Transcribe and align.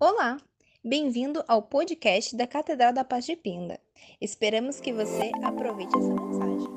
Olá, 0.00 0.38
bem-vindo 0.84 1.44
ao 1.46 1.62
podcast 1.62 2.34
da 2.34 2.48
Catedral 2.48 2.92
da 2.92 3.04
Paz 3.04 3.24
de 3.24 3.36
Pinda. 3.36 3.78
Esperamos 4.20 4.80
que 4.80 4.92
você 4.92 5.30
aproveite 5.40 5.96
essa 5.96 6.12
mensagem. 6.12 6.68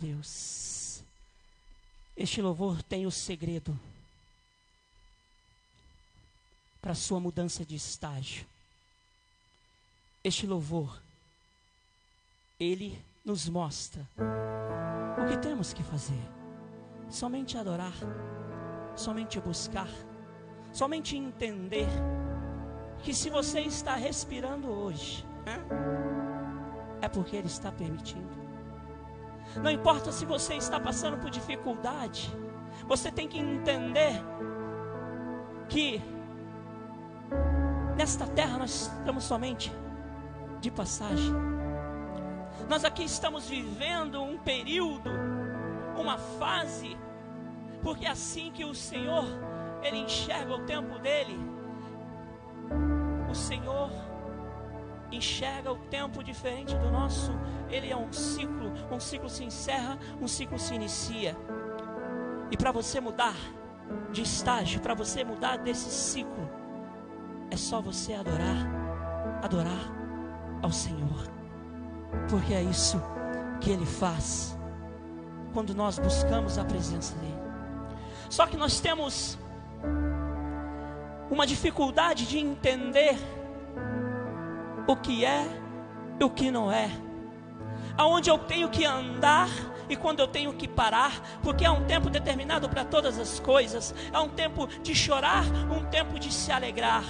Deus, 0.00 1.04
este 2.16 2.42
louvor 2.42 2.82
tem 2.82 3.06
o 3.06 3.10
segredo 3.10 3.78
para 6.82 6.96
sua 6.96 7.20
mudança 7.20 7.64
de 7.64 7.76
estágio. 7.76 8.44
Este 10.24 10.44
louvor, 10.44 11.00
ele 12.58 13.00
nos 13.24 13.48
mostra 13.48 14.06
o 15.18 15.26
que 15.26 15.38
temos 15.38 15.72
que 15.72 15.82
fazer. 15.82 16.22
Somente 17.08 17.56
adorar, 17.56 17.94
somente 18.94 19.40
buscar, 19.40 19.88
somente 20.72 21.16
entender 21.16 21.88
que 22.98 23.14
se 23.14 23.30
você 23.30 23.60
está 23.60 23.94
respirando 23.94 24.70
hoje, 24.70 25.26
né, 25.44 25.58
é 27.00 27.08
porque 27.08 27.36
Ele 27.36 27.46
está 27.46 27.72
permitindo. 27.72 28.44
Não 29.62 29.70
importa 29.70 30.10
se 30.12 30.24
você 30.24 30.54
está 30.54 30.80
passando 30.80 31.18
por 31.18 31.30
dificuldade, 31.30 32.30
você 32.86 33.10
tem 33.10 33.28
que 33.28 33.38
entender 33.38 34.20
que 35.68 36.02
nesta 37.96 38.26
terra 38.26 38.58
nós 38.58 38.90
estamos 38.98 39.24
somente 39.24 39.72
de 40.60 40.70
passagem. 40.70 41.32
Nós 42.68 42.84
aqui 42.84 43.04
estamos 43.04 43.48
vivendo 43.48 44.22
um 44.22 44.38
período, 44.38 45.10
uma 45.96 46.16
fase, 46.16 46.96
porque 47.82 48.06
assim 48.06 48.50
que 48.50 48.64
o 48.64 48.74
Senhor, 48.74 49.24
Ele 49.82 49.98
enxerga 49.98 50.54
o 50.54 50.64
tempo 50.64 50.98
dele, 50.98 51.38
o 53.30 53.34
Senhor 53.34 53.90
enxerga 55.12 55.70
o 55.72 55.76
tempo 55.76 56.22
diferente 56.22 56.74
do 56.76 56.90
nosso, 56.90 57.32
ele 57.70 57.90
é 57.90 57.96
um 57.96 58.12
ciclo, 58.12 58.72
um 58.90 58.98
ciclo 58.98 59.28
se 59.28 59.44
encerra, 59.44 59.98
um 60.20 60.26
ciclo 60.26 60.58
se 60.58 60.74
inicia. 60.74 61.36
E 62.50 62.56
para 62.56 62.72
você 62.72 63.00
mudar 63.00 63.36
de 64.10 64.22
estágio, 64.22 64.80
para 64.80 64.94
você 64.94 65.24
mudar 65.24 65.58
desse 65.58 65.90
ciclo, 65.90 66.50
é 67.50 67.56
só 67.56 67.80
você 67.80 68.14
adorar, 68.14 68.56
adorar 69.42 69.92
ao 70.62 70.72
Senhor 70.72 71.33
porque 72.28 72.54
é 72.54 72.62
isso 72.62 73.02
que 73.60 73.70
Ele 73.70 73.86
faz 73.86 74.56
quando 75.52 75.74
nós 75.74 75.98
buscamos 75.98 76.58
a 76.58 76.64
presença 76.64 77.14
dEle. 77.16 77.34
Só 78.28 78.46
que 78.46 78.56
nós 78.56 78.80
temos 78.80 79.38
uma 81.30 81.46
dificuldade 81.46 82.26
de 82.26 82.38
entender 82.38 83.16
o 84.86 84.96
que 84.96 85.24
é 85.24 85.46
e 86.20 86.24
o 86.24 86.30
que 86.30 86.50
não 86.50 86.70
é, 86.70 86.90
aonde 87.96 88.28
eu 88.30 88.38
tenho 88.38 88.68
que 88.68 88.84
andar 88.84 89.48
e 89.88 89.96
quando 89.96 90.20
eu 90.20 90.26
tenho 90.26 90.52
que 90.54 90.66
parar, 90.66 91.38
porque 91.42 91.64
há 91.64 91.72
um 91.72 91.84
tempo 91.84 92.08
determinado 92.08 92.68
para 92.68 92.84
todas 92.84 93.18
as 93.18 93.38
coisas, 93.38 93.94
há 94.12 94.22
um 94.22 94.28
tempo 94.28 94.66
de 94.82 94.94
chorar, 94.94 95.44
um 95.70 95.84
tempo 95.86 96.18
de 96.18 96.32
se 96.32 96.50
alegrar, 96.50 97.04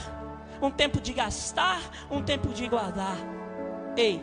um 0.60 0.70
tempo 0.70 1.00
de 1.00 1.12
gastar, 1.12 1.80
um 2.10 2.22
tempo 2.22 2.48
de 2.48 2.66
guardar. 2.68 3.16
Ei, 3.96 4.20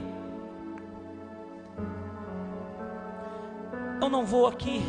Eu 4.02 4.10
não 4.10 4.26
vou 4.26 4.48
aqui 4.48 4.82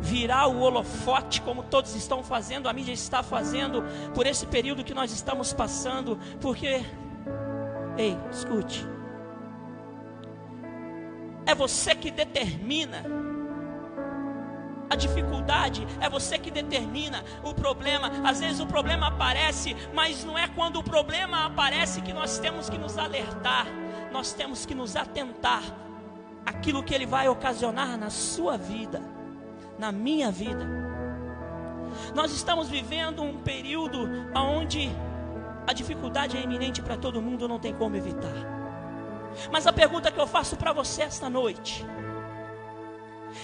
virar 0.00 0.46
o 0.46 0.60
holofote 0.60 1.42
como 1.42 1.62
todos 1.62 1.94
estão 1.94 2.22
fazendo, 2.22 2.68
a 2.68 2.72
mídia 2.72 2.92
está 2.92 3.22
fazendo 3.22 3.84
por 4.14 4.26
esse 4.26 4.46
período 4.46 4.82
que 4.82 4.94
nós 4.94 5.12
estamos 5.12 5.52
passando, 5.52 6.18
porque 6.40 6.82
ei, 7.98 8.16
escute. 8.30 8.86
É 11.46 11.54
você 11.54 11.94
que 11.94 12.10
determina 12.10 13.04
a 14.88 14.96
dificuldade, 14.96 15.86
é 16.00 16.08
você 16.08 16.38
que 16.38 16.50
determina 16.50 17.22
o 17.42 17.52
problema. 17.52 18.10
Às 18.26 18.40
vezes 18.40 18.60
o 18.60 18.66
problema 18.66 19.08
aparece, 19.08 19.76
mas 19.92 20.24
não 20.24 20.38
é 20.38 20.48
quando 20.48 20.78
o 20.78 20.82
problema 20.82 21.46
aparece 21.46 22.00
que 22.00 22.14
nós 22.14 22.38
temos 22.38 22.70
que 22.70 22.78
nos 22.78 22.96
alertar, 22.96 23.66
nós 24.10 24.32
temos 24.32 24.64
que 24.64 24.74
nos 24.74 24.96
atentar 24.96 25.83
aquilo 26.44 26.82
que 26.82 26.94
ele 26.94 27.06
vai 27.06 27.28
ocasionar 27.28 27.96
na 27.96 28.10
sua 28.10 28.56
vida, 28.56 29.00
na 29.78 29.90
minha 29.90 30.30
vida. 30.30 30.66
Nós 32.14 32.32
estamos 32.32 32.68
vivendo 32.68 33.22
um 33.22 33.38
período 33.38 34.08
onde 34.34 34.90
a 35.66 35.72
dificuldade 35.72 36.36
é 36.36 36.42
iminente 36.42 36.82
para 36.82 36.96
todo 36.96 37.22
mundo, 37.22 37.48
não 37.48 37.58
tem 37.58 37.74
como 37.74 37.96
evitar. 37.96 38.34
Mas 39.50 39.66
a 39.66 39.72
pergunta 39.72 40.10
que 40.10 40.20
eu 40.20 40.26
faço 40.26 40.56
para 40.56 40.72
você 40.72 41.02
esta 41.02 41.28
noite: 41.28 41.84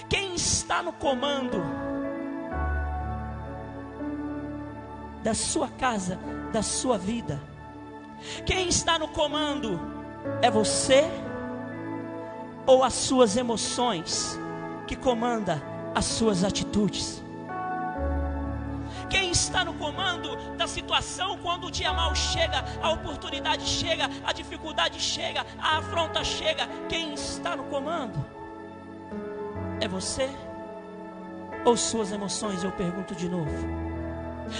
quem 0.09 0.35
está 0.35 0.81
no 0.81 0.93
comando 0.93 1.61
da 5.23 5.33
sua 5.33 5.67
casa, 5.69 6.19
da 6.51 6.61
sua 6.61 6.97
vida? 6.97 7.39
Quem 8.45 8.67
está 8.67 8.99
no 8.99 9.07
comando 9.07 9.79
é 10.41 10.51
você? 10.51 11.09
Ou 12.65 12.83
as 12.83 12.93
suas 12.93 13.37
emoções 13.37 14.39
que 14.87 14.95
comanda 14.95 15.61
as 15.93 16.05
suas 16.05 16.43
atitudes? 16.43 17.23
Quem 19.09 19.31
está 19.31 19.65
no 19.65 19.73
comando 19.73 20.35
da 20.55 20.67
situação 20.67 21.37
quando 21.39 21.67
o 21.67 21.71
dia 21.71 21.91
mal 21.91 22.15
chega, 22.15 22.63
a 22.81 22.91
oportunidade 22.91 23.67
chega, 23.67 24.09
a 24.23 24.31
dificuldade 24.31 24.99
chega, 24.99 25.45
a 25.59 25.79
afronta 25.79 26.23
chega? 26.23 26.65
Quem 26.87 27.13
está 27.13 27.55
no 27.55 27.65
comando? 27.65 28.25
É 29.81 29.87
você 29.87 30.29
ou 31.65 31.75
suas 31.75 32.11
emoções? 32.11 32.63
Eu 32.63 32.71
pergunto 32.71 33.13
de 33.13 33.27
novo. 33.27 33.90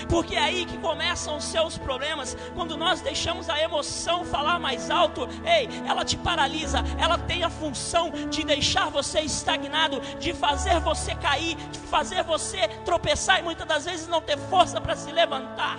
Porque 0.10 0.36
é 0.36 0.40
aí 0.40 0.66
que 0.66 0.78
começam 0.78 1.38
os 1.38 1.44
seus 1.44 1.78
problemas. 1.78 2.36
Quando 2.56 2.78
nós 2.78 3.02
deixamos 3.02 3.50
a 3.50 3.60
emoção 3.60 4.24
falar 4.24 4.60
mais 4.60 4.90
alto, 4.90 5.28
ei, 5.46 5.70
ela 5.88 6.06
te 6.06 6.18
paralisa. 6.18 6.80
Ela 7.00 7.18
tem 7.18 7.44
a 7.44 7.50
função 7.50 8.12
de 8.30 8.44
deixar 8.44 8.90
você 8.90 9.22
estagnado, 9.22 10.00
de 10.20 10.34
fazer 10.34 10.80
você 10.80 11.16
cair, 11.16 11.56
de 11.56 11.80
fazer 11.80 12.24
você 12.24 12.68
tropeçar 12.86 13.40
e 13.40 13.44
muitas 13.44 13.68
das 13.68 13.86
vezes 13.86 14.08
não 14.08 14.22
ter 14.22 14.38
força 14.38 14.80
para 14.80 14.96
se 14.96 15.12
levantar. 15.12 15.78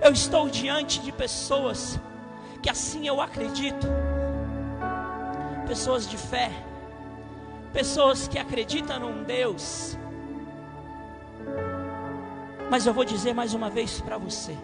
Eu 0.00 0.12
estou 0.12 0.48
diante 0.48 1.00
de 1.00 1.10
pessoas 1.10 1.98
que 2.62 2.68
assim 2.68 3.06
eu 3.06 3.20
acredito, 3.20 3.86
pessoas 5.66 6.08
de 6.08 6.16
fé, 6.16 6.50
pessoas 7.72 8.28
que 8.28 8.38
acreditam 8.38 9.00
num 9.00 9.22
Deus 9.24 9.96
mas 12.70 12.86
eu 12.86 12.92
vou 12.92 13.04
dizer 13.04 13.34
mais 13.34 13.54
uma 13.54 13.70
vez 13.70 14.00
para 14.00 14.18
você. 14.18 14.56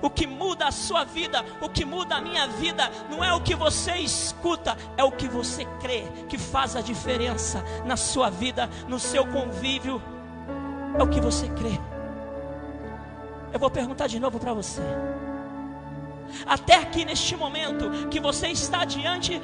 O 0.00 0.08
que 0.08 0.26
muda 0.26 0.66
a 0.66 0.72
sua 0.72 1.04
vida, 1.04 1.44
o 1.60 1.68
que 1.68 1.84
muda 1.84 2.16
a 2.16 2.20
minha 2.20 2.46
vida, 2.46 2.90
não 3.10 3.22
é 3.22 3.32
o 3.34 3.40
que 3.40 3.54
você 3.54 3.96
escuta, 3.96 4.76
é 4.96 5.02
o 5.02 5.10
que 5.10 5.28
você 5.28 5.64
crê 5.80 6.04
que 6.28 6.38
faz 6.38 6.76
a 6.76 6.80
diferença 6.80 7.64
na 7.84 7.96
sua 7.96 8.30
vida, 8.30 8.68
no 8.88 8.98
seu 8.98 9.26
convívio. 9.26 10.00
É 10.98 11.02
o 11.02 11.08
que 11.08 11.20
você 11.20 11.48
crê. 11.48 11.78
Eu 13.52 13.58
vou 13.58 13.70
perguntar 13.70 14.06
de 14.06 14.18
novo 14.20 14.38
para 14.38 14.52
você 14.52 14.82
até 16.46 16.76
aqui 16.76 17.04
neste 17.04 17.36
momento 17.36 18.08
que 18.08 18.20
você 18.20 18.48
está 18.48 18.84
diante 18.84 19.40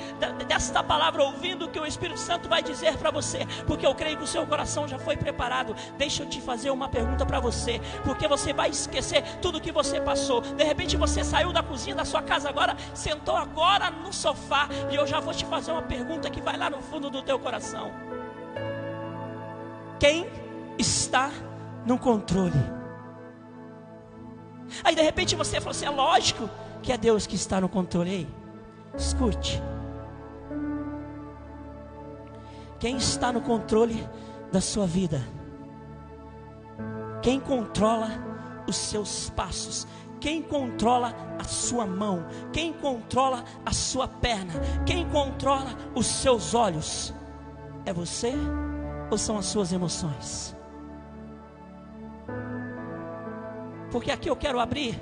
desta 0.47 0.83
palavra, 0.83 1.23
ouvindo 1.23 1.67
o 1.67 1.69
que 1.69 1.79
o 1.79 1.87
Espírito 1.87 2.21
Santo 2.21 2.49
vai 2.49 2.63
dizer 2.63 2.97
para 2.97 3.11
você, 3.11 3.47
porque 3.67 3.87
eu 3.87 3.95
creio 3.95 4.17
que 4.19 4.25
o 4.25 4.27
seu 4.27 4.47
coração 4.47 4.87
já 4.87 4.99
foi 4.99 5.17
preparado. 5.17 5.75
Deixa 5.97 6.23
eu 6.23 6.29
te 6.29 6.41
fazer 6.41 6.71
uma 6.71 6.89
pergunta 6.89 7.25
para 7.25 7.41
você, 7.41 7.81
porque 8.05 8.27
você 8.27 8.53
vai 8.53 8.71
esquecer 8.71 9.23
tudo 9.41 9.61
que 9.61 9.73
você 9.73 10.01
passou. 10.01 10.41
De 10.41 10.65
repente 10.65 10.97
você 10.97 11.25
saiu 11.25 11.53
da 11.53 11.63
cozinha 11.63 11.95
da 11.95 12.05
sua 12.05 12.23
casa 12.23 12.49
agora, 12.49 12.77
sentou 12.95 13.37
agora 13.37 13.91
no 13.91 14.13
sofá, 14.13 14.69
e 14.91 14.95
eu 14.95 15.07
já 15.07 15.21
vou 15.21 15.35
te 15.35 15.45
fazer 15.45 15.73
uma 15.73 15.83
pergunta 15.83 16.31
que 16.31 16.41
vai 16.41 16.57
lá 16.57 16.71
no 16.71 16.81
fundo 16.81 17.11
do 17.11 17.23
teu 17.23 17.39
coração. 17.39 17.93
Quem 19.99 20.27
está 20.79 21.31
no 21.85 21.99
controle? 21.99 22.79
Aí 24.85 24.95
de 24.95 25.03
repente 25.03 25.35
você 25.35 25.61
falou 25.61 25.71
assim: 25.71 25.87
é 25.87 25.91
lógico, 25.91 26.49
que 26.83 26.93
é 26.93 26.99
Deus 26.99 27.27
que 27.27 27.37
está 27.37 27.61
no 27.61 27.69
controle. 27.69 28.29
Escute. 28.97 29.63
Quem 32.79 32.97
está 32.97 33.33
no 33.33 33.41
controle 33.41 34.09
da 34.53 34.61
sua 34.61 34.87
vida? 34.87 35.21
Quem 37.23 37.41
controla 37.41 38.09
os 38.67 38.77
seus 38.77 39.31
passos? 39.31 39.87
quem 40.21 40.43
controla 40.43 41.15
a 41.39 41.45
sua 41.45 41.87
mão, 41.87 42.27
quem 42.53 42.73
controla 42.73 43.45
a 43.65 43.73
sua 43.73 44.09
perna, 44.09 44.53
quem 44.85 45.09
controla 45.09 45.77
os 45.95 46.07
seus 46.07 46.55
olhos, 46.55 47.15
é 47.85 47.93
você 47.93 48.33
ou 49.11 49.17
são 49.17 49.39
as 49.39 49.47
suas 49.47 49.73
emoções? 49.73 50.57
Porque 53.91 54.11
aqui 54.11 54.29
eu 54.29 54.37
quero 54.37 54.61
abrir 54.61 55.01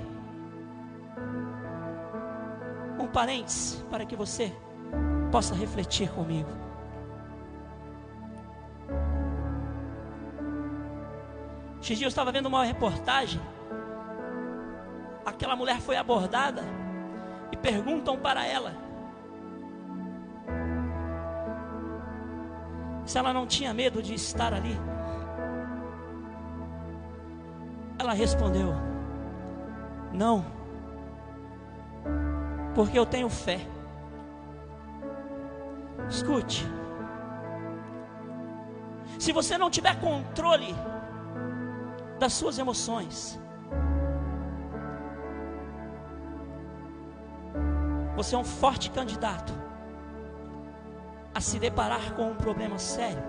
parênteses 3.17 3.83
para 3.89 4.05
que 4.05 4.15
você 4.15 4.53
possa 5.31 5.55
refletir 5.55 6.07
comigo. 6.11 6.51
Esses 11.81 11.97
dias 11.97 12.01
eu 12.01 12.07
estava 12.09 12.31
vendo 12.31 12.45
uma 12.45 12.63
reportagem 12.63 13.41
aquela 15.25 15.55
mulher 15.55 15.79
foi 15.81 15.97
abordada 15.97 16.61
e 17.51 17.57
perguntam 17.57 18.19
para 18.19 18.45
ela 18.45 18.71
se 23.03 23.17
ela 23.17 23.33
não 23.33 23.47
tinha 23.47 23.73
medo 23.73 23.99
de 23.99 24.13
estar 24.13 24.53
ali. 24.53 24.77
Ela 27.97 28.13
respondeu: 28.13 28.75
Não, 30.13 30.56
porque 32.77 32.99
eu 32.99 33.07
tenho 33.07 33.27
fé. 33.27 33.59
Escute, 36.07 36.63
se 39.17 39.31
você 39.31 39.57
não 39.57 39.71
tiver 39.71 39.99
controle 39.99 40.75
das 42.19 42.33
suas 42.33 42.59
emoções, 42.59 43.39
Você 48.17 48.33
é 48.33 48.37
um 48.39 48.43
forte 48.43 48.89
candidato 48.89 49.53
a 51.35 51.39
se 51.39 51.59
deparar 51.59 52.15
com 52.15 52.31
um 52.31 52.35
problema 52.35 52.79
sério. 52.79 53.21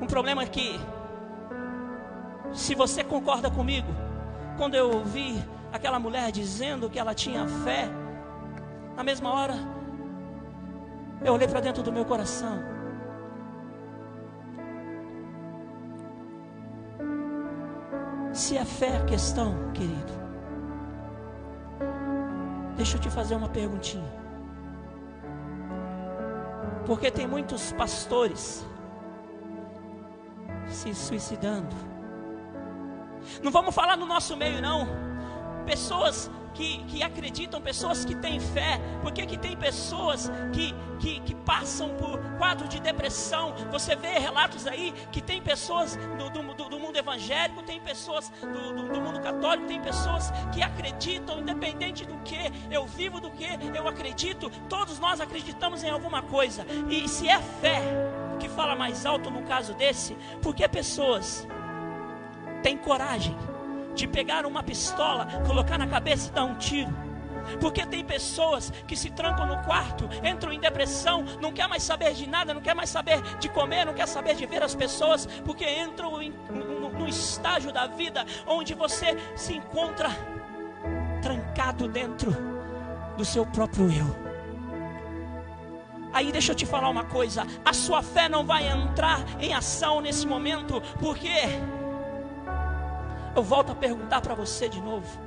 Um 0.00 0.06
problema 0.06 0.46
que, 0.46 0.80
se 2.50 2.74
você 2.74 3.04
concorda 3.04 3.50
comigo, 3.50 3.88
quando 4.56 4.74
eu 4.74 4.90
ouvi 4.90 5.44
aquela 5.72 5.98
mulher 5.98 6.30
dizendo 6.32 6.88
que 6.90 6.98
ela 6.98 7.14
tinha 7.14 7.46
fé, 7.64 7.88
na 8.96 9.04
mesma 9.04 9.32
hora, 9.32 9.54
eu 11.24 11.32
olhei 11.32 11.48
para 11.48 11.60
dentro 11.60 11.82
do 11.82 11.92
meu 11.92 12.04
coração. 12.04 12.58
Se 18.32 18.56
é 18.56 18.64
fé 18.64 18.96
a 18.96 19.04
questão, 19.04 19.72
querido, 19.72 20.20
Deixa 22.80 22.96
eu 22.96 23.00
te 23.02 23.10
fazer 23.10 23.34
uma 23.34 23.50
perguntinha. 23.50 24.10
Porque 26.86 27.10
tem 27.10 27.26
muitos 27.26 27.72
pastores 27.72 28.66
se 30.66 30.94
suicidando. 30.94 31.76
Não 33.42 33.52
vamos 33.52 33.74
falar 33.74 33.98
no 33.98 34.06
nosso 34.06 34.34
meio, 34.34 34.62
não. 34.62 34.88
Pessoas 35.70 36.28
que, 36.52 36.78
que 36.88 37.00
acreditam, 37.00 37.60
pessoas 37.62 38.04
que 38.04 38.12
têm 38.16 38.40
fé, 38.40 38.80
porque 39.02 39.24
que 39.24 39.38
tem 39.38 39.56
pessoas 39.56 40.28
que, 40.52 40.74
que, 40.98 41.20
que, 41.20 41.32
passam 41.32 41.90
por 41.90 42.18
quadro 42.38 42.66
de 42.66 42.80
depressão. 42.80 43.54
Você 43.70 43.94
vê 43.94 44.18
relatos 44.18 44.66
aí 44.66 44.92
que 45.12 45.22
tem 45.22 45.40
pessoas 45.40 45.94
do, 45.94 46.28
do, 46.28 46.68
do 46.68 46.80
mundo 46.80 46.96
evangélico, 46.96 47.62
tem 47.62 47.80
pessoas 47.80 48.32
do, 48.40 48.74
do, 48.74 48.92
do, 48.94 49.00
mundo 49.00 49.20
católico, 49.20 49.68
tem 49.68 49.80
pessoas 49.80 50.32
que 50.52 50.60
acreditam, 50.60 51.38
independente 51.38 52.04
do 52.04 52.18
que, 52.24 52.50
eu 52.68 52.84
vivo 52.84 53.20
do 53.20 53.30
que, 53.30 53.46
eu 53.72 53.86
acredito, 53.86 54.50
todos 54.68 54.98
nós 54.98 55.20
acreditamos 55.20 55.84
em 55.84 55.90
alguma 55.90 56.20
coisa. 56.20 56.66
E 56.88 57.08
se 57.08 57.28
é 57.28 57.40
fé 57.40 57.80
que 58.40 58.48
fala 58.48 58.74
mais 58.74 59.06
alto 59.06 59.30
no 59.30 59.42
caso 59.44 59.72
desse, 59.74 60.16
porque 60.42 60.66
pessoas 60.66 61.46
têm 62.60 62.76
coragem 62.76 63.36
de 63.94 64.06
pegar 64.06 64.46
uma 64.46 64.62
pistola, 64.62 65.26
colocar 65.46 65.78
na 65.78 65.86
cabeça 65.86 66.28
e 66.28 66.32
dar 66.32 66.44
um 66.44 66.54
tiro. 66.56 67.10
Porque 67.60 67.84
tem 67.86 68.04
pessoas 68.04 68.70
que 68.86 68.96
se 68.96 69.10
trancam 69.10 69.46
no 69.46 69.58
quarto, 69.64 70.08
entram 70.24 70.52
em 70.52 70.60
depressão, 70.60 71.24
não 71.40 71.52
quer 71.52 71.68
mais 71.68 71.82
saber 71.82 72.12
de 72.12 72.28
nada, 72.28 72.54
não 72.54 72.60
quer 72.60 72.74
mais 72.74 72.90
saber 72.90 73.20
de 73.38 73.48
comer, 73.48 73.84
não 73.84 73.94
quer 73.94 74.06
saber 74.06 74.34
de 74.34 74.46
ver 74.46 74.62
as 74.62 74.74
pessoas, 74.74 75.26
porque 75.44 75.68
entram 75.68 76.20
em, 76.22 76.32
no, 76.50 76.90
no 76.90 77.08
estágio 77.08 77.72
da 77.72 77.86
vida 77.86 78.24
onde 78.46 78.74
você 78.74 79.16
se 79.34 79.54
encontra 79.54 80.10
trancado 81.22 81.88
dentro 81.88 82.34
do 83.16 83.24
seu 83.24 83.44
próprio 83.46 83.90
eu. 83.90 84.30
Aí 86.12 86.32
deixa 86.32 86.52
eu 86.52 86.56
te 86.56 86.66
falar 86.66 86.88
uma 86.88 87.04
coisa: 87.04 87.46
a 87.64 87.72
sua 87.72 88.02
fé 88.02 88.28
não 88.28 88.44
vai 88.44 88.68
entrar 88.68 89.20
em 89.40 89.54
ação 89.54 90.00
nesse 90.00 90.26
momento, 90.26 90.82
porque 90.98 91.30
eu 93.34 93.42
volto 93.42 93.72
a 93.72 93.74
perguntar 93.74 94.20
para 94.20 94.34
você 94.34 94.68
de 94.68 94.80
novo. 94.80 95.18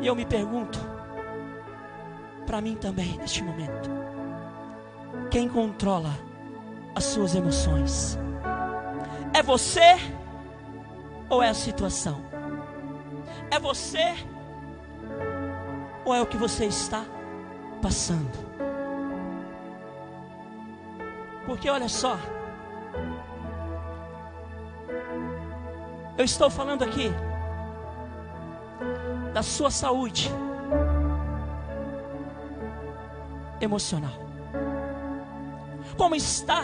E 0.00 0.06
eu 0.06 0.14
me 0.14 0.24
pergunto, 0.24 0.78
para 2.46 2.60
mim 2.60 2.76
também, 2.76 3.16
neste 3.18 3.42
momento: 3.42 3.90
quem 5.30 5.48
controla 5.48 6.10
as 6.94 7.04
suas 7.04 7.34
emoções? 7.34 8.18
É 9.32 9.42
você 9.42 9.96
ou 11.28 11.42
é 11.42 11.48
a 11.48 11.54
situação? 11.54 12.20
É 13.50 13.58
você 13.58 14.14
ou 16.04 16.14
é 16.14 16.20
o 16.20 16.26
que 16.26 16.36
você 16.36 16.66
está 16.66 17.04
passando? 17.80 18.50
Porque 21.46 21.68
olha 21.68 21.88
só, 21.88 22.18
Eu 26.20 26.24
estou 26.24 26.50
falando 26.50 26.82
aqui 26.82 27.10
da 29.32 29.42
sua 29.42 29.70
saúde 29.70 30.30
emocional. 33.58 34.12
Como 35.96 36.14
está 36.14 36.62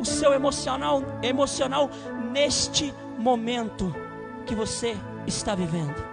o 0.00 0.04
seu 0.04 0.32
emocional 0.32 1.00
emocional 1.22 1.90
neste 2.32 2.92
momento 3.16 3.94
que 4.46 4.54
você 4.56 4.96
está 5.28 5.54
vivendo? 5.54 6.11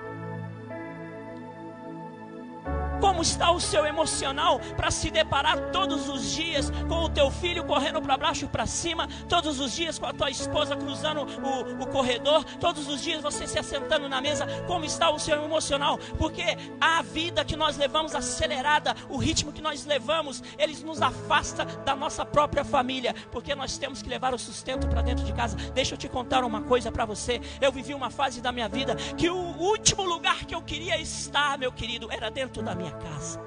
Como 3.00 3.22
está 3.22 3.52
o 3.52 3.60
seu 3.60 3.86
emocional 3.86 4.60
para 4.76 4.92
se 4.92 5.10
deparar 5.10 5.72
todos 5.72 6.10
os 6.10 6.32
dias 6.32 6.72
com 6.88 7.04
o 7.04 7.10
teu 7.10 7.32
filho 7.32 7.64
correndo 7.64 8.02
para 8.02 8.18
baixo 8.18 8.46
e 8.46 8.48
para 8.48 8.66
cima, 8.66 9.08
todos 9.28 9.60
os 9.60 9.74
dias 9.74 9.98
com 9.98 10.06
a 10.06 10.14
tua 10.14 10.30
esposa 10.30 10.76
cruzando 10.76 11.22
o, 11.22 11.84
o 11.84 11.88
corredor, 11.88 12.44
todos 12.60 12.88
os 12.88 13.02
dias 13.02 13.22
você 13.22 13.48
se 13.48 13.58
assentando 13.58 14.10
na 14.10 14.22
mesa? 14.22 14.46
Como 14.68 14.86
está 14.86 15.10
o 15.10 15.20
seu 15.20 15.44
emocional? 15.44 15.98
Porque 16.18 16.44
a 16.80 17.02
vida 17.02 17.46
que 17.46 17.56
nós 17.56 17.78
levamos 17.78 18.16
acelerada, 18.16 18.96
o 19.10 19.18
ritmo 19.18 19.52
que 19.52 19.62
nós 19.62 19.86
levamos, 19.86 20.44
eles 20.58 20.84
nos 20.84 21.02
afasta 21.02 21.66
da 21.66 21.96
nossa 21.96 22.26
própria 22.26 22.64
família, 22.64 23.16
porque 23.32 23.56
nós 23.56 23.78
temos 23.78 24.02
que 24.02 24.10
levar 24.10 24.34
o 24.34 24.40
sustento 24.40 24.88
para 24.88 25.02
dentro 25.02 25.26
de 25.26 25.34
casa. 25.34 25.56
Deixa 25.74 25.94
eu 25.94 25.98
te 25.98 26.10
contar 26.10 26.44
uma 26.44 26.62
coisa 26.62 26.92
para 26.92 27.06
você. 27.06 27.40
Eu 27.62 27.72
vivi 27.72 27.94
uma 27.94 28.10
fase 28.10 28.42
da 28.42 28.52
minha 28.52 28.68
vida 28.68 28.96
que 29.18 29.30
o 29.30 29.58
último 29.58 30.04
lugar 30.04 30.46
que 30.46 30.56
eu 30.56 30.62
queria 30.62 31.00
estar, 31.00 31.58
meu 31.58 31.72
querido, 31.72 32.12
era 32.12 32.30
dentro 32.30 32.62
da 32.62 32.76
minha 32.76 32.89
minha 32.90 32.92
casa. 32.92 33.40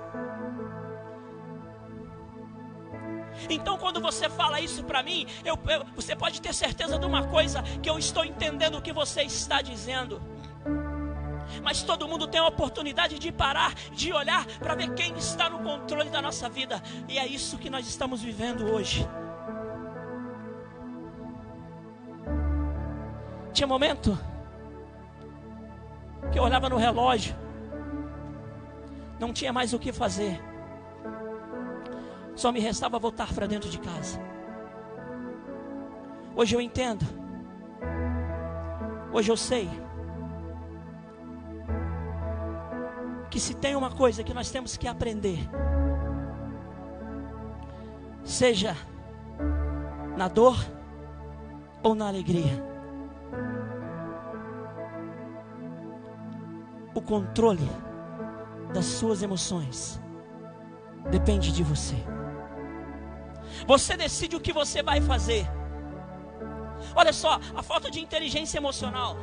Então, 3.51 3.77
quando 3.77 4.01
você 4.01 4.29
fala 4.29 4.61
isso 4.61 4.85
para 4.85 5.03
mim, 5.03 5.27
eu, 5.45 5.59
eu, 5.69 5.85
você 5.97 6.15
pode 6.15 6.41
ter 6.41 6.55
certeza 6.55 6.99
de 6.99 7.07
uma 7.07 7.27
coisa: 7.27 7.63
que 7.83 7.91
eu 7.91 7.99
estou 7.99 8.25
entendendo 8.25 8.79
o 8.79 8.83
que 8.83 8.93
você 8.93 9.23
está 9.23 9.61
dizendo. 9.61 10.21
Mas 11.63 11.83
todo 11.83 12.09
mundo 12.09 12.27
tem 12.27 12.41
a 12.41 12.47
oportunidade 12.47 13.19
de 13.19 13.33
parar, 13.33 13.75
de 13.93 14.13
olhar 14.13 14.47
para 14.59 14.75
ver 14.75 14.95
quem 14.95 15.17
está 15.17 15.51
no 15.51 15.59
controle 15.59 16.09
da 16.09 16.23
nossa 16.23 16.49
vida, 16.49 16.81
e 17.09 17.19
é 17.19 17.27
isso 17.27 17.59
que 17.59 17.69
nós 17.69 17.87
estamos 17.87 18.23
vivendo 18.23 18.73
hoje. 18.73 19.07
Tinha 23.53 23.67
momento 23.67 24.19
que 26.31 26.39
eu 26.39 26.43
olhava 26.43 26.71
no 26.71 26.77
relógio 26.77 27.37
não 29.23 29.33
tinha 29.33 29.52
mais 29.52 29.73
o 29.73 29.79
que 29.79 29.93
fazer. 29.93 30.43
Só 32.35 32.50
me 32.50 32.59
restava 32.59 32.99
voltar 32.99 33.33
para 33.33 33.47
dentro 33.47 33.71
de 33.71 33.79
casa. 33.79 34.19
Hoje 36.35 36.57
eu 36.57 36.61
entendo. 36.61 37.07
Hoje 39.12 39.31
eu 39.31 39.37
sei. 39.37 39.71
Que 43.31 43.38
se 43.38 43.55
tem 43.55 43.76
uma 43.76 43.93
coisa 43.93 44.25
que 44.25 44.35
nós 44.35 44.50
temos 44.50 44.76
que 44.76 44.88
aprender, 44.88 45.38
seja 48.25 48.76
na 50.17 50.26
dor 50.26 50.57
ou 51.81 51.95
na 51.95 52.09
alegria, 52.09 52.62
o 56.93 57.00
controle 57.00 57.92
das 58.73 58.87
suas 58.87 59.23
emoções 59.23 60.00
depende 61.11 61.52
de 61.52 61.62
você. 61.62 61.97
Você 63.67 63.97
decide 63.97 64.37
o 64.37 64.41
que 64.41 64.52
você 64.52 64.83
vai 64.83 65.00
fazer. 65.00 65.47
Olha 66.95 67.12
só, 67.12 67.38
a 67.55 67.62
falta 67.62 67.91
de 67.91 68.00
inteligência 68.00 68.59
emocional. 68.59 69.17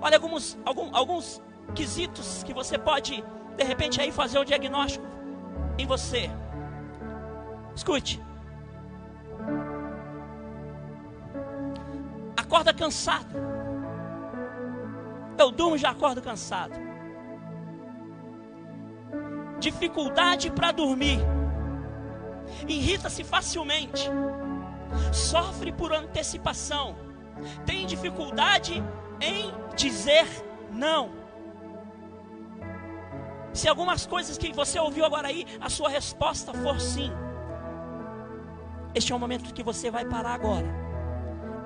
Olha 0.00 0.16
alguns, 0.16 0.58
algum, 0.64 0.94
alguns 0.94 1.42
quesitos 1.74 2.42
que 2.42 2.54
você 2.54 2.78
pode, 2.78 3.24
de 3.56 3.64
repente, 3.64 4.00
aí 4.00 4.10
fazer 4.12 4.38
o 4.38 4.44
diagnóstico 4.44 5.04
em 5.78 5.86
você. 5.86 6.30
Escute. 7.74 8.22
Acorda 12.36 12.72
cansado. 12.72 13.34
Eu 15.36 15.50
durmo 15.50 15.76
já 15.76 15.90
acordo 15.90 16.22
cansado. 16.22 16.83
Dificuldade 19.64 20.50
para 20.50 20.72
dormir. 20.72 21.18
Irrita-se 22.68 23.24
facilmente. 23.24 24.10
Sofre 25.10 25.72
por 25.72 25.90
antecipação. 25.90 26.94
Tem 27.64 27.86
dificuldade 27.86 28.84
em 29.22 29.50
dizer 29.74 30.26
não. 30.70 31.12
Se 33.54 33.66
algumas 33.66 34.04
coisas 34.04 34.36
que 34.36 34.52
você 34.52 34.78
ouviu 34.78 35.02
agora 35.02 35.28
aí, 35.28 35.46
a 35.58 35.70
sua 35.70 35.88
resposta 35.88 36.52
for 36.52 36.78
sim, 36.78 37.10
este 38.94 39.12
é 39.14 39.16
o 39.16 39.18
momento 39.18 39.54
que 39.54 39.62
você 39.62 39.90
vai 39.90 40.04
parar 40.04 40.34
agora 40.34 40.66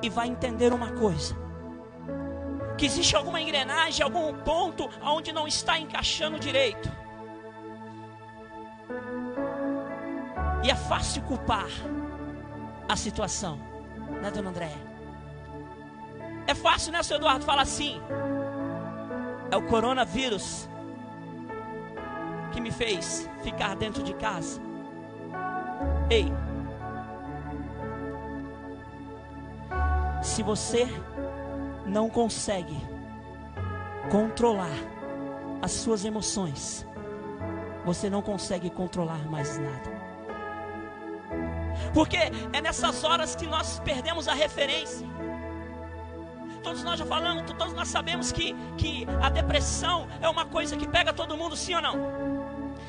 e 0.00 0.08
vai 0.08 0.28
entender 0.28 0.72
uma 0.72 0.92
coisa: 0.92 1.36
que 2.76 2.86
existe 2.86 3.16
alguma 3.16 3.40
engrenagem, 3.40 4.04
algum 4.04 4.32
ponto 4.44 4.88
onde 5.02 5.32
não 5.32 5.48
está 5.48 5.80
encaixando 5.80 6.38
direito. 6.38 7.07
E 10.62 10.70
é 10.70 10.74
fácil 10.74 11.22
culpar 11.22 11.68
a 12.88 12.96
situação, 12.96 13.58
né, 14.20 14.30
dona 14.30 14.50
André? 14.50 14.72
É 16.46 16.54
fácil, 16.54 16.92
né, 16.92 17.02
seu 17.02 17.18
Eduardo, 17.18 17.44
falar 17.44 17.62
assim: 17.62 18.00
é 19.50 19.56
o 19.56 19.62
coronavírus 19.62 20.68
que 22.52 22.60
me 22.60 22.70
fez 22.70 23.28
ficar 23.42 23.76
dentro 23.76 24.02
de 24.02 24.14
casa. 24.14 24.60
Ei, 26.10 26.32
se 30.22 30.42
você 30.42 30.86
não 31.86 32.08
consegue 32.08 32.76
controlar 34.10 34.76
as 35.60 35.72
suas 35.72 36.04
emoções, 36.04 36.86
você 37.84 38.08
não 38.08 38.22
consegue 38.22 38.70
controlar 38.70 39.28
mais 39.30 39.58
nada. 39.58 39.97
Porque 41.92 42.16
é 42.52 42.60
nessas 42.60 43.04
horas 43.04 43.34
que 43.34 43.46
nós 43.46 43.80
perdemos 43.80 44.28
a 44.28 44.34
referência. 44.34 45.06
Todos 46.62 46.82
nós 46.82 46.98
já 46.98 47.06
falamos, 47.06 47.50
todos 47.52 47.72
nós 47.72 47.88
sabemos 47.88 48.32
que, 48.32 48.54
que 48.76 49.06
a 49.22 49.30
depressão 49.30 50.08
é 50.20 50.28
uma 50.28 50.44
coisa 50.44 50.76
que 50.76 50.86
pega 50.86 51.12
todo 51.12 51.36
mundo, 51.36 51.56
sim 51.56 51.74
ou 51.74 51.80
não? 51.80 52.38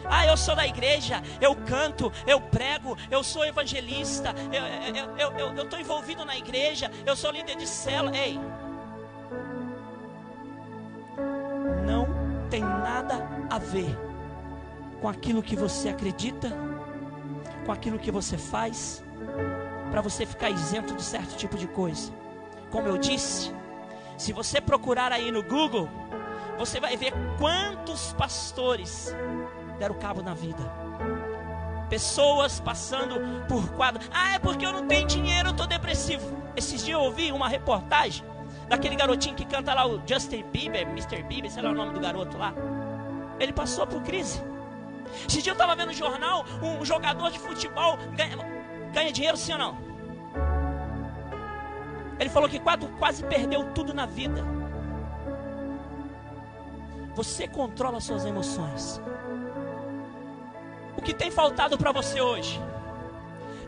Ah, 0.06 0.26
eu 0.26 0.36
sou 0.36 0.56
da 0.56 0.66
igreja, 0.66 1.22
eu 1.40 1.56
canto, 1.56 2.12
eu 2.26 2.42
prego, 2.42 2.98
eu 3.12 3.24
sou 3.24 3.46
evangelista, 3.46 4.34
eu 5.18 5.64
estou 5.64 5.80
envolvido 5.80 6.26
na 6.26 6.36
igreja, 6.36 6.92
eu 7.06 7.16
sou 7.16 7.32
líder 7.32 7.56
de 7.56 7.68
célula. 7.68 8.16
Ei, 8.16 8.40
não 11.86 12.08
tem 12.50 12.62
nada 12.62 13.28
a 13.50 13.60
ver 13.60 13.96
com 15.00 15.08
aquilo 15.08 15.44
que 15.44 15.56
você 15.56 15.90
acredita, 15.90 16.52
com 17.66 17.72
aquilo 17.72 18.00
que 18.00 18.12
você 18.12 18.38
faz, 18.38 19.04
para 19.92 20.02
você 20.02 20.26
ficar 20.26 20.50
isento 20.50 20.94
de 20.94 21.04
certo 21.04 21.36
tipo 21.36 21.58
de 21.58 21.68
coisa. 21.68 22.12
Como 22.70 22.88
eu 22.88 22.98
disse, 22.98 23.54
se 24.18 24.34
você 24.34 24.62
procurar 24.62 25.12
aí 25.12 25.32
no 25.32 25.42
Google, 25.42 25.90
você 26.58 26.80
vai 26.80 26.96
ver 26.98 27.14
quantos 27.38 28.14
pastores 28.14 29.16
deram 29.80 29.96
cabo 29.96 30.22
na 30.22 30.34
vida. 30.34 30.64
Pessoas 31.90 32.60
passando 32.60 33.16
por 33.48 33.68
quadro. 33.72 34.08
Ah, 34.12 34.36
é 34.36 34.40
porque 34.40 34.66
eu 34.66 34.72
não 34.72 34.86
tenho 34.86 35.08
dinheiro, 35.08 35.50
eu 35.50 35.52
estou 35.52 35.66
depressivo. 35.66 36.38
Esses 36.56 36.84
dias 36.84 37.00
eu 37.00 37.04
ouvi 37.04 37.32
uma 37.32 37.48
reportagem 37.48 38.24
daquele 38.68 38.96
garotinho 38.96 39.36
que 39.36 39.46
canta 39.46 39.74
lá, 39.74 39.88
o 39.88 40.02
Justin 40.06 40.44
Bieber, 40.52 40.88
Mr. 40.90 41.24
Bieber, 41.24 41.50
sei 41.50 41.64
lá 41.64 41.72
o 41.72 41.74
nome 41.74 41.94
do 41.94 42.00
garoto 42.00 42.38
lá. 42.38 42.54
Ele 43.40 43.52
passou 43.52 43.88
por 43.88 44.04
crise. 44.04 44.44
Esse 45.28 45.42
dia 45.42 45.52
eu 45.52 45.54
estava 45.54 45.76
vendo 45.76 45.88
no 45.88 45.94
jornal, 45.94 46.46
um 46.62 46.84
jogador 46.86 47.32
de 47.32 47.40
futebol 47.40 47.98
ganha, 48.16 48.38
ganha 48.94 49.12
dinheiro 49.12 49.38
sim 49.38 49.54
ou 49.54 49.60
não? 49.60 49.90
Ele 52.20 52.30
falou 52.30 52.50
que 52.50 52.60
quase, 52.60 52.88
quase 53.00 53.24
perdeu 53.24 53.72
tudo 53.74 53.94
na 53.94 54.06
vida. 54.06 54.44
Você 57.16 57.48
controla 57.48 58.00
suas 58.00 58.26
emoções. 58.26 59.02
O 60.98 61.02
que 61.02 61.14
tem 61.14 61.32
faltado 61.32 61.78
para 61.78 61.92
você 61.92 62.20
hoje? 62.20 62.62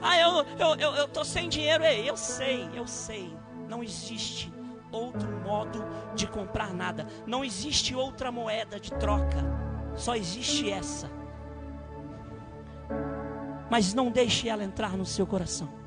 Ah, 0.01 0.17
eu 0.17 0.45
eu, 0.59 0.75
eu, 0.75 0.95
eu 0.95 1.07
tô 1.07 1.23
sem 1.23 1.47
dinheiro. 1.47 1.83
Ei, 1.83 2.09
eu 2.09 2.17
sei, 2.17 2.69
eu 2.73 2.85
sei. 2.85 3.33
Não 3.69 3.81
existe 3.81 4.51
outro 4.91 5.31
modo 5.39 5.83
de 6.13 6.27
comprar 6.27 6.73
nada. 6.73 7.07
Não 7.25 7.43
existe 7.43 7.95
outra 7.95 8.31
moeda 8.31 8.79
de 8.79 8.91
troca. 8.91 9.37
Só 9.95 10.15
existe 10.15 10.69
essa. 10.69 11.09
Mas 13.71 13.93
não 13.93 14.11
deixe 14.11 14.49
ela 14.49 14.65
entrar 14.65 14.97
no 14.97 15.05
seu 15.05 15.25
coração. 15.25 15.81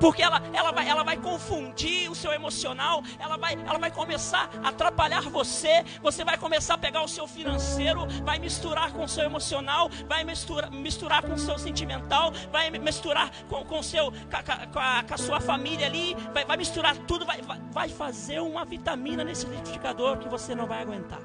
Porque 0.00 0.22
ela, 0.22 0.42
ela, 0.52 0.72
vai, 0.72 0.88
ela 0.88 1.02
vai 1.02 1.16
confundir 1.16 2.10
o 2.10 2.14
seu 2.14 2.32
emocional, 2.32 3.02
ela 3.18 3.36
vai, 3.36 3.54
ela 3.54 3.78
vai 3.78 3.90
começar 3.90 4.50
a 4.62 4.68
atrapalhar 4.68 5.22
você, 5.22 5.84
você 6.02 6.24
vai 6.24 6.36
começar 6.36 6.74
a 6.74 6.78
pegar 6.78 7.02
o 7.02 7.08
seu 7.08 7.26
financeiro, 7.26 8.06
vai 8.24 8.38
misturar 8.38 8.92
com 8.92 9.04
o 9.04 9.08
seu 9.08 9.24
emocional, 9.24 9.90
vai 10.06 10.24
misturar, 10.24 10.70
misturar 10.70 11.22
com 11.22 11.34
o 11.34 11.38
seu 11.38 11.58
sentimental, 11.58 12.32
vai 12.50 12.70
misturar 12.70 13.30
com, 13.48 13.64
com, 13.64 13.82
seu, 13.82 14.10
com, 14.10 14.78
a, 14.78 15.02
com 15.02 15.14
a 15.14 15.18
sua 15.18 15.40
família 15.40 15.86
ali, 15.86 16.14
vai, 16.32 16.44
vai 16.44 16.56
misturar 16.56 16.96
tudo, 16.98 17.24
vai, 17.24 17.40
vai 17.72 17.88
fazer 17.88 18.40
uma 18.40 18.64
vitamina 18.64 19.22
nesse 19.22 19.46
liquidificador 19.46 20.18
que 20.18 20.28
você 20.28 20.54
não 20.54 20.66
vai 20.66 20.82
aguentar. 20.82 21.20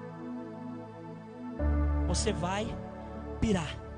Você 2.08 2.32
vai 2.34 2.68
pirar, 3.40 3.89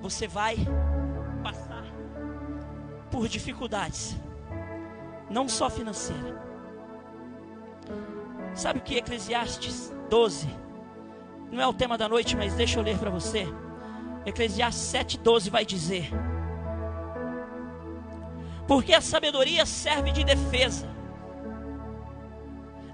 você 0.00 0.26
vai 0.26 0.56
passar 1.42 1.84
por 3.10 3.28
dificuldades, 3.28 4.16
não 5.28 5.48
só 5.48 5.68
financeira. 5.68 6.40
Sabe 8.54 8.78
o 8.78 8.82
que 8.82 8.96
Eclesiastes 8.96 9.92
12? 10.08 10.48
Não 11.50 11.60
é 11.60 11.66
o 11.66 11.74
tema 11.74 11.98
da 11.98 12.08
noite, 12.08 12.36
mas 12.36 12.54
deixa 12.54 12.78
eu 12.78 12.82
ler 12.82 12.98
para 12.98 13.10
você. 13.10 13.46
Eclesiastes 14.24 14.92
7,12 14.92 15.50
vai 15.50 15.64
dizer: 15.64 16.10
Porque 18.66 18.94
a 18.94 19.00
sabedoria 19.00 19.66
serve 19.66 20.12
de 20.12 20.24
defesa, 20.24 20.88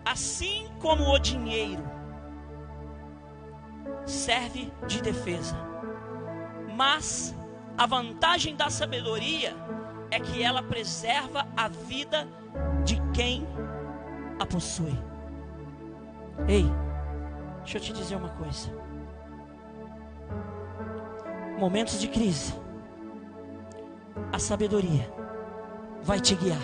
assim 0.05 0.69
como 0.81 1.11
o 1.11 1.19
dinheiro 1.19 1.97
serve 4.07 4.73
de 4.87 5.03
defesa. 5.03 5.57
Mas 6.77 7.35
a 7.79 7.87
vantagem 7.87 8.55
da 8.55 8.69
sabedoria 8.69 9.57
é 10.11 10.21
que 10.21 10.43
ela 10.43 10.63
preserva 10.63 11.47
a 11.57 11.69
vida 11.69 12.29
de 12.85 13.01
quem 13.15 13.47
a 14.39 14.45
possui. 14.45 14.97
Ei, 16.47 16.67
deixa 17.61 17.79
eu 17.79 17.81
te 17.81 17.93
dizer 17.95 18.17
uma 18.17 18.29
coisa. 18.29 18.71
Momentos 21.59 21.99
de 21.99 22.09
crise, 22.09 22.55
a 24.31 24.39
sabedoria 24.39 25.11
vai 26.03 26.21
te 26.21 26.35
guiar. 26.35 26.61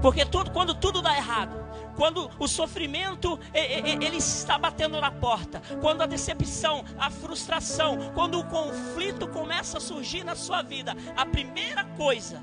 Porque 0.00 0.24
tudo, 0.24 0.50
quando 0.50 0.74
tudo 0.74 1.02
dá 1.02 1.14
errado, 1.14 1.54
quando 1.96 2.30
o 2.38 2.46
sofrimento 2.46 3.38
ele 3.52 4.16
está 4.16 4.58
batendo 4.58 5.00
na 5.00 5.10
porta, 5.10 5.62
quando 5.80 6.02
a 6.02 6.06
decepção, 6.06 6.84
a 6.98 7.10
frustração, 7.10 8.12
quando 8.14 8.38
o 8.38 8.44
conflito 8.44 9.28
começa 9.28 9.78
a 9.78 9.80
surgir 9.80 10.24
na 10.24 10.34
sua 10.34 10.62
vida, 10.62 10.94
a 11.16 11.24
primeira 11.24 11.84
coisa 11.96 12.42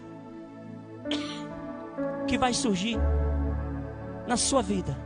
que 2.27 2.37
vai 2.37 2.53
surgir 2.53 2.97
na 4.27 4.37
sua 4.37 4.61
vida, 4.61 4.97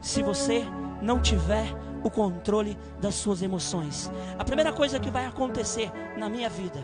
se 0.00 0.22
você 0.22 0.64
não 1.00 1.20
tiver 1.20 1.66
o 2.02 2.10
controle 2.10 2.78
das 3.00 3.14
suas 3.14 3.42
emoções, 3.42 4.10
a 4.38 4.44
primeira 4.44 4.72
coisa 4.72 4.98
que 4.98 5.10
vai 5.10 5.26
acontecer 5.26 5.90
na 6.16 6.28
minha 6.28 6.48
vida 6.48 6.82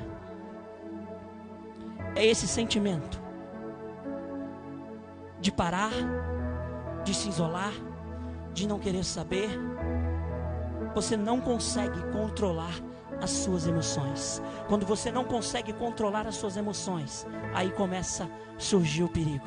é 2.15 2.25
esse 2.25 2.47
sentimento 2.49 3.21
de 5.39 5.53
parar, 5.53 5.93
de 7.07 7.15
se 7.15 7.29
isolar, 7.29 7.73
de 8.53 8.67
não 8.67 8.81
querer 8.81 9.05
saber, 9.05 9.49
você 10.93 11.17
não 11.17 11.41
consegue 11.41 12.01
controlar 12.11 12.75
as 13.23 13.31
suas 13.31 13.65
emoções. 13.65 14.43
Quando 14.67 14.85
você 14.85 15.13
não 15.13 15.25
consegue 15.25 15.73
controlar 15.73 16.27
as 16.27 16.35
suas 16.35 16.57
emoções, 16.57 17.25
aí 17.55 17.71
começa 17.71 18.25
a 18.25 18.29
surgir 18.59 19.05
o 19.05 19.09
perigo. 19.09 19.47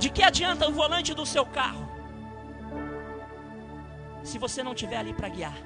De 0.00 0.10
que 0.10 0.24
adianta 0.24 0.68
o 0.68 0.72
volante 0.72 1.14
do 1.14 1.24
seu 1.24 1.46
carro 1.46 1.86
se 4.24 4.36
você 4.38 4.64
não 4.64 4.72
estiver 4.72 4.96
ali 4.96 5.14
para 5.14 5.28
guiar? 5.28 5.56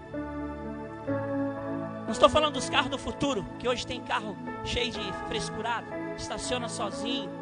Não 2.04 2.12
estou 2.12 2.28
falando 2.28 2.54
dos 2.54 2.68
carros 2.68 2.90
do 2.90 2.98
futuro, 2.98 3.46
que 3.58 3.66
hoje 3.66 3.86
tem 3.86 4.02
carro 4.02 4.36
cheio 4.62 4.92
de 4.92 5.12
frescurado, 5.26 5.86
estaciona 6.18 6.68
sozinho, 6.68 7.39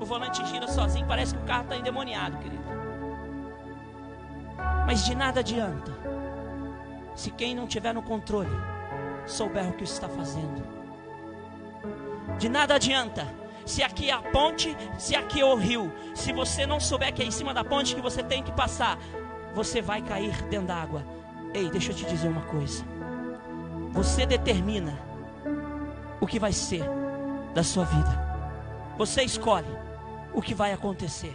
o 0.00 0.04
volante 0.04 0.44
gira 0.46 0.66
sozinho, 0.66 1.06
parece 1.06 1.34
que 1.34 1.42
o 1.42 1.46
carro 1.46 1.64
está 1.64 1.76
endemoniado, 1.76 2.38
querido. 2.38 2.64
Mas 4.86 5.04
de 5.04 5.14
nada 5.14 5.40
adianta 5.40 5.92
se 7.14 7.30
quem 7.30 7.54
não 7.54 7.66
tiver 7.66 7.92
no 7.92 8.02
controle 8.02 8.50
souber 9.26 9.68
o 9.68 9.74
que 9.74 9.84
está 9.84 10.08
fazendo. 10.08 10.62
De 12.38 12.48
nada 12.48 12.74
adianta 12.74 13.26
se 13.66 13.82
aqui 13.82 14.10
é 14.10 14.12
a 14.12 14.22
ponte, 14.22 14.76
se 14.98 15.14
aqui 15.14 15.40
é 15.40 15.44
o 15.44 15.54
rio. 15.54 15.92
Se 16.14 16.32
você 16.32 16.66
não 16.66 16.80
souber 16.80 17.12
que 17.12 17.22
é 17.22 17.26
em 17.26 17.30
cima 17.30 17.52
da 17.52 17.62
ponte 17.62 17.94
que 17.94 18.00
você 18.00 18.22
tem 18.22 18.42
que 18.42 18.50
passar, 18.52 18.98
você 19.54 19.82
vai 19.82 20.00
cair 20.02 20.42
dentro 20.44 20.66
da 20.68 20.76
água. 20.76 21.04
Ei, 21.52 21.68
deixa 21.70 21.92
eu 21.92 21.96
te 21.96 22.04
dizer 22.06 22.28
uma 22.28 22.42
coisa. 22.42 22.84
Você 23.92 24.24
determina 24.24 24.98
o 26.20 26.26
que 26.26 26.38
vai 26.38 26.52
ser 26.52 26.84
da 27.54 27.62
sua 27.62 27.84
vida. 27.84 28.30
Você 28.96 29.22
escolhe 29.22 29.89
o 30.32 30.40
que 30.40 30.54
vai 30.54 30.72
acontecer. 30.72 31.34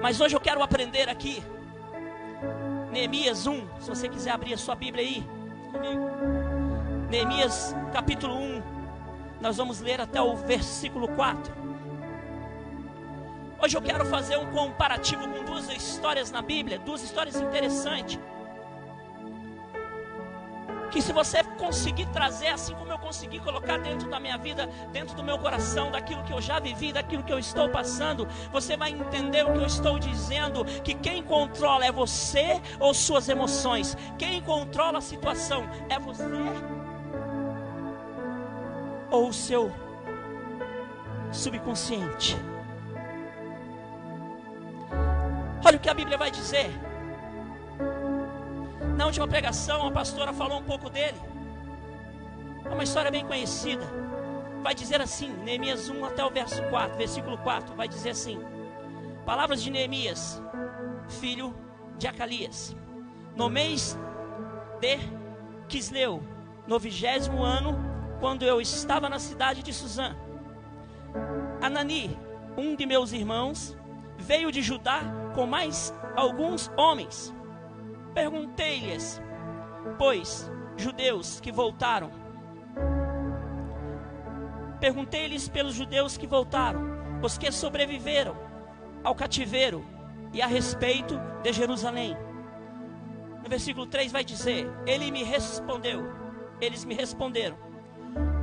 Mas 0.00 0.20
hoje 0.20 0.34
eu 0.34 0.40
quero 0.40 0.62
aprender 0.62 1.08
aqui. 1.08 1.42
Neemias 2.90 3.46
1, 3.46 3.80
se 3.80 3.88
você 3.88 4.08
quiser 4.08 4.30
abrir 4.30 4.54
a 4.54 4.58
sua 4.58 4.74
Bíblia 4.74 5.04
aí 5.04 5.24
comigo. 5.72 6.10
Neemias 7.10 7.74
capítulo 7.92 8.34
1. 8.34 8.62
Nós 9.40 9.56
vamos 9.56 9.80
ler 9.80 10.00
até 10.00 10.20
o 10.20 10.36
versículo 10.36 11.08
4. 11.08 11.52
Hoje 13.62 13.76
eu 13.76 13.82
quero 13.82 14.06
fazer 14.06 14.38
um 14.38 14.46
comparativo 14.50 15.28
com 15.28 15.44
duas 15.44 15.68
histórias 15.68 16.30
na 16.30 16.40
Bíblia, 16.40 16.78
duas 16.78 17.02
histórias 17.02 17.36
interessantes 17.36 18.18
que 20.90 21.00
se 21.00 21.12
você 21.12 21.42
conseguir 21.58 22.06
trazer, 22.06 22.48
assim 22.48 22.74
como 22.74 22.90
eu 22.92 22.98
consegui 22.98 23.38
colocar 23.38 23.78
dentro 23.78 24.08
da 24.10 24.18
minha 24.18 24.36
vida, 24.36 24.66
dentro 24.92 25.14
do 25.14 25.22
meu 25.22 25.38
coração, 25.38 25.90
daquilo 25.90 26.22
que 26.24 26.32
eu 26.32 26.40
já 26.40 26.58
vivi, 26.58 26.92
daquilo 26.92 27.22
que 27.22 27.32
eu 27.32 27.38
estou 27.38 27.68
passando, 27.68 28.26
você 28.52 28.76
vai 28.76 28.90
entender 28.90 29.44
o 29.44 29.52
que 29.52 29.58
eu 29.58 29.66
estou 29.66 29.98
dizendo: 29.98 30.64
que 30.82 30.94
quem 30.94 31.22
controla 31.22 31.84
é 31.84 31.92
você 31.92 32.60
ou 32.78 32.92
suas 32.92 33.28
emoções, 33.28 33.96
quem 34.18 34.42
controla 34.42 34.98
a 34.98 35.02
situação 35.02 35.68
é 35.88 35.98
você 35.98 36.24
ou 39.10 39.28
o 39.28 39.32
seu 39.32 39.72
subconsciente. 41.32 42.36
Olha 45.64 45.76
o 45.76 45.80
que 45.80 45.88
a 45.88 45.94
Bíblia 45.94 46.16
vai 46.16 46.30
dizer. 46.30 46.89
Na 49.00 49.06
última 49.06 49.26
pregação, 49.26 49.86
a 49.86 49.90
pastora 49.90 50.30
falou 50.30 50.58
um 50.58 50.62
pouco 50.62 50.90
dele. 50.90 51.18
É 52.62 52.68
uma 52.68 52.84
história 52.84 53.10
bem 53.10 53.24
conhecida. 53.24 53.82
Vai 54.62 54.74
dizer 54.74 55.00
assim, 55.00 55.32
Neemias 55.42 55.88
1 55.88 56.04
até 56.04 56.22
o 56.22 56.28
verso 56.28 56.62
4, 56.64 56.98
versículo 56.98 57.38
4, 57.38 57.74
vai 57.74 57.88
dizer 57.88 58.10
assim: 58.10 58.38
Palavras 59.24 59.62
de 59.62 59.70
Neemias, 59.70 60.42
filho 61.18 61.56
de 61.96 62.06
Acalias. 62.06 62.76
No 63.34 63.48
mês 63.48 63.98
de 64.82 64.98
Quisleu, 65.66 66.22
no 66.66 66.78
vigésimo 66.78 67.42
ano, 67.42 67.78
quando 68.20 68.42
eu 68.42 68.60
estava 68.60 69.08
na 69.08 69.18
cidade 69.18 69.62
de 69.62 69.72
Suzã, 69.72 70.14
Anani, 71.62 72.18
um 72.54 72.76
de 72.76 72.84
meus 72.84 73.12
irmãos, 73.12 73.74
veio 74.18 74.52
de 74.52 74.60
Judá 74.60 75.00
com 75.34 75.46
mais 75.46 75.90
alguns 76.14 76.70
homens 76.76 77.34
Perguntei-lhes, 78.14 79.20
pois, 79.96 80.50
judeus 80.76 81.40
que 81.40 81.52
voltaram. 81.52 82.10
Perguntei-lhes 84.80 85.48
pelos 85.48 85.74
judeus 85.74 86.16
que 86.16 86.26
voltaram, 86.26 86.80
os 87.22 87.38
que 87.38 87.52
sobreviveram 87.52 88.36
ao 89.04 89.14
cativeiro 89.14 89.84
e 90.32 90.42
a 90.42 90.46
respeito 90.46 91.20
de 91.42 91.52
Jerusalém. 91.52 92.16
No 93.42 93.48
versículo 93.48 93.86
3 93.86 94.10
vai 94.10 94.24
dizer: 94.24 94.66
Ele 94.86 95.10
me 95.10 95.22
respondeu, 95.22 96.02
eles 96.60 96.84
me 96.84 96.94
responderam. 96.94 97.56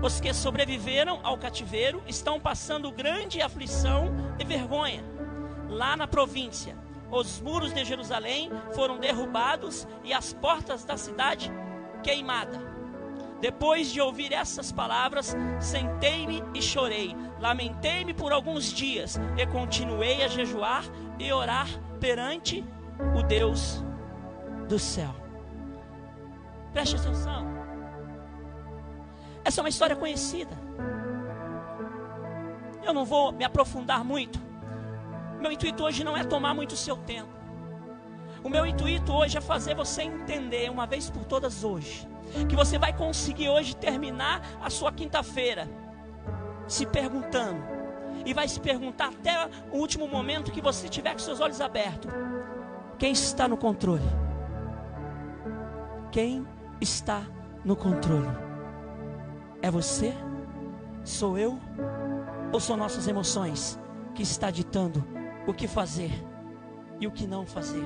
Os 0.02 0.22
que 0.22 0.34
sobreviveram 0.34 1.20
ao 1.24 1.38
cativeiro 1.38 2.04
estão 2.08 2.40
passando 2.40 2.92
grande 2.92 3.42
aflição 3.42 4.14
e 4.40 4.46
vergonha 4.46 5.04
lá 5.68 5.98
na 5.98 6.08
província 6.08 6.87
os 7.12 7.40
muros 7.40 7.74
de 7.74 7.86
Jerusalém 7.86 8.52
foram 8.74 8.98
derrubados 8.98 9.88
e 10.04 10.14
as 10.14 10.34
portas 10.34 10.84
da 10.84 10.98
cidade 10.98 11.52
queimadas. 12.04 12.62
Depois 13.40 13.92
de 13.92 14.02
ouvir 14.02 14.34
essas 14.34 14.72
palavras, 14.72 15.36
sentei-me 15.60 16.44
e 16.54 16.62
chorei. 16.62 17.16
Lamentei-me 17.40 18.14
por 18.14 18.32
alguns 18.32 18.66
dias 18.66 19.20
e 19.38 19.46
continuei 19.46 20.24
a 20.24 20.28
jejuar 20.28 20.84
e 21.20 21.32
orar 21.32 21.68
perante 22.00 22.66
o 23.16 23.22
Deus 23.22 23.84
do 24.68 24.80
céu. 24.80 25.14
Preste 26.74 26.96
atenção. 26.96 27.48
Essa 29.44 29.62
é 29.62 29.64
uma 29.64 29.70
história 29.70 29.96
conhecida. 29.96 30.58
Eu 32.84 32.94
não 32.94 33.06
vou 33.06 33.32
me 33.32 33.44
aprofundar 33.44 34.04
muito, 34.04 34.40
meu 35.42 35.52
intuito 35.52 35.84
hoje 35.84 36.04
não 36.04 36.18
é 36.18 36.24
tomar 36.24 36.54
muito 36.54 36.72
o 36.72 36.78
seu 36.78 36.98
tempo. 36.98 37.30
O 38.44 38.50
meu 38.50 38.66
intuito 38.66 39.12
hoje 39.14 39.38
é 39.38 39.42
fazer 39.42 39.76
você 39.76 40.04
entender, 40.04 40.70
uma 40.70 40.86
vez 40.86 41.10
por 41.10 41.26
todas 41.26 41.64
hoje, 41.64 42.08
que 42.48 42.56
você 42.56 42.78
vai 42.78 42.94
conseguir 42.94 43.50
hoje 43.50 43.76
terminar 43.76 44.42
a 44.62 44.70
sua 44.70 44.92
quinta-feira 44.92 45.68
se 46.68 46.86
perguntando, 46.86 47.62
e 48.26 48.34
vai 48.34 48.48
se 48.48 48.60
perguntar 48.60 49.08
até 49.08 49.50
o 49.72 49.78
último 49.78 50.08
momento 50.08 50.52
que 50.52 50.62
você 50.62 50.90
tiver 50.90 51.14
com 51.14 51.20
seus 51.20 51.40
olhos 51.40 51.62
abertos: 51.62 52.12
quem 52.98 53.12
está 53.12 53.48
no 53.48 53.58
controle? 53.58 54.04
Quem 56.12 56.46
está 56.82 57.24
no 57.64 57.76
controle? 57.76 58.28
É 59.62 59.72
você? 59.72 60.14
Sou 61.04 61.38
eu? 61.38 61.60
Ou 62.52 62.60
são 62.60 62.76
nossas 62.76 63.08
emoções 63.08 63.80
que 64.14 64.24
está 64.24 64.52
ditando 64.52 65.17
o 65.48 65.54
que 65.54 65.68
fazer 65.68 66.12
e 67.00 67.08
o 67.08 67.12
que 67.12 67.26
não 67.26 67.46
fazer. 67.46 67.86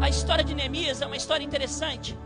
A 0.00 0.08
história 0.08 0.42
de 0.42 0.54
Neemias 0.54 1.00
é 1.00 1.06
uma 1.06 1.16
história 1.16 1.44
interessante. 1.44 2.18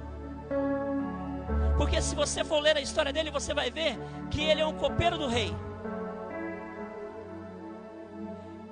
Porque 1.76 2.00
se 2.00 2.14
você 2.14 2.42
for 2.42 2.60
ler 2.60 2.76
a 2.76 2.80
história 2.80 3.12
dele, 3.12 3.30
você 3.30 3.52
vai 3.52 3.70
ver 3.70 3.98
que 4.30 4.40
ele 4.42 4.60
é 4.60 4.66
um 4.66 4.76
copeiro 4.76 5.18
do 5.18 5.26
rei. 5.26 5.54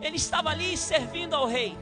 Ele 0.01 0.17
estava 0.17 0.51
ali 0.51 0.77
servindo 0.77 1.35
ao 1.35 1.47
rei. 1.47 1.77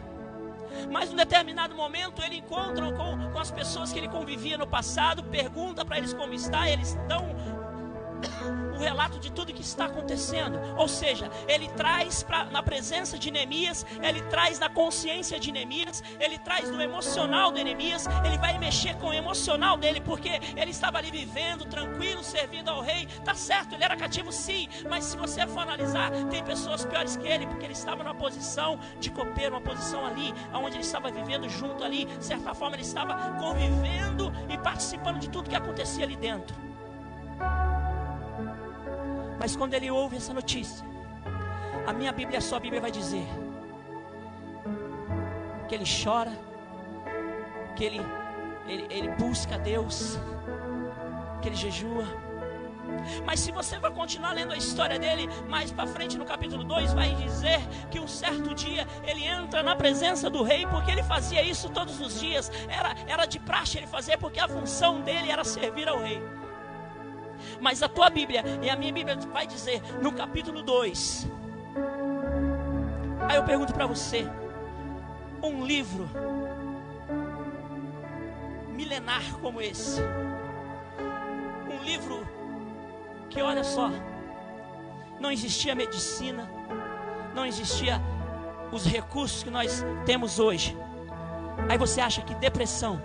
Mas 0.91 1.13
em 1.13 1.17
determinado 1.17 1.75
momento 1.75 2.23
ele 2.23 2.37
encontra 2.37 2.91
com, 2.93 3.31
com 3.31 3.39
as 3.39 3.51
pessoas 3.51 3.93
que 3.93 3.99
ele 3.99 4.09
convivia 4.09 4.59
no 4.59 4.67
passado, 4.67 5.23
pergunta 5.25 5.85
para 5.85 5.99
eles 5.99 6.13
como 6.13 6.33
está, 6.33 6.69
eles 6.69 6.95
dão 7.09 7.25
o 8.75 8.79
relato 8.79 9.19
de 9.19 9.31
tudo 9.33 9.53
que 9.53 9.63
está 9.63 9.87
acontecendo. 9.87 10.59
Ou 10.77 10.87
seja, 10.87 11.31
ele 11.49 11.69
traz 11.69 12.23
pra, 12.23 12.45
na 12.45 12.63
presença 12.63 13.19
de 13.19 13.31
Neemias, 13.31 13.87
ele 14.03 14.21
traz 14.23 14.59
na 14.59 14.69
consciência 14.69 15.41
de 15.41 15.51
Neemias, 15.51 16.03
ele 16.21 16.39
traz 16.39 16.71
no 16.71 16.81
emocional 16.81 17.51
de 17.53 17.65
Neemias, 17.65 18.07
ele 18.25 18.39
vai 18.39 18.59
mexer 18.59 18.95
com 18.97 19.09
o 19.09 19.15
emocional 19.15 19.77
dele, 19.77 20.01
porque 20.01 20.41
ele 20.57 20.71
estava 20.71 20.99
ali 20.99 21.11
vivendo, 21.11 21.65
tranquilo, 21.65 22.23
servindo 22.23 22.69
ao 22.69 22.81
rei. 22.81 23.07
Tá 23.25 23.35
certo, 23.35 23.75
ele 23.75 23.85
era 23.85 23.97
cativo 23.97 24.31
sim, 24.31 24.69
mas 24.89 25.05
se 25.05 25.17
você 25.17 25.47
for 25.47 25.61
analisar, 25.61 26.11
tem 26.31 26.45
pessoas 26.45 26.85
piores 26.85 27.17
que 27.17 27.27
ele, 27.27 27.47
porque 27.47 27.65
ele 27.65 27.73
estava 27.73 28.03
numa 28.03 28.15
posição 28.15 28.79
de 29.01 29.11
copeiro, 29.11 29.55
uma 29.55 29.61
posição 29.61 30.05
ali, 30.05 30.35
onde 30.53 30.77
ele 30.77 30.85
estava 30.85 31.11
vivendo 31.11 31.49
junto 31.49 31.83
ali, 31.83 32.05
de 32.05 32.25
certa 32.25 32.55
forma 32.55 32.77
ele 32.77 32.83
estava 32.83 33.33
convivendo 33.39 34.33
e 34.49 34.59
participando 34.59 35.19
de 35.19 35.29
tudo 35.29 35.49
que 35.49 35.57
acontecia 35.57 36.05
ali 36.05 36.17
dentro. 36.17 36.66
Mas 39.39 39.55
quando 39.55 39.75
ele 39.75 39.91
ouve 39.91 40.17
essa 40.17 40.33
notícia, 40.33 40.85
a 41.87 41.93
minha 41.93 42.13
Bíblia, 42.13 42.39
a 42.39 42.43
sua 42.43 42.59
Bíblia 42.59 42.81
vai 42.81 42.91
dizer 42.91 43.27
que 45.69 45.75
ele 45.75 45.85
chora, 45.85 46.33
que 47.75 47.85
ele, 47.85 48.01
ele, 48.67 48.87
ele 48.91 49.09
busca 49.11 49.59
Deus, 49.59 50.19
que 51.43 51.49
ele 51.49 51.57
jejua. 51.57 52.05
Mas 53.25 53.41
se 53.41 53.53
você 53.53 53.79
vai 53.79 53.91
continuar 53.91 54.33
lendo 54.33 54.53
a 54.53 54.57
história 54.57 54.99
dele, 54.99 55.29
mais 55.49 55.71
para 55.71 55.87
frente 55.87 56.17
no 56.17 56.25
capítulo 56.25 56.65
2 56.65 56.93
vai 56.95 57.15
dizer 57.15 57.61
que 57.91 58.01
um 58.01 58.09
certo 58.09 58.55
dia 58.55 58.87
ele 59.05 59.25
entra 59.25 59.63
na 59.63 59.77
presença 59.77 60.31
do 60.31 60.43
rei, 60.43 60.67
porque 60.67 60.91
ele 60.91 61.03
fazia 61.03 61.43
isso 61.43 61.69
todos 61.69 62.01
os 62.01 62.19
dias, 62.21 62.51
era, 62.69 62.95
era 63.07 63.27
de 63.27 63.39
praxe 63.39 63.79
ele 63.79 63.87
fazer, 63.87 64.17
porque 64.19 64.41
a 64.41 64.49
função 64.49 65.01
dele 65.01 65.31
era 65.31 65.45
servir 65.45 65.89
ao 65.89 66.01
rei. 66.01 66.23
Mas 67.61 67.83
a 67.83 67.89
tua 67.89 68.11
Bíblia 68.11 68.45
e 68.63 68.71
a 68.71 68.77
minha 68.77 68.93
Bíblia 68.93 69.17
vai 69.33 69.47
dizer 69.47 69.83
no 70.03 70.13
capítulo 70.13 70.63
2. 70.63 71.29
Aí 73.29 73.37
eu 73.37 73.45
pergunto 73.45 73.73
para 73.73 73.87
você: 73.87 74.27
um 75.43 75.65
livro 75.65 76.09
milenar 78.75 79.23
como 79.41 79.61
esse, 79.61 80.01
um 81.71 81.83
livro 81.85 82.27
que, 83.31 83.41
olha 83.41 83.65
só, 83.65 83.91
não 85.19 85.31
existia 85.31 85.75
medicina, 85.75 86.49
não 87.35 87.47
existia 87.47 88.01
os 88.71 88.85
recursos 88.85 89.43
que 89.43 89.51
nós 89.51 89.85
temos 90.05 90.39
hoje. 90.39 90.77
Aí 91.69 91.79
você 91.79 92.01
acha 92.01 92.23
que 92.23 92.35
depressão 92.35 93.01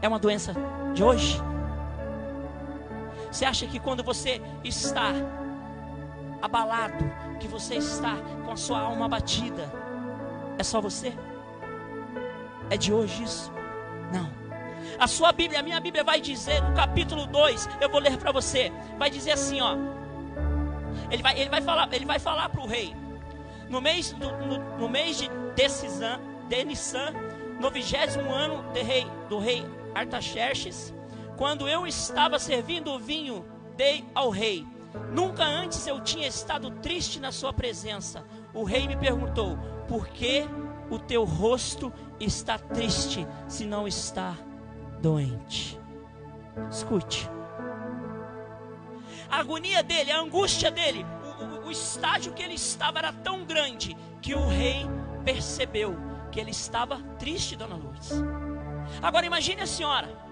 é 0.00 0.08
uma 0.08 0.18
doença 0.18 0.54
de 0.94 1.02
hoje? 1.02 1.49
Você 3.30 3.44
acha 3.44 3.66
que 3.66 3.78
quando 3.78 4.02
você 4.02 4.40
está 4.64 5.12
abalado, 6.42 7.04
que 7.38 7.46
você 7.46 7.76
está 7.76 8.16
com 8.44 8.52
a 8.52 8.56
sua 8.56 8.80
alma 8.80 9.06
abatida, 9.06 9.70
é 10.58 10.62
só 10.62 10.80
você? 10.80 11.12
É 12.68 12.76
de 12.76 12.92
hoje 12.92 13.22
isso? 13.22 13.52
Não. 14.12 14.30
A 14.98 15.06
sua 15.06 15.32
Bíblia, 15.32 15.60
a 15.60 15.62
minha 15.62 15.80
Bíblia 15.80 16.02
vai 16.02 16.20
dizer 16.20 16.62
no 16.62 16.74
capítulo 16.74 17.26
2, 17.26 17.68
eu 17.80 17.88
vou 17.88 18.00
ler 18.00 18.16
para 18.18 18.32
você, 18.32 18.72
vai 18.98 19.10
dizer 19.10 19.32
assim, 19.32 19.60
ó. 19.60 19.76
Ele 21.10 21.22
vai, 21.22 21.38
ele 21.38 21.50
vai 21.50 21.60
falar, 21.60 21.88
ele 21.92 22.04
vai 22.04 22.18
falar 22.18 22.48
para 22.48 22.60
o 22.60 22.66
rei. 22.66 22.94
No 23.68 23.80
mês, 23.80 24.12
do, 24.12 24.30
no, 24.46 24.78
no, 24.78 24.88
mês 24.88 25.16
de 25.16 25.28
Decisã, 25.54 26.20
de 26.48 26.64
no 27.60 27.70
vigésimo 27.70 28.32
ano 28.32 28.72
de 28.72 28.82
rei, 28.82 29.06
do 29.28 29.38
rei 29.38 29.64
Artaxerxes, 29.94 30.92
quando 31.40 31.66
eu 31.66 31.86
estava 31.86 32.38
servindo 32.38 32.92
o 32.92 32.98
vinho, 32.98 33.46
dei 33.74 34.04
ao 34.14 34.28
rei. 34.28 34.66
Nunca 35.10 35.42
antes 35.42 35.86
eu 35.86 35.98
tinha 35.98 36.28
estado 36.28 36.70
triste 36.82 37.18
na 37.18 37.32
sua 37.32 37.50
presença. 37.50 38.22
O 38.52 38.62
rei 38.62 38.86
me 38.86 38.94
perguntou: 38.94 39.56
Por 39.88 40.06
que 40.08 40.44
o 40.90 40.98
teu 40.98 41.24
rosto 41.24 41.90
está 42.20 42.58
triste 42.58 43.26
se 43.48 43.64
não 43.64 43.88
está 43.88 44.36
doente? 45.00 45.80
Escute. 46.70 47.26
A 49.30 49.38
agonia 49.38 49.82
dele, 49.82 50.12
a 50.12 50.20
angústia 50.20 50.70
dele, 50.70 51.06
o, 51.40 51.44
o, 51.44 51.68
o 51.68 51.70
estágio 51.70 52.34
que 52.34 52.42
ele 52.42 52.54
estava 52.54 52.98
era 52.98 53.14
tão 53.14 53.46
grande 53.46 53.96
que 54.20 54.34
o 54.34 54.46
rei 54.46 54.84
percebeu 55.24 55.96
que 56.30 56.38
ele 56.38 56.50
estava 56.50 57.00
triste, 57.18 57.56
dona 57.56 57.76
Lourdes. 57.76 58.10
Agora 59.00 59.24
imagine 59.24 59.62
a 59.62 59.66
senhora 59.66 60.29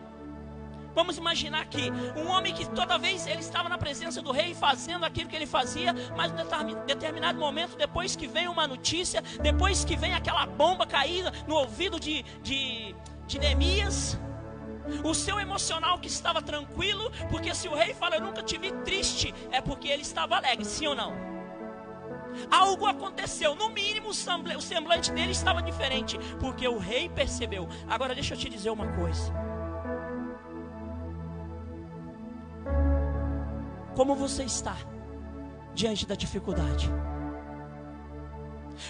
Vamos 0.99 1.17
imaginar 1.17 1.65
que 1.67 1.93
um 2.17 2.29
homem 2.29 2.53
que 2.53 2.69
toda 2.71 2.99
vez 2.99 3.25
ele 3.25 3.39
estava 3.39 3.69
na 3.69 3.79
presença 3.79 4.21
do 4.21 4.33
rei 4.33 4.53
fazendo 4.53 5.05
aquilo 5.05 5.31
que 5.31 5.37
ele 5.37 5.47
fazia, 5.47 5.95
mas 6.17 6.33
em 6.33 6.87
determinado 6.87 7.39
momento, 7.39 7.77
depois 7.77 8.17
que 8.17 8.27
vem 8.27 8.49
uma 8.49 8.67
notícia, 8.67 9.23
depois 9.41 9.85
que 9.85 9.95
vem 9.95 10.13
aquela 10.13 10.45
bomba 10.45 10.85
caída 10.85 11.33
no 11.47 11.55
ouvido 11.55 12.01
de, 12.01 12.25
de, 12.43 12.97
de 13.29 13.39
Neemias, 13.39 14.19
o 15.05 15.15
seu 15.15 15.39
emocional 15.39 16.01
que 16.01 16.09
estava 16.09 16.43
tranquilo, 16.43 17.13
porque 17.31 17.55
se 17.55 17.69
o 17.69 17.77
rei 17.77 17.95
fala 17.95 18.17
eu 18.17 18.21
nunca 18.21 18.43
te 18.43 18.59
vi 18.59 18.73
triste, 18.85 19.33
é 19.53 19.61
porque 19.61 19.87
ele 19.87 20.03
estava 20.03 20.35
alegre, 20.35 20.65
sim 20.65 20.89
ou 20.89 20.97
não? 20.97 21.13
Algo 22.51 22.87
aconteceu, 22.87 23.55
no 23.55 23.69
mínimo 23.69 24.09
o 24.09 24.61
semblante 24.61 25.13
dele 25.13 25.31
estava 25.31 25.63
diferente, 25.63 26.19
porque 26.41 26.67
o 26.67 26.77
rei 26.77 27.09
percebeu. 27.09 27.69
Agora 27.89 28.17
deixa 28.17 28.35
eu 28.35 28.39
te 28.39 28.49
dizer 28.49 28.71
uma 28.71 28.89
coisa. 28.97 29.33
Como 33.99 34.15
você 34.15 34.45
está 34.45 34.77
diante 35.75 36.07
da 36.07 36.15
dificuldade. 36.15 36.89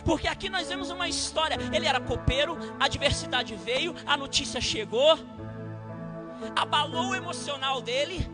Porque 0.05 0.29
aqui 0.29 0.51
nós 0.51 0.69
vemos 0.69 0.91
uma 0.91 1.09
história. 1.09 1.57
Ele 1.73 1.87
era 1.87 1.99
copeiro, 1.99 2.59
a 2.79 2.85
adversidade 2.85 3.55
veio, 3.57 3.95
a 4.05 4.19
notícia 4.19 4.61
chegou, 4.61 5.19
abalou 6.55 7.13
o 7.13 7.15
emocional 7.15 7.81
dele. 7.81 8.29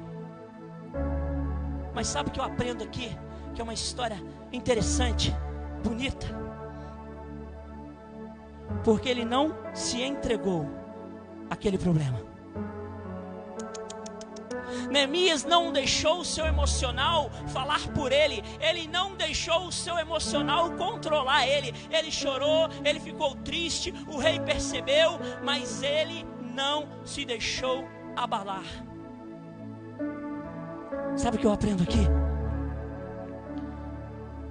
Mas 1.94 2.08
sabe 2.08 2.30
o 2.30 2.32
que 2.32 2.40
eu 2.40 2.44
aprendo 2.44 2.82
aqui? 2.82 3.16
Que 3.54 3.60
é 3.60 3.62
uma 3.62 3.72
história 3.72 4.20
interessante, 4.52 5.32
bonita. 5.80 6.26
Porque 8.82 9.08
ele 9.08 9.24
não 9.24 9.56
se 9.72 10.02
entregou 10.02 10.68
àquele 11.48 11.78
problema. 11.78 12.33
Neemias 14.90 15.44
não 15.44 15.72
deixou 15.72 16.20
o 16.20 16.24
seu 16.24 16.46
emocional 16.46 17.30
falar 17.48 17.88
por 17.88 18.12
ele, 18.12 18.42
ele 18.60 18.86
não 18.86 19.16
deixou 19.16 19.66
o 19.66 19.72
seu 19.72 19.98
emocional 19.98 20.70
controlar 20.72 21.46
ele. 21.46 21.74
Ele 21.90 22.10
chorou, 22.10 22.68
ele 22.84 23.00
ficou 23.00 23.34
triste, 23.36 23.92
o 24.06 24.18
rei 24.18 24.40
percebeu, 24.40 25.18
mas 25.42 25.82
ele 25.82 26.26
não 26.40 26.88
se 27.04 27.24
deixou 27.24 27.84
abalar. 28.16 28.64
Sabe 31.16 31.36
o 31.36 31.40
que 31.40 31.46
eu 31.46 31.52
aprendo 31.52 31.82
aqui? 31.82 32.06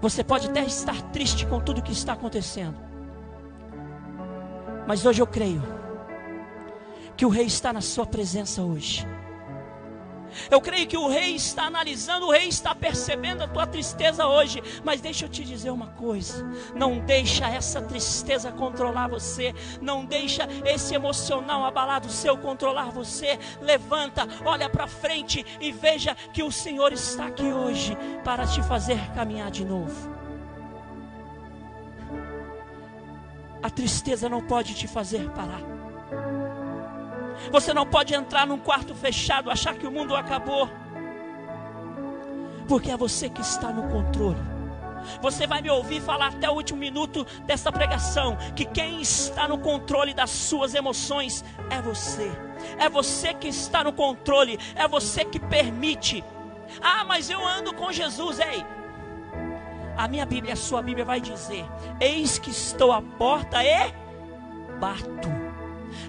Você 0.02 0.24
pode 0.24 0.50
até 0.50 0.62
estar 0.64 1.02
triste 1.12 1.46
com 1.46 1.62
tudo 1.62 1.82
que 1.82 1.94
está 1.94 2.14
acontecendo, 2.14 2.78
mas 4.86 5.06
hoje 5.06 5.22
eu 5.22 5.28
creio 5.28 5.62
que 7.16 7.26
o 7.26 7.30
Rei 7.30 7.46
está 7.46 7.72
na 7.72 7.80
Sua 7.80 8.06
presença 8.06 8.62
hoje. 8.62 9.08
Eu 10.50 10.62
creio 10.62 10.88
que 10.88 10.98
o 10.98 11.08
rei 11.08 11.36
está 11.36 11.64
analisando, 11.64 12.28
o 12.28 12.32
rei 12.32 12.48
está 12.48 12.74
percebendo 12.74 13.44
a 13.44 13.48
tua 13.48 13.68
tristeza 13.68 14.28
hoje. 14.28 14.62
Mas 14.84 15.02
deixa 15.02 15.26
eu 15.26 15.30
te 15.30 15.44
dizer 15.44 15.72
uma 15.72 15.88
coisa: 15.88 16.46
não 16.76 17.00
deixa 17.00 17.48
essa 17.48 17.82
tristeza 17.82 18.52
controlar 18.52 19.08
você, 19.08 19.54
não 19.82 20.06
deixa 20.06 20.48
esse 20.66 20.96
emocional 20.96 21.66
abalado 21.66 22.10
seu 22.10 22.38
controlar 22.38 22.92
você. 22.92 23.40
Levanta, 23.62 24.28
olha 24.46 24.70
para 24.70 24.88
frente 24.88 25.46
e 25.60 25.72
veja 25.72 26.16
que 26.34 26.44
o 26.44 26.52
Senhor 26.52 26.94
está 26.94 27.28
aqui 27.28 27.52
hoje 27.52 27.98
para 28.24 28.46
te 28.46 28.62
fazer 28.64 29.00
caminhar 29.14 29.52
de 29.52 29.66
novo. 29.66 30.14
A 33.62 33.70
tristeza 33.70 34.28
não 34.28 34.42
pode 34.42 34.74
te 34.74 34.88
fazer 34.88 35.30
parar. 35.32 35.73
Você 37.52 37.74
não 37.74 37.86
pode 37.86 38.14
entrar 38.14 38.48
num 38.48 38.58
quarto 38.58 38.96
fechado, 38.96 39.52
achar 39.52 39.76
que 39.76 39.88
o 39.88 39.92
mundo 39.92 40.16
acabou. 40.16 40.70
Porque 42.68 42.92
é 42.92 42.98
você 42.98 43.30
que 43.30 43.42
está 43.42 43.72
no 43.72 43.90
controle. 43.90 44.54
Você 45.22 45.46
vai 45.46 45.62
me 45.62 45.70
ouvir 45.70 46.02
falar 46.02 46.28
até 46.28 46.50
o 46.50 46.54
último 46.54 46.80
minuto 46.80 47.26
dessa 47.46 47.72
pregação 47.72 48.38
que 48.56 48.66
quem 48.66 49.02
está 49.02 49.48
no 49.48 49.58
controle 49.58 50.14
das 50.14 50.30
suas 50.30 50.74
emoções 50.74 51.44
é 51.70 51.82
você. 51.82 52.32
É 52.80 52.90
você 52.90 53.34
que 53.34 53.48
está 53.48 53.84
no 53.84 53.92
controle, 53.92 54.58
é 54.76 54.88
você 54.88 55.26
que 55.26 55.40
permite. 55.40 56.24
Ah, 56.82 57.04
mas 57.04 57.30
eu 57.30 57.46
ando 57.46 57.74
com 57.74 57.92
Jesus, 57.92 58.40
ei. 58.40 58.66
A 59.98 60.08
minha 60.08 60.26
Bíblia, 60.26 60.54
a 60.54 60.58
sua 60.58 60.82
Bíblia 60.82 61.06
vai 61.06 61.22
dizer: 61.22 61.66
Eis 62.00 62.40
que 62.40 62.50
estou 62.50 62.92
à 62.92 63.02
porta 63.02 63.64
e 63.64 63.94
bato. 64.80 65.43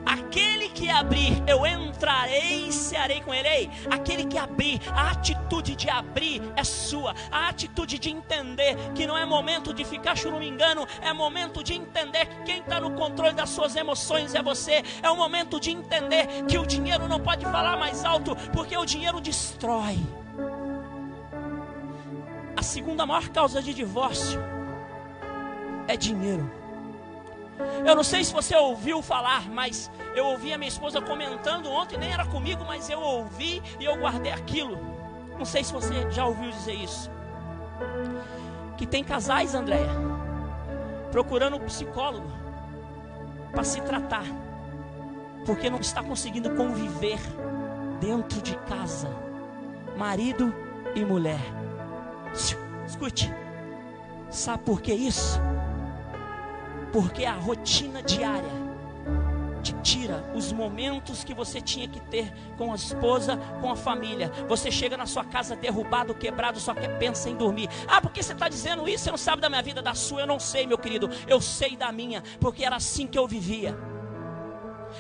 Aquele 0.04 0.68
que 0.68 0.90
abrir, 0.90 1.42
eu 1.46 1.66
entrarei 1.66 2.68
e 2.68 2.72
cearei 2.72 3.20
com 3.20 3.32
ele. 3.32 3.48
Ei, 3.48 3.70
aquele 3.90 4.24
que 4.24 4.38
abrir, 4.38 4.80
a 4.92 5.10
atitude 5.10 5.76
de 5.76 5.88
abrir 5.88 6.42
é 6.56 6.64
sua. 6.64 7.14
A 7.30 7.48
atitude 7.48 7.98
de 7.98 8.10
entender 8.10 8.76
que 8.94 9.06
não 9.06 9.16
é 9.16 9.24
momento 9.24 9.72
de 9.72 9.84
ficar 9.84 10.16
churumingando, 10.16 10.86
é 11.00 11.12
momento 11.12 11.62
de 11.62 11.74
entender 11.74 12.26
que 12.26 12.42
quem 12.44 12.58
está 12.58 12.80
no 12.80 12.92
controle 12.92 13.34
das 13.34 13.50
suas 13.50 13.76
emoções 13.76 14.34
é 14.34 14.42
você. 14.42 14.82
É 15.02 15.10
o 15.10 15.16
momento 15.16 15.60
de 15.60 15.70
entender 15.70 16.26
que 16.48 16.58
o 16.58 16.66
dinheiro 16.66 17.08
não 17.08 17.20
pode 17.20 17.44
falar 17.44 17.76
mais 17.76 18.04
alto, 18.04 18.36
porque 18.52 18.76
o 18.76 18.84
dinheiro 18.84 19.20
destrói. 19.20 19.98
A 22.56 22.62
segunda 22.62 23.04
maior 23.04 23.28
causa 23.28 23.60
de 23.62 23.74
divórcio 23.74 24.40
é 25.86 25.96
dinheiro. 25.96 26.63
Eu 27.86 27.94
não 27.94 28.02
sei 28.02 28.24
se 28.24 28.32
você 28.32 28.56
ouviu 28.56 29.00
falar, 29.02 29.48
mas 29.48 29.90
eu 30.14 30.26
ouvi 30.26 30.52
a 30.52 30.58
minha 30.58 30.68
esposa 30.68 31.00
comentando 31.00 31.70
ontem, 31.70 31.98
nem 31.98 32.12
era 32.12 32.24
comigo, 32.26 32.64
mas 32.64 32.90
eu 32.90 33.00
ouvi 33.00 33.62
e 33.78 33.84
eu 33.84 33.96
guardei 33.96 34.32
aquilo. 34.32 34.78
Não 35.38 35.44
sei 35.44 35.62
se 35.62 35.72
você 35.72 36.10
já 36.10 36.24
ouviu 36.24 36.50
dizer 36.50 36.74
isso. 36.74 37.10
Que 38.76 38.86
tem 38.86 39.04
casais, 39.04 39.54
Andréia, 39.54 39.90
procurando 41.12 41.56
um 41.56 41.60
psicólogo 41.60 42.28
para 43.52 43.64
se 43.64 43.80
tratar, 43.82 44.24
porque 45.46 45.70
não 45.70 45.78
está 45.78 46.02
conseguindo 46.02 46.50
conviver 46.56 47.18
dentro 48.00 48.40
de 48.42 48.56
casa. 48.58 49.08
marido 49.96 50.52
e 50.94 51.04
mulher. 51.04 51.40
Escute, 52.86 53.32
sabe 54.30 54.62
por 54.64 54.80
que 54.80 54.92
isso? 54.92 55.40
Porque 56.94 57.24
a 57.24 57.32
rotina 57.32 58.00
diária 58.04 58.52
te 59.64 59.72
tira 59.82 60.30
os 60.32 60.52
momentos 60.52 61.24
que 61.24 61.34
você 61.34 61.60
tinha 61.60 61.88
que 61.88 61.98
ter 61.98 62.32
com 62.56 62.70
a 62.70 62.76
esposa, 62.76 63.36
com 63.60 63.68
a 63.68 63.74
família. 63.74 64.30
Você 64.46 64.70
chega 64.70 64.96
na 64.96 65.04
sua 65.04 65.24
casa 65.24 65.56
derrubado, 65.56 66.14
quebrado, 66.14 66.60
só 66.60 66.72
quer 66.72 66.96
pensa 66.96 67.28
em 67.28 67.34
dormir. 67.34 67.68
Ah, 67.88 68.00
por 68.00 68.12
que 68.12 68.22
você 68.22 68.32
está 68.32 68.48
dizendo 68.48 68.88
isso? 68.88 69.02
Você 69.02 69.10
não 69.10 69.18
sabe 69.18 69.42
da 69.42 69.48
minha 69.48 69.60
vida, 69.60 69.82
da 69.82 69.92
sua? 69.92 70.20
Eu 70.20 70.26
não 70.28 70.38
sei, 70.38 70.68
meu 70.68 70.78
querido. 70.78 71.10
Eu 71.26 71.40
sei 71.40 71.76
da 71.76 71.90
minha, 71.90 72.22
porque 72.38 72.64
era 72.64 72.76
assim 72.76 73.08
que 73.08 73.18
eu 73.18 73.26
vivia. 73.26 73.76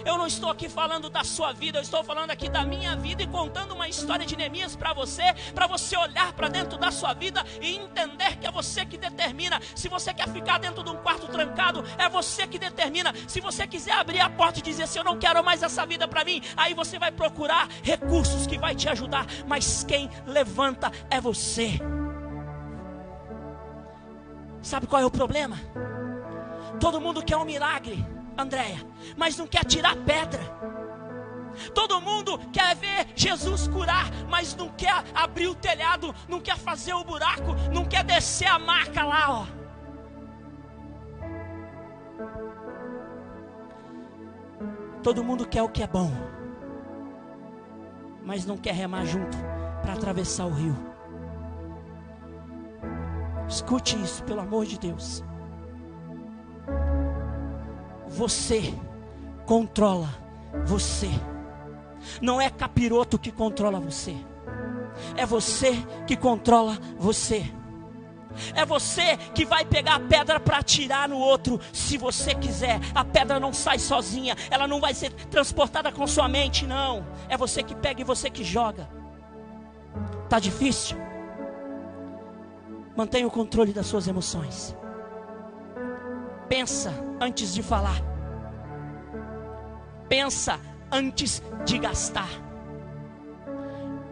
Eu 0.04 0.18
não 0.18 0.26
estou 0.26 0.50
aqui 0.50 0.68
falando 0.68 1.08
da 1.10 1.22
sua 1.24 1.52
vida, 1.52 1.78
eu 1.78 1.82
estou 1.82 2.02
falando 2.02 2.30
aqui 2.30 2.48
da 2.48 2.64
minha 2.64 2.96
vida 2.96 3.22
e 3.22 3.26
contando 3.26 3.74
uma 3.74 3.88
história 3.88 4.24
de 4.24 4.36
Neemias 4.36 4.74
para 4.74 4.92
você, 4.92 5.34
para 5.54 5.66
você 5.66 5.96
olhar 5.96 6.32
para 6.32 6.48
dentro 6.48 6.78
da 6.78 6.90
sua 6.90 7.12
vida 7.12 7.44
e 7.60 7.76
entender 7.76 8.36
que 8.36 8.46
é 8.46 8.50
você 8.50 8.84
que 8.84 8.96
determina. 8.96 9.60
Se 9.74 9.88
você 9.88 10.12
quer 10.12 10.28
ficar 10.28 10.58
dentro 10.58 10.82
de 10.82 10.90
um 10.90 10.96
quarto 10.96 11.28
trancado, 11.28 11.84
é 11.98 12.08
você 12.08 12.46
que 12.46 12.58
determina. 12.58 13.12
Se 13.28 13.40
você 13.40 13.66
quiser 13.66 13.92
abrir 13.92 14.20
a 14.20 14.30
porta 14.30 14.58
e 14.58 14.62
dizer 14.62 14.84
assim, 14.84 14.98
eu 14.98 15.04
não 15.04 15.18
quero 15.18 15.42
mais 15.44 15.62
essa 15.62 15.84
vida 15.86 16.08
para 16.08 16.24
mim, 16.24 16.42
aí 16.56 16.74
você 16.74 16.98
vai 16.98 17.12
procurar 17.12 17.68
recursos 17.82 18.46
que 18.46 18.58
vai 18.58 18.74
te 18.74 18.88
ajudar, 18.88 19.26
mas 19.46 19.84
quem 19.84 20.10
levanta 20.26 20.90
é 21.10 21.20
você. 21.20 21.78
Sabe 24.62 24.86
qual 24.86 25.02
é 25.02 25.04
o 25.04 25.10
problema? 25.10 25.60
Todo 26.80 27.00
mundo 27.00 27.22
quer 27.22 27.36
um 27.36 27.44
milagre. 27.44 28.13
Andréia, 28.36 28.84
mas 29.16 29.36
não 29.36 29.46
quer 29.46 29.64
tirar 29.64 29.96
pedra. 29.96 30.42
Todo 31.72 32.00
mundo 32.00 32.38
quer 32.52 32.74
ver 32.74 33.06
Jesus 33.14 33.68
curar, 33.68 34.10
mas 34.28 34.54
não 34.56 34.68
quer 34.70 35.04
abrir 35.14 35.46
o 35.46 35.54
telhado, 35.54 36.14
não 36.28 36.40
quer 36.40 36.56
fazer 36.56 36.94
o 36.94 37.04
buraco, 37.04 37.54
não 37.72 37.84
quer 37.84 38.02
descer 38.04 38.48
a 38.48 38.58
marca 38.58 39.04
lá, 39.04 39.30
ó. 39.30 39.46
Todo 45.02 45.22
mundo 45.22 45.46
quer 45.46 45.62
o 45.62 45.68
que 45.68 45.82
é 45.82 45.86
bom, 45.86 46.10
mas 48.24 48.46
não 48.46 48.56
quer 48.56 48.74
remar 48.74 49.04
junto 49.04 49.36
para 49.82 49.92
atravessar 49.92 50.46
o 50.46 50.50
rio. 50.50 50.76
Escute 53.46 54.00
isso, 54.00 54.24
pelo 54.24 54.40
amor 54.40 54.64
de 54.64 54.78
Deus. 54.78 55.22
Você 58.14 58.74
controla 59.44 60.08
você. 60.64 61.10
Não 62.20 62.40
é 62.40 62.48
capiroto 62.48 63.18
que 63.18 63.32
controla 63.32 63.80
você. 63.80 64.14
É 65.16 65.26
você 65.26 65.72
que 66.06 66.16
controla 66.16 66.78
você. 66.96 67.50
É 68.54 68.64
você 68.64 69.16
que 69.34 69.44
vai 69.44 69.64
pegar 69.64 69.96
a 69.96 70.00
pedra 70.00 70.40
para 70.40 70.58
atirar 70.58 71.08
no 71.08 71.18
outro, 71.18 71.60
se 71.72 71.96
você 71.96 72.34
quiser. 72.34 72.80
A 72.94 73.04
pedra 73.04 73.40
não 73.40 73.52
sai 73.52 73.78
sozinha, 73.78 74.36
ela 74.50 74.66
não 74.66 74.80
vai 74.80 74.94
ser 74.94 75.12
transportada 75.12 75.90
com 75.90 76.06
sua 76.06 76.28
mente, 76.28 76.66
não. 76.66 77.06
É 77.28 77.36
você 77.36 77.62
que 77.62 77.74
pega 77.74 78.00
e 78.00 78.04
você 78.04 78.30
que 78.30 78.44
joga. 78.44 78.88
Tá 80.28 80.38
difícil? 80.38 80.96
Mantenha 82.96 83.26
o 83.26 83.30
controle 83.30 83.72
das 83.72 83.86
suas 83.86 84.06
emoções. 84.06 84.76
Pensa 86.48 86.92
antes 87.20 87.54
de 87.54 87.62
falar. 87.62 88.00
Pensa 90.08 90.60
antes 90.90 91.42
de 91.64 91.78
gastar. 91.78 92.28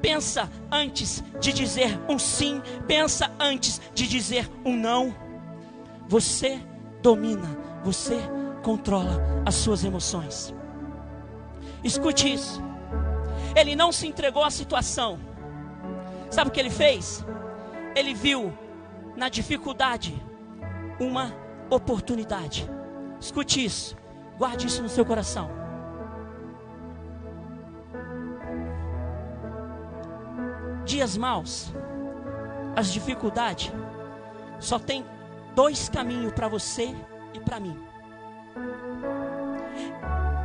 Pensa 0.01 0.51
antes 0.71 1.23
de 1.41 1.53
dizer 1.53 1.99
um 2.09 2.19
sim, 2.19 2.61
pensa 2.89 3.31
antes 3.39 3.81
de 3.95 4.09
dizer 4.09 4.51
um 4.65 4.77
não. 4.77 5.15
Você 6.09 6.61
domina, 7.01 7.57
você 7.85 8.19
controla 8.63 9.23
as 9.47 9.55
suas 9.55 9.85
emoções. 9.85 10.53
Escute 11.85 12.33
isso. 12.33 12.61
Ele 13.55 13.77
não 13.77 13.93
se 13.93 14.07
entregou 14.07 14.43
à 14.43 14.51
situação. 14.51 15.19
Sabe 16.31 16.49
o 16.49 16.53
que 16.53 16.59
ele 16.59 16.71
fez? 16.71 17.25
Ele 17.95 18.15
viu 18.15 18.53
na 19.17 19.29
dificuldade 19.29 20.15
uma 20.99 21.42
oportunidade. 21.75 22.69
Escute 23.21 23.65
isso, 23.65 23.97
guarde 24.37 24.67
isso 24.67 24.83
no 24.83 24.89
seu 24.89 25.05
coração. 25.05 25.51
Dias 30.85 31.17
maus, 31.17 31.73
as 32.77 32.93
dificuldades, 32.93 33.73
só 34.59 34.79
tem 34.79 35.05
dois 35.55 35.89
caminhos 35.89 36.33
para 36.33 36.49
você 36.49 36.95
e 37.33 37.41
para 37.41 37.61
mim. 37.61 37.79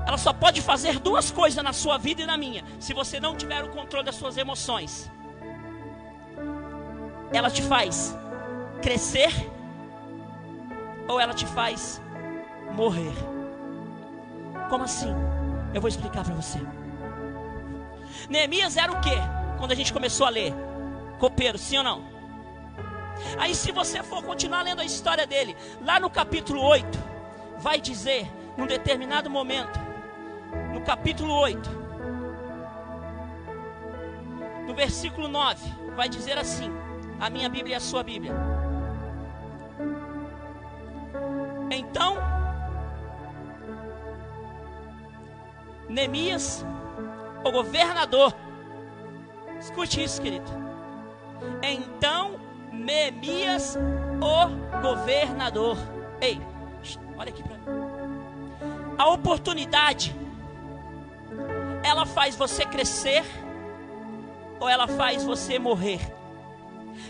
Ela 0.05 0.17
só 0.17 0.31
pode 0.31 0.61
fazer 0.61 0.99
duas 0.99 1.31
coisas 1.31 1.61
na 1.61 1.73
sua 1.73 1.97
vida 1.97 2.21
e 2.21 2.25
na 2.25 2.37
minha, 2.37 2.63
se 2.79 2.93
você 2.93 3.19
não 3.19 3.35
tiver 3.35 3.63
o 3.63 3.69
controle 3.69 4.05
das 4.05 4.15
suas 4.15 4.37
emoções. 4.37 5.11
Ela 7.33 7.49
te 7.49 7.61
faz 7.61 8.15
crescer 8.81 9.56
ou 11.07 11.19
ela 11.19 11.33
te 11.33 11.45
faz 11.45 12.01
morrer. 12.73 13.13
Como 14.69 14.83
assim? 14.83 15.13
Eu 15.73 15.81
vou 15.81 15.87
explicar 15.87 16.23
para 16.23 16.35
você. 16.35 16.59
Neemias 18.29 18.77
era 18.77 18.91
o 18.91 18.99
que? 18.99 19.15
Quando 19.57 19.71
a 19.71 19.75
gente 19.75 19.93
começou 19.93 20.25
a 20.27 20.29
ler, 20.29 20.53
copeiro, 21.19 21.57
sim 21.57 21.77
ou 21.77 21.83
não? 21.83 22.17
Aí, 23.39 23.55
se 23.55 23.71
você 23.71 24.03
for 24.03 24.23
continuar 24.23 24.61
lendo 24.61 24.81
a 24.81 24.85
história 24.85 25.25
dele, 25.25 25.55
lá 25.83 25.99
no 25.99 26.09
capítulo 26.09 26.61
8, 26.61 26.99
vai 27.57 27.81
dizer, 27.81 28.31
num 28.55 28.67
determinado 28.67 29.29
momento, 29.29 29.79
no 30.73 30.81
capítulo 30.81 31.33
8, 31.33 31.69
no 34.67 34.73
versículo 34.73 35.27
9, 35.27 35.93
vai 35.95 36.07
dizer 36.07 36.37
assim: 36.37 36.71
a 37.19 37.29
minha 37.29 37.49
Bíblia 37.49 37.75
é 37.75 37.77
a 37.77 37.81
sua 37.81 38.03
Bíblia. 38.03 38.56
Então, 41.69 42.17
Neemias, 45.89 46.65
o 47.43 47.51
governador, 47.51 48.33
escute 49.59 50.03
isso, 50.03 50.21
querido. 50.21 50.49
Então, 51.61 52.39
Neemias, 52.71 53.77
o 54.21 54.81
governador, 54.81 55.77
ei, 56.21 56.41
olha 57.17 57.29
aqui 57.29 57.43
para 57.43 57.57
mim. 57.57 57.63
A 58.97 59.09
oportunidade, 59.09 60.15
ela 61.83 62.05
faz 62.05 62.35
você 62.35 62.65
crescer 62.65 63.23
ou 64.59 64.67
ela 64.67 64.87
faz 64.87 65.23
você 65.23 65.59
morrer? 65.59 65.99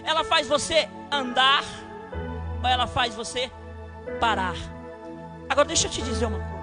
Ela 0.03 0.23
faz 0.23 0.47
você 0.47 0.89
andar 1.11 1.63
ou 2.61 2.67
ela 2.67 2.87
faz 2.87 3.15
você 3.15 3.51
parar. 4.19 4.55
Agora 5.49 5.67
deixa 5.67 5.87
eu 5.87 5.91
te 5.91 6.01
dizer 6.01 6.25
uma 6.25 6.39
coisa. 6.39 6.57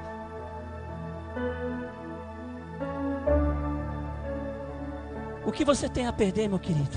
O 5.46 5.52
que 5.52 5.64
você 5.64 5.88
tem 5.88 6.06
a 6.06 6.12
perder, 6.12 6.48
meu 6.48 6.58
querido? 6.58 6.96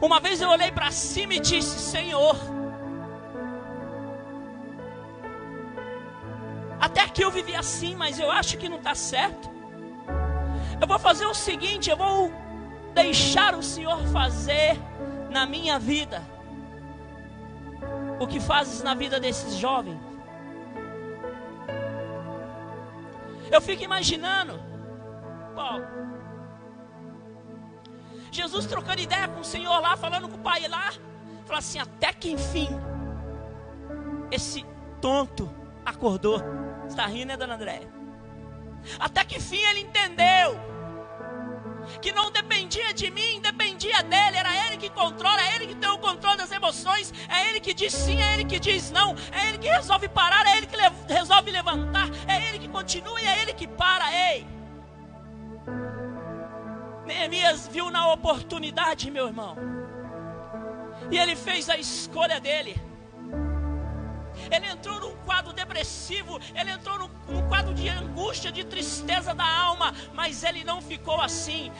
Uma 0.00 0.20
vez 0.20 0.40
eu 0.40 0.48
olhei 0.48 0.70
para 0.70 0.90
cima 0.90 1.34
e 1.34 1.40
disse: 1.40 1.78
Senhor, 1.78 2.36
até 6.80 7.06
que 7.08 7.22
eu 7.22 7.30
vivi 7.30 7.54
assim, 7.54 7.94
mas 7.94 8.18
eu 8.18 8.30
acho 8.30 8.56
que 8.56 8.68
não 8.68 8.78
está 8.78 8.94
certo. 8.94 9.50
Eu 10.80 10.86
vou 10.86 10.98
fazer 10.98 11.26
o 11.26 11.34
seguinte: 11.34 11.90
eu 11.90 11.96
vou 11.96 12.32
deixar 12.94 13.54
o 13.54 13.62
Senhor 13.62 14.02
fazer 14.08 14.78
na 15.30 15.46
minha 15.46 15.78
vida 15.78 16.39
o 18.20 18.26
que 18.26 18.38
fazes 18.38 18.82
na 18.82 18.94
vida 18.94 19.18
desses 19.18 19.56
jovens. 19.56 19.98
Eu 23.50 23.60
fico 23.60 23.82
imaginando, 23.82 24.60
Paulo, 25.56 25.84
Jesus 28.30 28.66
trocando 28.66 29.00
ideia 29.00 29.26
com 29.26 29.40
o 29.40 29.44
Senhor 29.44 29.80
lá, 29.80 29.96
falando 29.96 30.28
com 30.28 30.36
o 30.36 30.40
Pai 30.40 30.68
lá, 30.68 30.92
fala 31.46 31.58
assim: 31.58 31.78
até 31.80 32.12
que 32.12 32.30
enfim, 32.30 32.68
esse 34.30 34.64
tonto 35.00 35.50
acordou. 35.84 36.40
Está 36.86 37.06
rindo, 37.06 37.26
né, 37.26 37.36
dona 37.36 37.54
Andréia? 37.54 37.88
Até 38.98 39.24
que 39.24 39.38
enfim 39.38 39.62
ele 39.64 39.80
entendeu 39.80 40.56
que 42.00 42.12
não 42.12 42.30
dependia 42.30 42.92
de 42.92 43.10
mim, 43.10 43.40
dependia 43.40 44.02
dele, 44.02 44.36
era 44.36 44.66
ele 44.66 44.76
que 44.76 44.90
controla, 44.90 45.40
é 45.40 45.56
ele 45.56 45.66
que 45.68 45.74
tem 45.74 45.90
o 45.90 45.98
controle 45.98 46.36
das 46.36 46.52
emoções, 46.52 47.12
é 47.28 47.48
ele 47.48 47.60
que 47.60 47.74
diz 47.74 47.92
sim, 47.92 48.22
é 48.22 48.34
ele 48.34 48.44
que 48.44 48.58
diz 48.58 48.90
não, 48.90 49.14
é 49.32 49.48
ele 49.48 49.58
que 49.58 49.68
resolve 49.68 50.08
parar, 50.08 50.46
é 50.46 50.56
ele 50.56 50.66
que 50.66 50.76
le 50.76 50.90
resolve 51.08 51.50
levantar, 51.50 52.08
é 52.26 52.48
ele 52.48 52.58
que 52.58 52.68
continua 52.68 53.20
e 53.20 53.26
é 53.26 53.42
ele 53.42 53.52
que 53.52 53.66
para, 53.66 54.04
ei. 54.12 54.46
Neemias 57.06 57.66
viu 57.66 57.90
na 57.90 58.12
oportunidade, 58.12 59.10
meu 59.10 59.26
irmão. 59.26 59.56
E 61.10 61.18
ele 61.18 61.34
fez 61.34 61.68
a 61.68 61.76
escolha 61.76 62.38
dele. 62.38 62.89
Ele 64.50 64.66
entrou 64.66 65.00
num 65.00 65.16
quadro 65.24 65.52
depressivo, 65.52 66.40
ele 66.54 66.70
entrou 66.70 66.98
num, 66.98 67.10
num, 67.28 67.48
quadro 67.48 67.72
de 67.74 67.88
angústia, 67.88 68.50
de 68.50 68.64
tristeza 68.64 69.34
da 69.34 69.46
alma, 69.46 69.94
mas 70.12 70.42
ele 70.42 70.64
não 70.64 70.80
ficou 70.82 71.20
assim. 71.20 71.70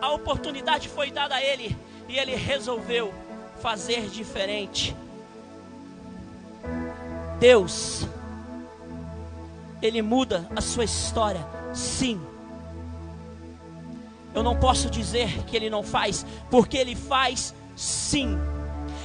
A 0.00 0.10
oportunidade 0.10 0.88
foi 0.88 1.10
dada 1.10 1.36
a 1.36 1.42
ele 1.42 1.76
e 2.08 2.18
ele 2.18 2.34
resolveu 2.34 3.14
fazer 3.60 4.08
diferente. 4.08 4.94
Deus, 7.38 8.06
Ele 9.82 10.00
muda 10.00 10.48
a 10.56 10.60
sua 10.60 10.84
história, 10.84 11.46
sim. 11.72 12.20
Eu 14.34 14.42
não 14.42 14.58
posso 14.58 14.90
dizer 14.90 15.44
que 15.44 15.56
Ele 15.56 15.70
não 15.70 15.82
faz, 15.82 16.24
porque 16.50 16.76
Ele 16.76 16.94
faz 16.94 17.54
sim. 17.76 18.38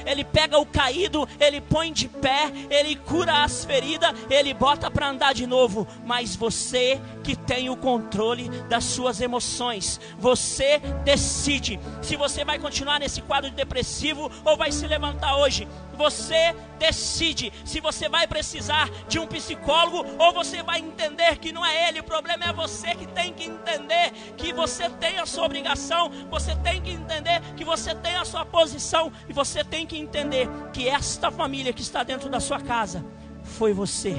Ele 0.06 0.24
pega 0.24 0.58
o 0.58 0.66
caído, 0.66 1.28
ele 1.40 1.60
põe 1.60 1.92
de 1.92 2.08
pé, 2.08 2.50
ele 2.70 2.96
cura 2.96 3.42
as 3.42 3.64
feridas, 3.64 4.12
ele 4.30 4.54
bota 4.54 4.90
para 4.90 5.08
andar 5.08 5.32
de 5.32 5.46
novo. 5.46 5.86
Mas 6.04 6.36
você 6.36 7.00
que 7.22 7.36
tem 7.36 7.70
o 7.70 7.76
controle 7.76 8.48
das 8.68 8.84
suas 8.84 9.20
emoções, 9.20 10.00
você 10.18 10.78
decide 11.04 11.78
se 12.00 12.16
você 12.16 12.44
vai 12.44 12.58
continuar 12.58 12.98
nesse 12.98 13.22
quadro 13.22 13.50
depressivo 13.50 14.30
ou 14.44 14.56
vai 14.56 14.72
se 14.72 14.86
levantar 14.86 15.36
hoje. 15.36 15.66
Você 15.94 16.54
decide 16.78 17.52
se 17.64 17.80
você 17.80 18.08
vai 18.08 18.26
precisar 18.26 18.90
de 19.06 19.18
um 19.18 19.26
psicólogo 19.26 20.04
ou 20.18 20.32
você 20.32 20.62
vai 20.62 20.80
entender 20.80 21.36
que 21.38 21.52
não 21.52 21.64
é 21.64 21.88
ele, 21.88 22.00
o 22.00 22.04
problema 22.04 22.44
é 22.46 22.52
você 22.52 22.94
que 22.94 23.06
tem 23.06 23.32
que 23.32 23.44
entender 23.44 24.10
que 24.36 24.52
você 24.52 24.88
tem 24.90 25.18
a 25.18 25.26
sua 25.26 25.44
obrigação, 25.44 26.10
você 26.30 26.56
tem 26.56 26.80
que 26.80 26.90
entender 26.90 27.40
que 27.56 27.64
você 27.64 27.94
tem 27.94 28.16
a 28.16 28.24
sua 28.24 28.44
posição 28.44 29.12
e 29.28 29.32
você 29.32 29.62
tem 29.62 29.86
que 29.86 29.91
entender 29.96 30.48
que 30.72 30.88
esta 30.88 31.30
família 31.30 31.72
que 31.72 31.82
está 31.82 32.02
dentro 32.02 32.28
da 32.28 32.40
sua 32.40 32.60
casa 32.60 33.04
foi 33.42 33.72
você 33.72 34.14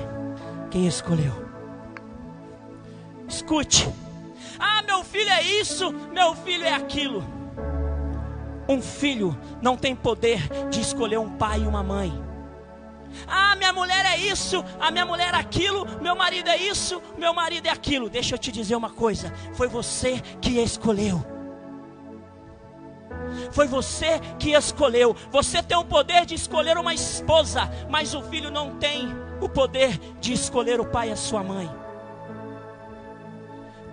quem 0.70 0.88
escolheu. 0.88 1.34
Escute. 3.28 3.90
Ah, 4.60 4.82
meu 4.84 5.04
filho 5.04 5.30
é 5.30 5.42
isso, 5.42 5.92
meu 5.92 6.36
filho 6.36 6.64
é 6.64 6.74
aquilo. 6.74 7.24
Um 8.68 8.82
filho 8.82 9.38
não 9.62 9.76
tem 9.76 9.96
poder 9.96 10.48
de 10.70 10.80
escolher 10.80 11.20
um 11.20 11.30
pai 11.38 11.62
e 11.62 11.68
uma 11.68 11.84
mãe. 11.84 12.14
Ah, 13.28 13.56
minha 13.56 13.72
mulher 13.72 14.06
é 14.06 14.18
isso, 14.18 14.64
a 14.80 14.90
minha 14.90 15.06
mulher 15.06 15.34
é 15.34 15.38
aquilo, 15.38 15.86
meu 16.02 16.16
marido 16.16 16.50
é 16.50 16.58
isso, 16.58 17.02
meu 17.18 17.34
marido 17.34 17.68
é 17.68 17.70
aquilo. 17.70 18.10
Deixa 18.10 18.36
eu 18.36 18.40
te 18.40 18.52
dizer 18.52 18.76
uma 18.76 18.90
coisa: 18.90 19.34
foi 19.54 19.68
você 19.68 20.20
que 20.42 20.60
escolheu. 20.60 21.33
Foi 23.52 23.68
você 23.68 24.20
que 24.40 24.52
escolheu. 24.52 25.16
Você 25.32 25.62
tem 25.62 25.78
o 25.78 25.86
poder 25.86 26.26
de 26.26 26.36
escolher 26.36 26.78
uma 26.78 26.94
esposa, 26.94 27.70
mas 27.90 28.14
o 28.14 28.22
filho 28.24 28.50
não 28.50 28.78
tem 28.78 29.10
o 29.42 29.50
poder 29.50 29.98
de 30.20 30.34
escolher 30.34 30.80
o 30.80 30.86
pai 30.86 31.10
e 31.10 31.12
a 31.12 31.16
sua 31.16 31.44
mãe. 31.44 31.70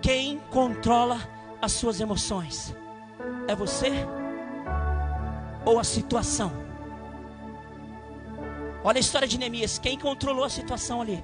Quem 0.01 0.39
controla 0.51 1.19
as 1.61 1.73
suas 1.73 2.01
emoções 2.01 2.75
é 3.47 3.55
você 3.55 3.91
ou 5.65 5.79
a 5.79 5.85
situação? 5.85 6.53
Olha 8.83 8.99
a 8.99 9.01
história 9.01 9.29
de 9.29 9.39
Neemias. 9.39 9.79
Quem 9.79 9.99
controlou 9.99 10.45
a 10.45 10.49
situação 10.49 11.03
ali? 11.03 11.23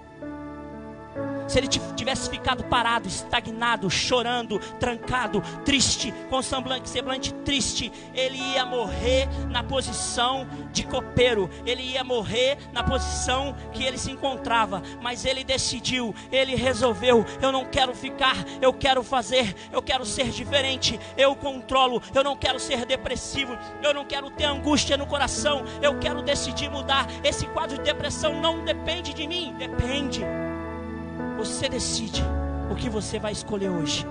Se 1.46 1.58
ele 1.58 1.68
tivesse 1.68 2.28
ficado 2.28 2.64
parado, 2.64 3.08
estagnado, 3.08 3.90
chorando, 3.90 4.58
trancado, 4.80 5.42
triste, 5.64 6.12
com 6.28 6.42
semblante, 6.42 6.88
semblante 6.88 7.32
triste, 7.32 7.92
ele 8.14 8.36
ia 8.36 8.64
morrer 8.64 9.28
na 9.48 9.62
posição 9.62 10.46
de 10.72 10.84
copeiro, 10.84 11.48
ele 11.64 11.82
ia 11.82 12.02
morrer 12.02 12.58
na 12.72 12.82
posição 12.82 13.54
que 13.72 13.84
ele 13.84 13.98
se 13.98 14.10
encontrava. 14.10 14.82
Mas 15.00 15.24
ele 15.24 15.44
decidiu, 15.44 16.14
ele 16.32 16.54
resolveu: 16.54 17.24
eu 17.40 17.52
não 17.52 17.64
quero 17.64 17.94
ficar, 17.94 18.36
eu 18.60 18.72
quero 18.72 19.02
fazer, 19.02 19.54
eu 19.72 19.82
quero 19.82 20.04
ser 20.04 20.30
diferente, 20.30 20.98
eu 21.16 21.34
controlo, 21.36 22.02
eu 22.14 22.24
não 22.24 22.36
quero 22.36 22.58
ser 22.58 22.84
depressivo, 22.84 23.56
eu 23.82 23.94
não 23.94 24.04
quero 24.04 24.30
ter 24.30 24.44
angústia 24.44 24.96
no 24.96 25.06
coração, 25.06 25.64
eu 25.80 25.98
quero 25.98 26.22
decidir 26.22 26.70
mudar. 26.70 27.06
Esse 27.22 27.46
quadro 27.46 27.78
de 27.78 27.84
depressão 27.84 28.40
não 28.40 28.64
depende 28.64 29.14
de 29.14 29.26
mim, 29.26 29.54
depende 29.58 30.24
você 31.36 31.68
decide 31.68 32.22
o 32.70 32.74
que 32.74 32.88
você 32.88 33.18
vai 33.18 33.32
escolher 33.32 33.68
hoje. 33.68 34.06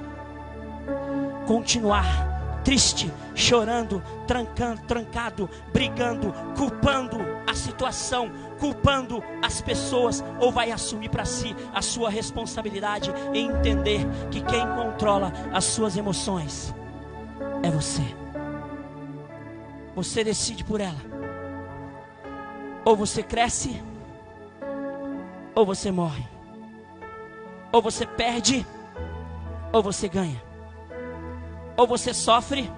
Continuar 1.47 2.35
triste, 2.65 3.13
chorando, 3.35 4.01
trancando, 4.25 4.81
trancado, 4.81 5.49
brigando, 5.71 6.33
culpando 6.57 7.17
a 7.47 7.53
situação, 7.53 8.31
culpando 8.59 9.23
as 9.41 9.61
pessoas, 9.61 10.23
ou 10.39 10.51
vai 10.51 10.71
assumir 10.71 11.09
para 11.09 11.23
si 11.25 11.55
a 11.73 11.81
sua 11.81 12.09
responsabilidade 12.09 13.13
e 13.33 13.39
entender 13.39 14.01
que 14.31 14.41
quem 14.41 14.67
controla 14.75 15.31
as 15.53 15.63
suas 15.65 15.95
emoções 15.95 16.73
é 17.61 17.69
você. 17.69 18.03
Você 19.95 20.23
decide 20.23 20.63
por 20.63 20.81
ela. 20.81 20.99
Ou 22.83 22.95
você 22.95 23.23
cresce, 23.23 23.81
ou 25.53 25.65
você 25.65 25.91
morre. 25.91 26.34
Ou 27.75 27.81
você 27.81 28.05
perde, 28.05 28.65
ou 29.73 29.83
você 29.83 30.07
ganha. 30.07 30.41
Ou 31.75 31.85
você 31.85 32.13
sofre, 32.13 32.71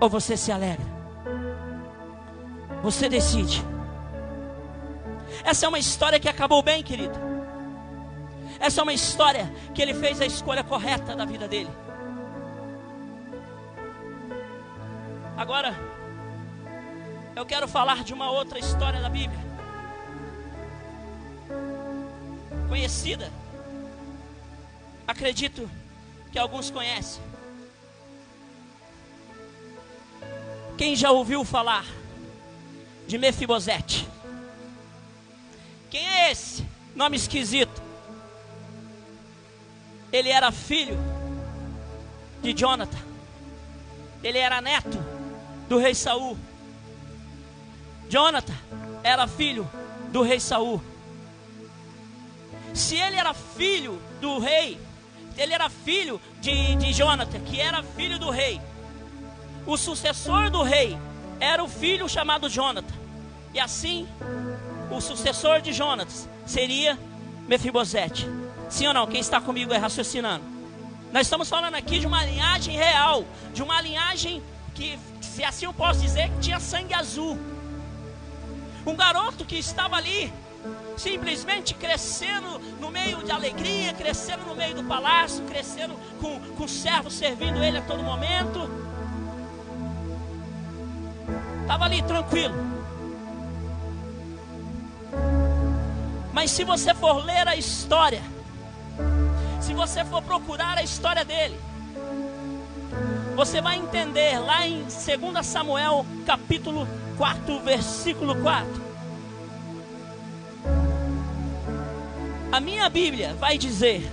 ou 0.00 0.08
você 0.10 0.36
se 0.36 0.50
alegra. 0.50 0.84
Você 2.82 3.08
decide. 3.08 3.64
Essa 5.44 5.66
é 5.66 5.68
uma 5.68 5.78
história 5.78 6.18
que 6.18 6.28
acabou 6.28 6.60
bem, 6.64 6.82
querido. 6.82 7.16
Essa 8.58 8.80
é 8.80 8.82
uma 8.82 8.92
história 8.92 9.48
que 9.72 9.80
ele 9.80 9.94
fez 9.94 10.20
a 10.20 10.26
escolha 10.26 10.64
correta 10.64 11.14
da 11.14 11.24
vida 11.24 11.46
dele. 11.46 11.70
Agora, 15.36 15.78
eu 17.36 17.46
quero 17.46 17.68
falar 17.68 18.02
de 18.02 18.12
uma 18.12 18.32
outra 18.32 18.58
história 18.58 19.00
da 19.00 19.08
Bíblia. 19.08 19.46
Conhecida 22.68 23.30
Acredito 25.08 25.70
que 26.30 26.38
alguns 26.38 26.70
conhecem. 26.70 27.22
Quem 30.76 30.94
já 30.94 31.10
ouviu 31.10 31.46
falar 31.46 31.86
de 33.06 33.16
Mefibosete? 33.16 34.06
Quem 35.90 36.06
é 36.06 36.30
esse? 36.30 36.62
Nome 36.94 37.16
esquisito. 37.16 37.82
Ele 40.12 40.28
era 40.28 40.52
filho 40.52 40.98
de 42.42 42.52
Jonathan. 42.52 42.98
Ele 44.22 44.36
era 44.36 44.60
neto 44.60 44.98
do 45.70 45.78
rei 45.78 45.94
Saul. 45.94 46.36
Jonathan 48.10 48.56
era 49.02 49.26
filho 49.26 49.66
do 50.12 50.20
rei 50.20 50.38
Saul. 50.38 50.82
Se 52.74 52.94
ele 52.94 53.16
era 53.16 53.32
filho 53.32 53.98
do 54.20 54.38
rei, 54.38 54.78
ele 55.38 55.54
era 55.54 55.70
filho 55.70 56.20
de, 56.40 56.74
de 56.76 56.92
Jonathan, 56.92 57.40
que 57.40 57.60
era 57.60 57.82
filho 57.82 58.18
do 58.18 58.28
rei. 58.28 58.60
O 59.64 59.76
sucessor 59.76 60.50
do 60.50 60.62
rei 60.62 60.98
era 61.38 61.62
o 61.62 61.68
filho 61.68 62.08
chamado 62.08 62.48
Jonathan. 62.48 62.94
E 63.54 63.60
assim, 63.60 64.06
o 64.90 65.00
sucessor 65.00 65.60
de 65.60 65.72
Jonatas 65.72 66.28
seria 66.44 66.98
Mefibosete. 67.46 68.26
Sim 68.68 68.88
ou 68.88 68.94
não? 68.94 69.06
Quem 69.06 69.20
está 69.20 69.40
comigo 69.40 69.72
é 69.72 69.78
raciocinando. 69.78 70.44
Nós 71.12 71.26
estamos 71.26 71.48
falando 71.48 71.74
aqui 71.74 72.00
de 72.00 72.06
uma 72.06 72.24
linhagem 72.24 72.76
real, 72.76 73.24
de 73.54 73.62
uma 73.62 73.80
linhagem 73.80 74.42
que, 74.74 74.98
se 75.20 75.42
assim 75.42 75.64
eu 75.64 75.72
posso 75.72 76.00
dizer, 76.00 76.30
que 76.32 76.40
tinha 76.40 76.60
sangue 76.60 76.92
azul. 76.92 77.38
Um 78.84 78.94
garoto 78.94 79.44
que 79.44 79.56
estava 79.56 79.96
ali 79.96 80.32
simplesmente 80.96 81.74
crescendo 81.74 82.58
no 82.80 82.90
meio 82.90 83.22
de 83.22 83.30
alegria, 83.30 83.92
crescendo 83.94 84.44
no 84.44 84.54
meio 84.54 84.74
do 84.74 84.84
palácio, 84.84 85.44
crescendo 85.44 85.94
com, 86.20 86.40
com 86.56 86.68
servos 86.68 87.14
servindo 87.14 87.62
ele 87.62 87.78
a 87.78 87.82
todo 87.82 88.02
momento. 88.02 88.68
Estava 91.62 91.84
ali 91.84 92.02
tranquilo. 92.02 92.54
Mas 96.32 96.50
se 96.50 96.64
você 96.64 96.94
for 96.94 97.24
ler 97.24 97.46
a 97.46 97.56
história, 97.56 98.22
se 99.60 99.74
você 99.74 100.04
for 100.04 100.22
procurar 100.22 100.78
a 100.78 100.82
história 100.82 101.24
dele, 101.24 101.58
você 103.36 103.60
vai 103.60 103.76
entender 103.76 104.38
lá 104.38 104.66
em 104.66 104.82
2 104.82 105.46
Samuel 105.46 106.04
capítulo 106.26 106.88
4, 107.16 107.60
versículo 107.60 108.36
4 108.36 108.87
A 112.50 112.60
minha 112.60 112.88
Bíblia 112.88 113.34
vai 113.34 113.58
dizer, 113.58 114.10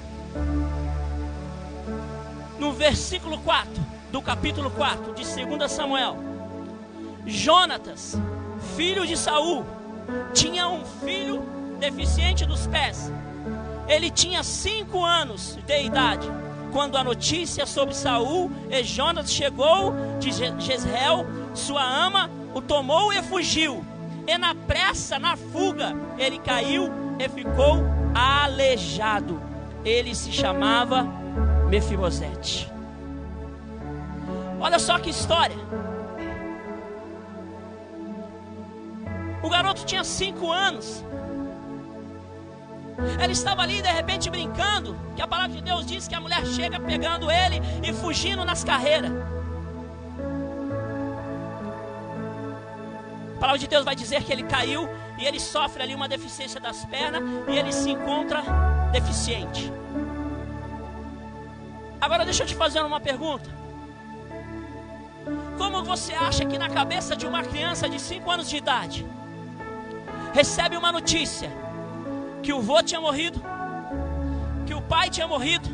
no 2.59 2.73
versículo 2.73 3.38
4 3.39 3.71
do 4.11 4.21
capítulo 4.21 4.69
4 4.71 5.13
de 5.13 5.23
2 5.23 5.71
Samuel, 5.71 6.17
Jonatas, 7.25 8.17
filho 8.75 9.07
de 9.07 9.15
Saul, 9.15 9.65
tinha 10.33 10.67
um 10.67 10.83
filho 10.83 11.41
deficiente 11.79 12.45
dos 12.45 12.67
pés. 12.67 13.09
Ele 13.88 14.09
tinha 14.09 14.43
cinco 14.43 15.03
anos 15.05 15.57
de 15.65 15.83
idade 15.83 16.27
quando 16.73 16.97
a 16.97 17.05
notícia 17.05 17.65
sobre 17.65 17.95
Saul 17.95 18.51
e 18.69 18.83
Jonas 18.83 19.31
chegou 19.31 19.93
de 20.19 20.29
Jezreel, 20.33 21.25
sua 21.53 21.81
ama 21.81 22.29
o 22.53 22.61
tomou 22.61 23.13
e 23.13 23.23
fugiu. 23.23 23.83
E 24.27 24.38
na 24.38 24.53
pressa, 24.53 25.17
na 25.17 25.38
fuga, 25.38 25.95
ele 26.17 26.38
caiu 26.38 26.91
e 27.17 27.29
ficou 27.29 28.05
aleijado. 28.16 29.41
Ele 29.84 30.16
se 30.16 30.32
chamava 30.32 31.03
Mefibosete. 31.70 32.72
Olha 34.59 34.80
só 34.80 34.97
que 34.97 35.09
história. 35.09 35.57
O 39.43 39.49
garoto 39.49 39.86
tinha 39.86 40.03
cinco 40.03 40.51
anos. 40.51 41.03
Ele 43.22 43.34
estava 43.34 43.61
ali 43.61 43.82
de 43.82 43.89
repente 43.89 44.30
brincando. 44.30 44.97
Que 45.16 45.22
a 45.22 45.28
palavra 45.28 45.55
de 45.55 45.61
Deus 45.61 45.86
diz 45.86 46.07
que 46.07 46.16
a 46.16 46.22
mulher 46.22 46.43
chega 46.45 46.80
pegando 46.80 47.30
ele 47.30 47.61
e 47.84 47.93
fugindo 47.93 48.43
nas 48.45 48.63
carreiras. 48.63 49.11
A 53.36 53.39
palavra 53.39 53.59
de 53.59 53.68
Deus 53.68 53.84
vai 53.84 53.95
dizer 53.95 54.24
que 54.24 54.32
ele 54.32 54.43
caiu 54.43 54.89
e 55.18 55.26
ele 55.26 55.39
sofre 55.39 55.84
ali 55.84 55.95
uma 55.95 56.07
deficiência 56.07 56.59
das 56.59 56.86
pernas 56.86 57.24
e 57.47 57.57
ele 57.57 57.72
se 57.72 57.89
encontra 57.89 58.43
deficiente. 58.91 59.72
Agora 61.99 62.26
deixa 62.26 62.43
eu 62.43 62.47
te 62.47 62.55
fazer 62.55 62.82
uma 62.82 62.99
pergunta. 62.99 63.49
Como 65.57 65.84
você 65.84 66.13
acha 66.13 66.45
que 66.45 66.57
na 66.57 66.70
cabeça 66.70 67.16
de 67.16 67.26
uma 67.26 67.41
criança 67.41 67.89
de 67.89 67.99
5 67.99 68.30
anos 68.30 68.49
de 68.49 68.57
idade 68.57 69.05
recebe 70.34 70.76
uma 70.76 70.91
notícia 70.91 71.49
que 72.43 72.53
o 72.53 72.61
vô 72.61 72.84
tinha 72.84 73.01
morrido, 73.01 73.41
que 74.68 74.74
o 74.74 74.82
pai 74.82 75.09
tinha 75.09 75.28
morrido, 75.28 75.70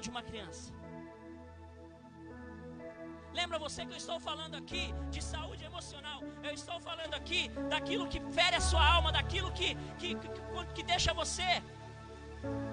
de 0.00 0.10
uma 0.10 0.22
criança? 0.22 0.72
Lembra 3.32 3.58
você 3.58 3.84
que 3.86 3.92
eu 3.92 3.96
estou 3.96 4.18
falando 4.18 4.56
aqui 4.56 4.92
de 5.10 5.22
saúde 5.22 5.64
emocional. 5.64 6.20
Eu 6.42 6.52
estou 6.52 6.80
falando 6.80 7.14
aqui 7.14 7.48
daquilo 7.68 8.08
que 8.08 8.20
fere 8.32 8.56
a 8.56 8.60
sua 8.60 8.84
alma, 8.94 9.12
daquilo 9.12 9.52
que, 9.52 9.74
que, 9.98 10.14
que, 10.14 10.28
que 10.74 10.82
deixa 10.82 11.12
você 11.14 11.62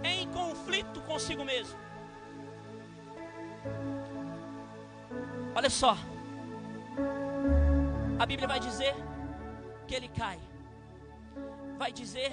em 0.03 0.27
conflito 0.31 1.01
consigo 1.01 1.43
mesmo. 1.43 1.77
Olha 5.53 5.69
só. 5.69 5.95
A 8.17 8.25
Bíblia 8.25 8.47
vai 8.47 8.59
dizer 8.59 8.95
que 9.87 9.95
ele 9.95 10.07
cai. 10.07 10.39
Vai 11.77 11.91
dizer 11.91 12.31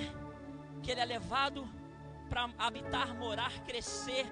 que 0.83 0.91
ele 0.91 1.01
é 1.01 1.05
levado 1.05 1.69
para 2.31 2.49
habitar, 2.59 3.15
morar, 3.15 3.53
crescer 3.65 4.27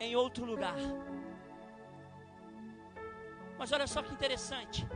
em 0.00 0.14
outro 0.16 0.44
lugar. 0.44 0.76
Mas 3.58 3.72
olha 3.72 3.86
só 3.86 4.02
que 4.02 4.12
interessante. 4.12 4.86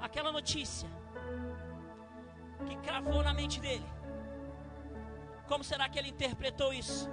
Aquela 0.00 0.32
notícia 0.32 0.88
que 2.66 2.76
cravou 2.76 3.22
na 3.22 3.34
mente 3.34 3.60
dele. 3.60 3.88
Como 5.46 5.62
será 5.62 5.88
que 5.88 5.98
ele 5.98 6.08
interpretou 6.08 6.72
isso? 6.72 7.10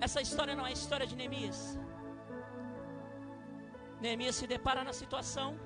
Essa 0.00 0.20
história 0.20 0.54
não 0.54 0.66
é 0.66 0.70
a 0.70 0.72
história 0.72 1.06
de 1.06 1.16
Neemias. 1.16 1.78
Neemias 4.00 4.36
se 4.36 4.46
depara 4.46 4.84
na 4.84 4.92
situação 4.92 5.58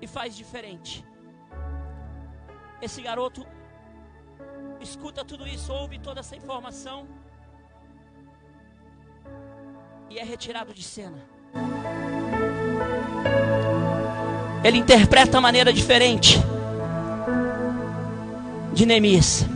e 0.00 0.06
faz 0.06 0.36
diferente. 0.36 0.94
Esse 2.82 3.00
garoto 3.00 3.46
escuta 4.80 5.24
tudo 5.24 5.46
isso, 5.46 5.72
ouve 5.72 6.00
toda 6.00 6.18
essa 6.18 6.34
informação 6.34 7.06
e 10.10 10.18
é 10.18 10.24
retirado 10.24 10.74
de 10.74 10.82
cena. 10.82 11.16
Ele 14.64 14.78
interpreta 14.78 15.38
a 15.38 15.40
maneira 15.40 15.72
diferente 15.72 16.40
de 18.72 18.84
Neemias. 18.84 19.46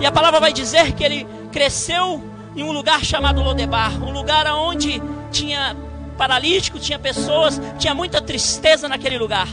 E 0.00 0.04
a 0.04 0.10
palavra 0.10 0.40
vai 0.40 0.52
dizer 0.52 0.92
que 0.94 1.04
ele 1.04 1.24
cresceu 1.52 2.20
em 2.56 2.64
um 2.64 2.72
lugar 2.72 3.04
chamado 3.04 3.40
Lodebar, 3.40 4.02
um 4.02 4.10
lugar 4.10 4.48
onde 4.48 5.00
tinha 5.30 5.76
paralítico, 6.18 6.80
tinha 6.80 6.98
pessoas, 6.98 7.60
tinha 7.78 7.94
muita 7.94 8.20
tristeza 8.20 8.88
naquele 8.88 9.16
lugar. 9.16 9.46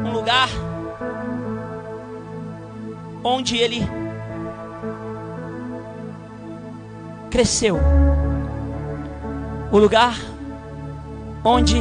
Um 0.00 0.10
lugar 0.10 0.48
onde 3.26 3.56
ele 3.56 3.82
cresceu. 7.28 7.76
O 9.72 9.78
lugar 9.78 10.16
onde 11.44 11.76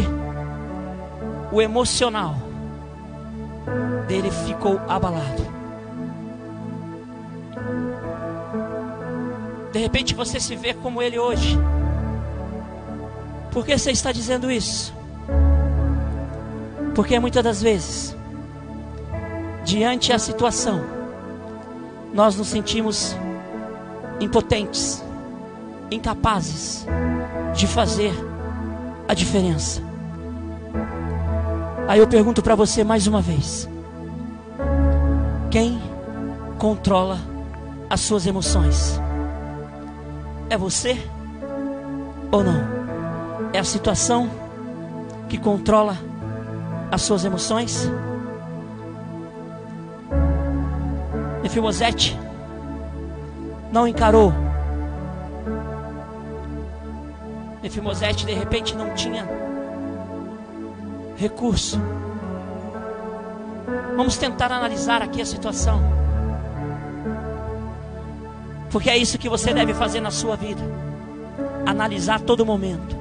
o 1.52 1.62
emocional 1.62 2.36
dele 4.08 4.32
ficou 4.32 4.82
abalado. 4.90 5.46
De 9.72 9.80
repente 9.80 10.16
você 10.16 10.40
se 10.40 10.56
vê 10.56 10.74
como 10.74 11.00
ele 11.00 11.20
hoje. 11.20 11.60
Por 13.52 13.64
que 13.66 13.78
você 13.78 13.92
está 13.92 14.12
dizendo 14.12 14.50
isso? 14.50 14.94
Porque 16.96 17.20
muitas 17.20 17.44
das 17.44 17.62
vezes, 17.62 18.16
diante 19.64 20.12
a 20.12 20.18
situação, 20.18 20.95
nós 22.16 22.38
nos 22.38 22.48
sentimos 22.48 23.14
impotentes, 24.22 25.04
incapazes 25.92 26.88
de 27.54 27.68
fazer 27.68 28.14
a 29.06 29.14
diferença. 29.14 29.82
Aí 31.90 32.00
eu 32.00 32.08
pergunto 32.08 32.42
para 32.42 32.56
você 32.56 32.86
mais 32.86 33.06
uma 33.06 33.22
vez: 33.22 33.70
quem 35.52 35.78
controla 36.58 37.20
as 37.90 38.00
suas 38.00 38.26
emoções? 38.26 38.98
É 40.50 40.58
você 40.58 40.98
ou 42.32 42.42
não? 42.42 42.64
É 43.52 43.60
a 43.60 43.64
situação 43.66 44.32
que 45.28 45.38
controla 45.38 45.98
as 46.90 47.02
suas 47.02 47.26
emoções? 47.26 47.90
Mefibosete 51.46 52.20
não 53.72 53.88
encarou. 53.88 54.34
Mefibosete 57.62 58.26
de 58.26 58.34
repente 58.34 58.76
não 58.76 58.96
tinha 58.96 59.30
recurso. 61.16 61.80
Vamos 63.96 64.18
tentar 64.18 64.52
analisar 64.52 65.04
aqui 65.04 65.22
a 65.22 65.26
situação. 65.26 65.80
Porque 68.72 68.90
é 68.90 68.98
isso 68.98 69.20
que 69.20 69.30
você 69.30 69.54
deve 69.54 69.76
fazer 69.76 70.02
na 70.02 70.10
sua 70.10 70.36
vida. 70.36 70.64
Analisar 71.64 72.22
todo 72.22 72.44
momento. 72.44 72.98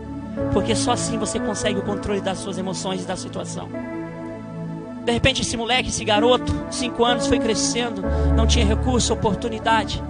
Porque 0.53 0.77
só 0.77 0.93
assim 0.93 1.17
você 1.17 1.41
consegue 1.41 1.79
o 1.79 1.83
controle 1.83 2.21
das 2.21 2.37
suas 2.41 2.59
emoções 2.59 3.05
e 3.05 3.07
da 3.07 3.17
situação. 3.17 3.71
De 5.05 5.13
repente, 5.13 5.43
esse 5.43 5.57
moleque, 5.57 5.91
esse 5.91 6.05
garoto, 6.05 6.67
cinco 6.71 7.05
anos, 7.05 7.27
foi 7.27 7.39
crescendo, 7.39 8.03
não 8.35 8.47
tinha 8.47 8.65
recurso, 8.65 9.13
oportunidade. 9.13 10.03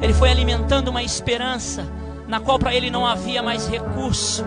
Ele 0.00 0.14
foi 0.14 0.30
alimentando 0.30 0.88
uma 0.88 1.02
esperança 1.02 1.86
na 2.26 2.40
qual 2.40 2.58
para 2.58 2.74
ele 2.74 2.90
não 2.90 3.06
havia 3.06 3.42
mais 3.42 3.68
recurso. 3.68 4.44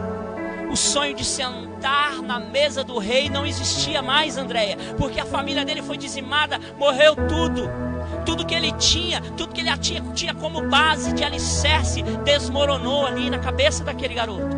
O 0.71 0.75
sonho 0.75 1.15
de 1.15 1.23
sentar 1.23 2.21
na 2.23 2.39
mesa 2.39 2.83
do 2.83 2.97
rei 2.97 3.29
não 3.29 3.45
existia 3.45 4.01
mais, 4.01 4.37
Andréia, 4.37 4.75
porque 4.97 5.19
a 5.19 5.25
família 5.25 5.63
dele 5.63 5.83
foi 5.83 5.97
dizimada, 5.97 6.59
morreu 6.77 7.15
tudo. 7.15 7.69
Tudo 8.25 8.45
que 8.45 8.55
ele 8.55 8.71
tinha, 8.73 9.21
tudo 9.37 9.53
que 9.53 9.61
ele 9.61 9.77
tinha, 9.77 10.01
tinha 10.13 10.33
como 10.33 10.67
base 10.67 11.13
de 11.13 11.23
alicerce, 11.23 12.01
desmoronou 12.23 13.05
ali 13.05 13.29
na 13.29 13.37
cabeça 13.37 13.83
daquele 13.83 14.15
garoto. 14.15 14.54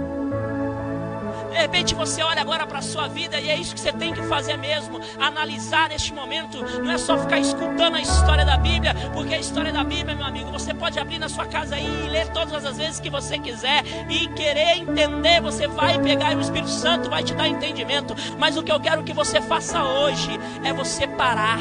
De 1.49 1.57
repente 1.57 1.95
você 1.95 2.21
olha 2.21 2.41
agora 2.41 2.65
para 2.67 2.79
a 2.79 2.81
sua 2.81 3.07
vida 3.07 3.39
e 3.39 3.49
é 3.49 3.55
isso 3.55 3.73
que 3.73 3.79
você 3.79 3.91
tem 3.91 4.13
que 4.13 4.21
fazer 4.23 4.57
mesmo, 4.57 4.99
analisar 5.19 5.89
neste 5.89 6.13
momento. 6.13 6.63
Não 6.81 6.91
é 6.91 6.97
só 6.97 7.17
ficar 7.17 7.39
escutando 7.39 7.95
a 7.95 8.01
história 8.01 8.45
da 8.45 8.57
Bíblia, 8.57 8.93
porque 9.13 9.33
a 9.33 9.39
história 9.39 9.71
da 9.71 9.83
Bíblia, 9.83 10.15
meu 10.15 10.25
amigo, 10.25 10.51
você 10.51 10.73
pode 10.73 10.99
abrir 10.99 11.19
na 11.19 11.29
sua 11.29 11.45
casa 11.45 11.75
aí 11.75 12.05
e 12.05 12.09
ler 12.09 12.27
todas 12.29 12.65
as 12.65 12.77
vezes 12.77 12.99
que 12.99 13.09
você 13.09 13.39
quiser 13.39 13.83
e 14.09 14.27
querer 14.29 14.77
entender, 14.77 15.41
você 15.41 15.67
vai 15.67 15.99
pegar 15.99 16.33
e 16.33 16.35
o 16.35 16.41
Espírito 16.41 16.69
Santo 16.69 17.09
vai 17.09 17.23
te 17.23 17.33
dar 17.33 17.47
entendimento. 17.47 18.15
Mas 18.37 18.57
o 18.57 18.63
que 18.63 18.71
eu 18.71 18.79
quero 18.79 19.03
que 19.03 19.13
você 19.13 19.41
faça 19.41 19.83
hoje 19.83 20.39
é 20.63 20.73
você 20.73 21.07
parar. 21.07 21.59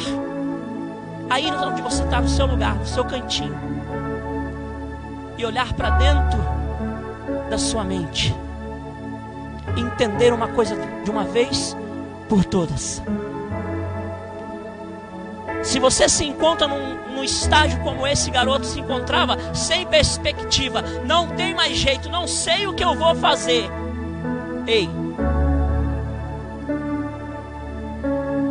Aí 1.29 1.51
onde 1.51 1.83
você 1.83 2.03
está, 2.05 2.21
no 2.21 2.29
seu 2.29 2.47
lugar, 2.47 2.77
no 2.77 2.87
seu 2.87 3.05
cantinho, 3.05 3.59
e 5.37 5.45
olhar 5.45 5.73
para 5.73 5.91
dentro 5.91 6.39
da 7.51 7.59
sua 7.59 7.85
mente 7.85 8.35
entender 9.77 10.33
uma 10.33 10.49
coisa 10.49 10.77
de 11.05 11.11
uma 11.11 11.25
vez 11.25 11.77
por 12.29 12.45
todas. 12.45 13.03
Se 15.63 15.79
você 15.79 16.09
se 16.09 16.25
encontra 16.25 16.69
num, 16.69 17.15
num, 17.15 17.25
estágio 17.25 17.81
como 17.81 18.07
esse 18.07 18.31
garoto 18.31 18.65
se 18.65 18.79
encontrava, 18.79 19.37
sem 19.53 19.85
perspectiva, 19.87 20.81
não 21.05 21.29
tem 21.29 21.55
mais 21.55 21.77
jeito, 21.77 22.09
não 22.09 22.29
sei 22.29 22.67
o 22.67 22.75
que 22.75 22.85
eu 22.85 22.95
vou 22.95 23.15
fazer. 23.17 23.69
Ei, 24.67 24.89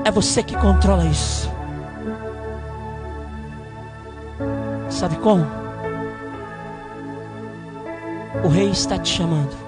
é 0.04 0.12
você 0.12 0.44
que 0.44 0.56
controla 0.58 1.06
isso. 1.06 1.50
Sabe 4.90 5.16
como? 5.18 5.46
O 8.44 8.48
rei 8.48 8.70
está 8.70 8.98
te 8.98 9.10
chamando. 9.10 9.65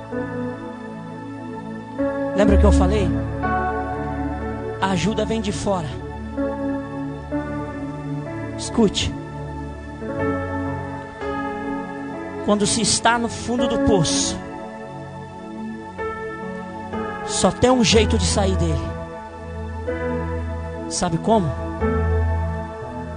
Lembra 2.38 2.56
que 2.56 2.64
eu 2.64 2.72
falei? 2.72 3.10
A 4.80 4.92
ajuda 4.92 5.26
vem 5.26 5.42
de 5.42 5.52
fora. 5.52 5.88
Escute. 8.56 9.12
Quando 12.46 12.68
se 12.68 12.82
está 12.82 13.18
no 13.18 13.28
fundo 13.28 13.68
do 13.68 13.80
poço, 13.80 14.38
só 17.26 17.50
tem 17.50 17.72
um 17.72 17.84
jeito 17.84 18.20
de 18.20 18.26
sair 18.28 18.56
dele. 18.56 18.88
Sabe 20.92 21.18
como? 21.18 21.50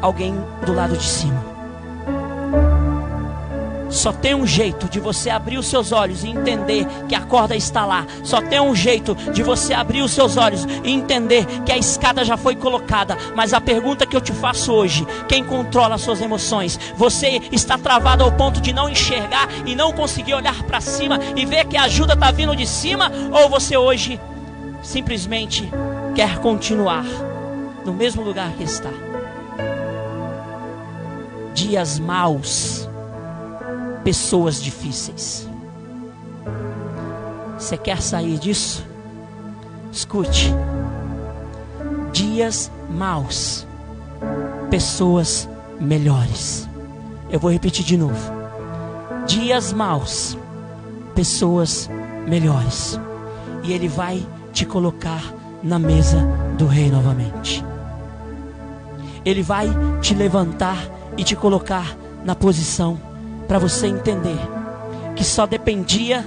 Alguém 0.01 0.35
do 0.64 0.73
lado 0.73 0.97
de 0.97 1.07
cima. 1.07 1.49
Só 3.91 4.12
tem 4.12 4.34
um 4.34 4.47
jeito 4.47 4.88
de 4.88 5.01
você 5.01 5.28
abrir 5.30 5.59
os 5.59 5.66
seus 5.66 5.91
olhos 5.91 6.22
e 6.22 6.28
entender 6.28 6.86
que 7.09 7.14
a 7.14 7.20
corda 7.20 7.57
está 7.57 7.84
lá. 7.84 8.07
Só 8.22 8.41
tem 8.41 8.61
um 8.61 8.74
jeito 8.74 9.14
de 9.32 9.43
você 9.43 9.74
abrir 9.74 10.03
os 10.03 10.12
seus 10.12 10.36
olhos 10.36 10.64
e 10.84 10.91
entender 10.91 11.45
que 11.66 11.72
a 11.72 11.76
escada 11.76 12.24
já 12.24 12.36
foi 12.36 12.55
colocada. 12.55 13.16
Mas 13.34 13.53
a 13.53 13.61
pergunta 13.61 14.07
que 14.07 14.16
eu 14.16 14.20
te 14.20 14.32
faço 14.32 14.72
hoje: 14.72 15.07
quem 15.28 15.45
controla 15.45 15.97
as 15.97 16.03
suas 16.03 16.20
emoções? 16.20 16.78
Você 16.97 17.41
está 17.51 17.76
travado 17.76 18.22
ao 18.22 18.32
ponto 18.32 18.61
de 18.61 18.72
não 18.72 18.88
enxergar 18.88 19.49
e 19.66 19.74
não 19.74 19.93
conseguir 19.93 20.34
olhar 20.34 20.62
para 20.62 20.80
cima 20.80 21.18
e 21.34 21.45
ver 21.45 21.66
que 21.66 21.76
a 21.76 21.84
ajuda 21.84 22.14
está 22.14 22.30
vindo 22.30 22.55
de 22.55 22.66
cima? 22.66 23.11
Ou 23.32 23.49
você 23.49 23.76
hoje 23.76 24.20
simplesmente 24.82 25.68
quer 26.14 26.38
continuar 26.38 27.05
no 27.84 27.93
mesmo 27.93 28.22
lugar 28.22 28.53
que 28.53 28.62
está? 28.62 28.91
Dias 31.53 31.99
maus 31.99 32.89
pessoas 34.05 34.62
difíceis. 34.62 35.48
Você 37.59 37.76
quer 37.76 38.01
sair 38.01 38.38
disso? 38.38 38.84
Escute. 39.92 40.53
Dias 42.12 42.70
maus, 42.88 43.66
pessoas 44.70 45.48
melhores. 45.80 46.68
Eu 47.30 47.38
vou 47.38 47.51
repetir 47.51 47.84
de 47.84 47.96
novo. 47.96 48.32
Dias 49.26 49.72
maus, 49.72 50.36
pessoas 51.14 51.88
melhores. 52.26 52.98
E 53.62 53.72
Ele 53.72 53.88
vai 53.88 54.26
te 54.53 54.64
colocar 54.64 55.22
na 55.62 55.78
mesa 55.78 56.18
do 56.57 56.66
Rei 56.66 56.90
novamente. 56.90 57.64
Ele 59.24 59.42
vai 59.42 59.68
te 60.01 60.14
levantar 60.14 60.78
e 61.16 61.22
te 61.22 61.36
colocar 61.36 61.96
na 62.24 62.34
posição 62.34 63.10
para 63.51 63.59
você 63.59 63.88
entender 63.88 64.38
que 65.16 65.24
só 65.24 65.44
dependia 65.44 66.24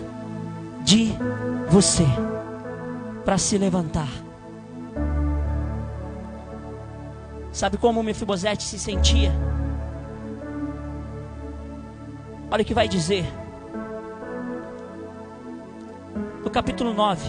de 0.84 1.13
você 1.69 2.03
para 3.24 3.38
se 3.38 3.57
levantar. 3.57 4.09
Sabe 7.53 7.78
como 7.78 8.03
Mefibosete 8.03 8.63
se 8.63 8.78
sentia? 8.78 9.32
Olha 12.51 12.61
o 12.61 12.65
que 12.65 12.74
vai 12.74 12.89
dizer. 12.89 13.26
No 16.43 16.49
capítulo 16.49 16.93
9, 16.93 17.26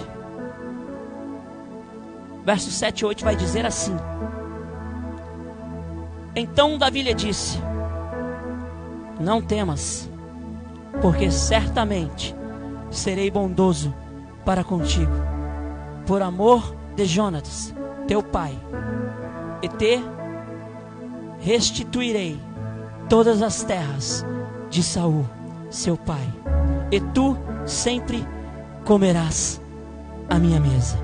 versos 2.45 2.75
7 2.75 2.99
e 2.99 3.05
8 3.05 3.25
vai 3.25 3.37
dizer 3.37 3.65
assim: 3.65 3.97
Então 6.35 6.77
Davi 6.79 7.01
lhe 7.01 7.15
disse: 7.15 7.61
não 9.19 9.41
temas, 9.41 10.11
porque 11.01 11.31
certamente 11.31 12.35
serei 12.91 13.31
bondoso 13.31 13.95
para 14.45 14.63
contigo, 14.63 15.13
por 16.07 16.23
amor 16.23 16.75
de 16.95 17.05
Jonatas, 17.05 17.75
teu 18.07 18.23
pai, 18.23 18.59
e 19.63 19.69
te 19.69 20.03
restituirei 21.41 22.41
todas 23.09 23.43
as 23.43 23.63
terras 23.65 24.25
de 24.71 24.83
Saul, 24.83 25.27
seu 25.71 25.97
pai, 25.97 26.27
e 26.91 27.01
tu 27.01 27.37
sempre 27.67 28.27
comerás 28.85 29.61
a 30.29 30.39
minha 30.39 30.61
mesa. 30.61 30.99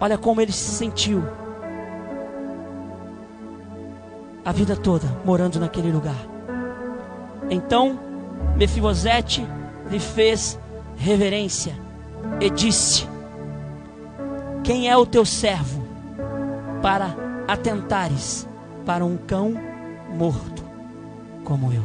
Olha 0.00 0.16
como 0.16 0.40
ele 0.40 0.52
se 0.52 0.70
sentiu 0.76 1.22
a 4.44 4.52
vida 4.52 4.76
toda 4.76 5.06
morando 5.24 5.60
naquele 5.60 5.90
lugar. 5.90 6.16
Então 7.50 7.98
Mefibosete 8.56 9.46
lhe 9.90 9.98
fez 9.98 10.58
reverência 10.96 11.74
e 12.40 12.50
disse: 12.50 13.06
Quem 14.62 14.88
é 14.88 14.96
o 14.96 15.06
teu 15.06 15.24
servo 15.24 15.82
para 16.82 17.14
atentares 17.48 18.48
para 18.84 19.04
um 19.04 19.16
cão 19.16 19.54
morto 20.14 20.64
como 21.44 21.72
eu? 21.72 21.84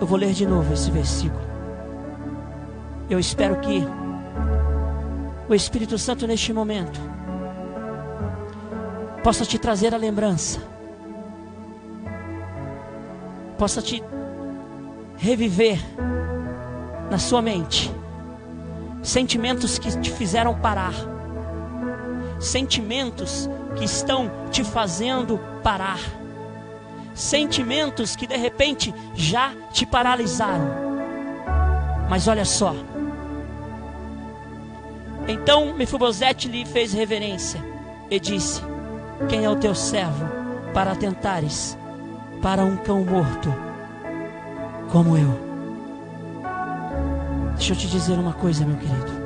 Eu 0.00 0.06
vou 0.06 0.18
ler 0.18 0.32
de 0.32 0.46
novo 0.46 0.72
esse 0.72 0.90
versículo. 0.90 1.50
Eu 3.08 3.18
espero 3.18 3.56
que 3.60 3.82
o 5.48 5.54
Espírito 5.54 5.98
Santo 5.98 6.26
neste 6.26 6.52
momento 6.52 7.00
possa 9.22 9.44
te 9.44 9.58
trazer 9.58 9.94
a 9.94 9.98
lembrança 9.98 10.69
possa 13.60 13.82
te 13.82 14.02
reviver 15.18 15.78
na 17.10 17.18
sua 17.18 17.42
mente 17.42 17.92
sentimentos 19.02 19.78
que 19.78 19.90
te 19.98 20.10
fizeram 20.10 20.58
parar, 20.58 20.94
sentimentos 22.38 23.46
que 23.76 23.84
estão 23.84 24.30
te 24.50 24.64
fazendo 24.64 25.38
parar, 25.62 26.00
sentimentos 27.14 28.16
que 28.16 28.26
de 28.26 28.34
repente 28.34 28.94
já 29.14 29.52
te 29.70 29.84
paralisaram. 29.84 30.70
Mas 32.08 32.28
olha 32.28 32.46
só. 32.46 32.74
Então 35.28 35.74
Mefibosete 35.74 36.48
lhe 36.48 36.64
fez 36.64 36.94
reverência 36.94 37.62
e 38.10 38.18
disse: 38.18 38.62
Quem 39.28 39.44
é 39.44 39.50
o 39.50 39.56
teu 39.56 39.74
servo 39.74 40.26
para 40.72 40.96
tentares 40.96 41.78
para 42.42 42.64
um 42.64 42.76
cão 42.76 43.04
morto 43.04 43.52
como 44.90 45.16
eu. 45.16 45.50
Deixa 47.54 47.74
eu 47.74 47.76
te 47.76 47.86
dizer 47.88 48.18
uma 48.18 48.32
coisa, 48.32 48.64
meu 48.64 48.76
querido. 48.76 49.20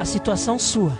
A 0.00 0.04
situação 0.04 0.58
sua, 0.58 0.92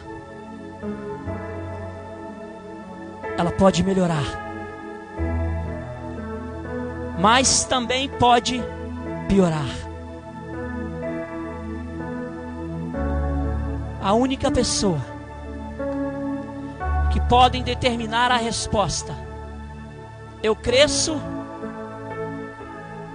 ela 3.38 3.50
pode 3.52 3.82
melhorar, 3.82 4.24
mas 7.18 7.64
também 7.64 8.08
pode 8.08 8.62
piorar. 9.28 9.86
A 14.07 14.12
única 14.12 14.52
pessoa 14.52 15.00
que 17.12 17.20
podem 17.22 17.64
determinar 17.64 18.30
a 18.30 18.36
resposta 18.36 19.12
Eu 20.40 20.54
cresço 20.54 21.20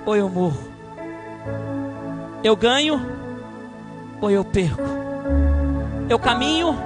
ou 0.06 0.18
eu 0.18 0.28
morro? 0.28 0.62
Eu 2.44 2.58
ganho 2.58 3.00
ou 4.20 4.30
eu 4.30 4.44
perco? 4.44 4.82
Eu 6.10 6.20
caminho 6.20 6.78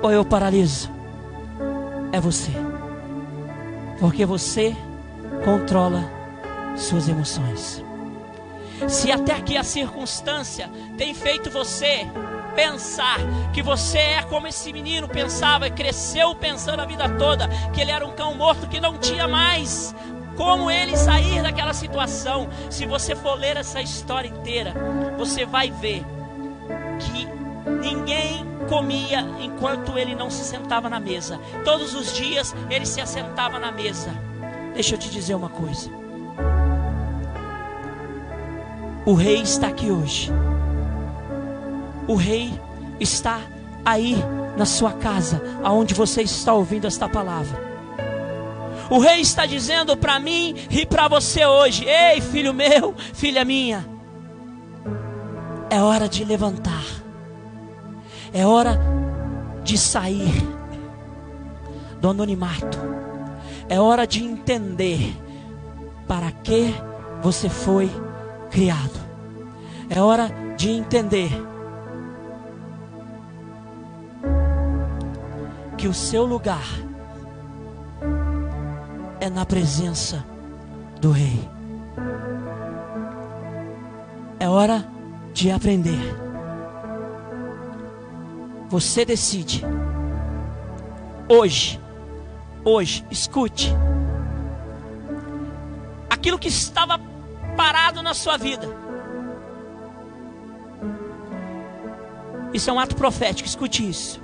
ou 0.00 0.12
eu 0.12 0.24
paraliso? 0.24 0.88
É 2.12 2.20
você. 2.20 2.52
Porque 3.98 4.24
você 4.24 4.76
controla 5.44 6.08
suas 6.76 7.08
emoções. 7.08 7.84
Se 8.86 9.10
até 9.10 9.32
aqui 9.32 9.56
a 9.56 9.64
circunstância 9.64 10.70
tem 10.96 11.12
feito 11.14 11.50
você 11.50 12.06
pensar 12.54 13.18
que 13.52 13.62
você 13.62 13.98
é 13.98 14.22
como 14.22 14.46
esse 14.46 14.72
menino 14.72 15.08
pensava 15.08 15.68
cresceu 15.68 16.34
pensando 16.34 16.80
a 16.80 16.86
vida 16.86 17.08
toda 17.18 17.48
que 17.72 17.80
ele 17.80 17.90
era 17.90 18.06
um 18.06 18.12
cão 18.12 18.34
morto 18.34 18.68
que 18.68 18.80
não 18.80 18.98
tinha 18.98 19.26
mais 19.26 19.94
como 20.36 20.70
ele 20.70 20.96
sair 20.96 21.42
daquela 21.42 21.72
situação. 21.72 22.48
Se 22.70 22.86
você 22.86 23.14
for 23.14 23.34
ler 23.34 23.56
essa 23.56 23.80
história 23.80 24.28
inteira, 24.28 24.74
você 25.16 25.44
vai 25.44 25.70
ver 25.70 26.04
que 26.98 27.26
ninguém 27.80 28.44
comia 28.68 29.20
enquanto 29.40 29.98
ele 29.98 30.14
não 30.14 30.30
se 30.30 30.44
sentava 30.44 30.88
na 30.88 30.98
mesa. 30.98 31.38
Todos 31.64 31.94
os 31.94 32.12
dias 32.12 32.54
ele 32.70 32.86
se 32.86 33.00
assentava 33.00 33.58
na 33.58 33.70
mesa. 33.70 34.10
Deixa 34.74 34.94
eu 34.94 34.98
te 34.98 35.08
dizer 35.08 35.34
uma 35.34 35.48
coisa. 35.48 35.90
O 39.06 39.14
rei 39.14 39.42
está 39.42 39.68
aqui 39.68 39.90
hoje. 39.90 40.32
O 42.06 42.14
rei 42.14 42.52
está 43.00 43.40
aí 43.84 44.16
na 44.56 44.64
sua 44.64 44.92
casa, 44.92 45.42
aonde 45.62 45.94
você 45.94 46.22
está 46.22 46.52
ouvindo 46.52 46.86
esta 46.86 47.08
palavra. 47.08 47.62
O 48.90 48.98
rei 48.98 49.20
está 49.20 49.46
dizendo 49.46 49.96
para 49.96 50.18
mim 50.18 50.54
e 50.70 50.84
para 50.84 51.08
você 51.08 51.44
hoje: 51.44 51.84
Ei, 51.84 52.20
filho 52.20 52.52
meu, 52.52 52.94
filha 53.12 53.44
minha, 53.44 53.86
é 55.70 55.80
hora 55.80 56.08
de 56.08 56.24
levantar, 56.24 56.84
é 58.32 58.46
hora 58.46 58.78
de 59.62 59.78
sair 59.78 60.32
do 62.00 62.10
anonimato, 62.10 62.78
é 63.68 63.80
hora 63.80 64.06
de 64.06 64.22
entender 64.22 65.16
para 66.06 66.30
que 66.30 66.74
você 67.22 67.48
foi 67.48 67.90
criado. 68.50 69.02
É 69.88 70.00
hora 70.00 70.30
de 70.56 70.70
entender 70.70 71.30
que 75.84 75.88
o 75.88 75.92
seu 75.92 76.24
lugar 76.24 76.64
é 79.20 79.28
na 79.28 79.44
presença 79.44 80.24
do 80.98 81.10
Rei. 81.10 81.46
É 84.40 84.48
hora 84.48 84.88
de 85.34 85.50
aprender. 85.50 86.00
Você 88.70 89.04
decide. 89.04 89.62
Hoje, 91.28 91.78
hoje, 92.64 93.04
escute. 93.10 93.70
Aquilo 96.08 96.38
que 96.38 96.48
estava 96.48 96.98
parado 97.58 98.02
na 98.02 98.14
sua 98.14 98.38
vida. 98.38 98.66
Isso 102.54 102.70
é 102.70 102.72
um 102.72 102.80
ato 102.80 102.96
profético, 102.96 103.46
escute 103.46 103.86
isso. 103.86 104.23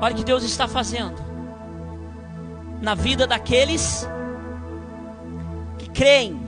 Olha 0.00 0.14
o 0.14 0.16
que 0.16 0.24
Deus 0.24 0.44
está 0.44 0.68
fazendo 0.68 1.28
na 2.80 2.94
vida 2.94 3.26
daqueles 3.26 4.08
que 5.78 5.90
creem. 5.90 6.40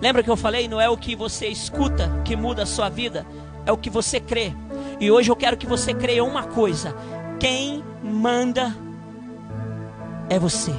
Lembra 0.00 0.22
que 0.22 0.30
eu 0.30 0.36
falei? 0.36 0.68
Não 0.68 0.80
é 0.80 0.88
o 0.88 0.96
que 0.96 1.14
você 1.14 1.46
escuta 1.46 2.10
que 2.24 2.34
muda 2.36 2.62
a 2.62 2.66
sua 2.66 2.88
vida, 2.88 3.26
é 3.66 3.72
o 3.72 3.76
que 3.76 3.90
você 3.90 4.20
crê. 4.20 4.52
E 5.00 5.10
hoje 5.10 5.30
eu 5.30 5.36
quero 5.36 5.56
que 5.56 5.66
você 5.66 5.92
creia 5.94 6.24
uma 6.24 6.44
coisa: 6.44 6.94
quem 7.38 7.82
manda 8.02 8.74
é 10.28 10.38
você. 10.38 10.72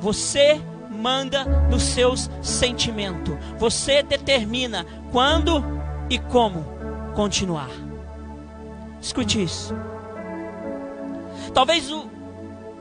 Você 0.00 0.60
manda 0.90 1.44
nos 1.70 1.82
seus 1.82 2.30
sentimentos. 2.42 3.34
Você 3.58 4.02
determina 4.02 4.86
quando 5.10 5.64
e 6.10 6.18
como 6.18 6.64
continuar. 7.14 7.87
Escute 9.00 9.42
isso. 9.42 9.74
Talvez 11.54 11.90
o, 11.90 12.10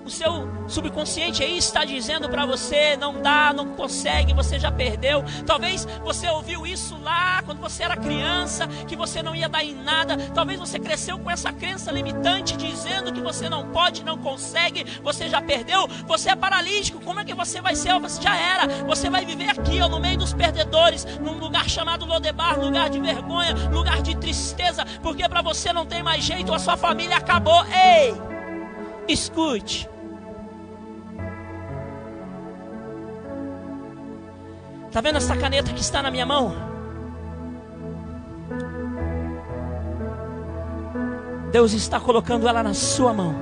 o 0.07 0.09
seu 0.09 0.47
subconsciente 0.67 1.43
aí 1.43 1.57
está 1.57 1.83
dizendo 1.83 2.29
para 2.29 2.45
você: 2.45 2.95
não 2.97 3.21
dá, 3.21 3.53
não 3.53 3.75
consegue, 3.75 4.33
você 4.33 4.57
já 4.57 4.71
perdeu. 4.71 5.23
Talvez 5.45 5.85
você 6.03 6.27
ouviu 6.29 6.65
isso 6.65 6.97
lá 7.01 7.43
quando 7.43 7.59
você 7.59 7.83
era 7.83 7.95
criança, 7.95 8.67
que 8.87 8.95
você 8.95 9.21
não 9.21 9.35
ia 9.35 9.49
dar 9.49 9.63
em 9.63 9.75
nada. 9.75 10.17
Talvez 10.33 10.59
você 10.59 10.79
cresceu 10.79 11.19
com 11.19 11.29
essa 11.29 11.51
crença 11.51 11.91
limitante 11.91 12.55
dizendo 12.55 13.11
que 13.11 13.21
você 13.21 13.49
não 13.49 13.69
pode, 13.71 14.03
não 14.03 14.17
consegue, 14.17 14.85
você 15.03 15.29
já 15.29 15.41
perdeu, 15.41 15.87
você 16.07 16.29
é 16.29 16.35
paralítico. 16.35 17.01
Como 17.01 17.19
é 17.19 17.25
que 17.25 17.33
você 17.33 17.61
vai 17.61 17.75
ser? 17.75 17.93
Você 17.99 18.21
já 18.21 18.35
era. 18.35 18.67
Você 18.85 19.09
vai 19.09 19.25
viver 19.25 19.49
aqui, 19.49 19.81
ó, 19.81 19.89
no 19.89 19.99
meio 19.99 20.17
dos 20.17 20.33
perdedores, 20.33 21.05
num 21.19 21.37
lugar 21.37 21.69
chamado 21.69 22.05
Lodebar, 22.05 22.59
lugar 22.59 22.89
de 22.89 22.99
vergonha, 22.99 23.53
lugar 23.71 24.01
de 24.01 24.15
tristeza, 24.15 24.85
porque 25.01 25.27
para 25.27 25.41
você 25.41 25.73
não 25.73 25.85
tem 25.85 26.01
mais 26.01 26.23
jeito, 26.23 26.53
a 26.53 26.59
sua 26.59 26.77
família 26.77 27.17
acabou. 27.17 27.65
Ei! 27.65 28.37
Escute. 29.07 29.89
Está 34.97 35.09
vendo 35.09 35.17
essa 35.17 35.37
caneta 35.37 35.71
que 35.73 35.79
está 35.79 36.01
na 36.01 36.09
minha 36.09 36.25
mão? 36.25 36.55
Deus 41.51 41.71
está 41.73 41.99
colocando 41.99 42.47
ela 42.47 42.63
na 42.63 42.73
sua 42.73 43.13
mão. 43.13 43.35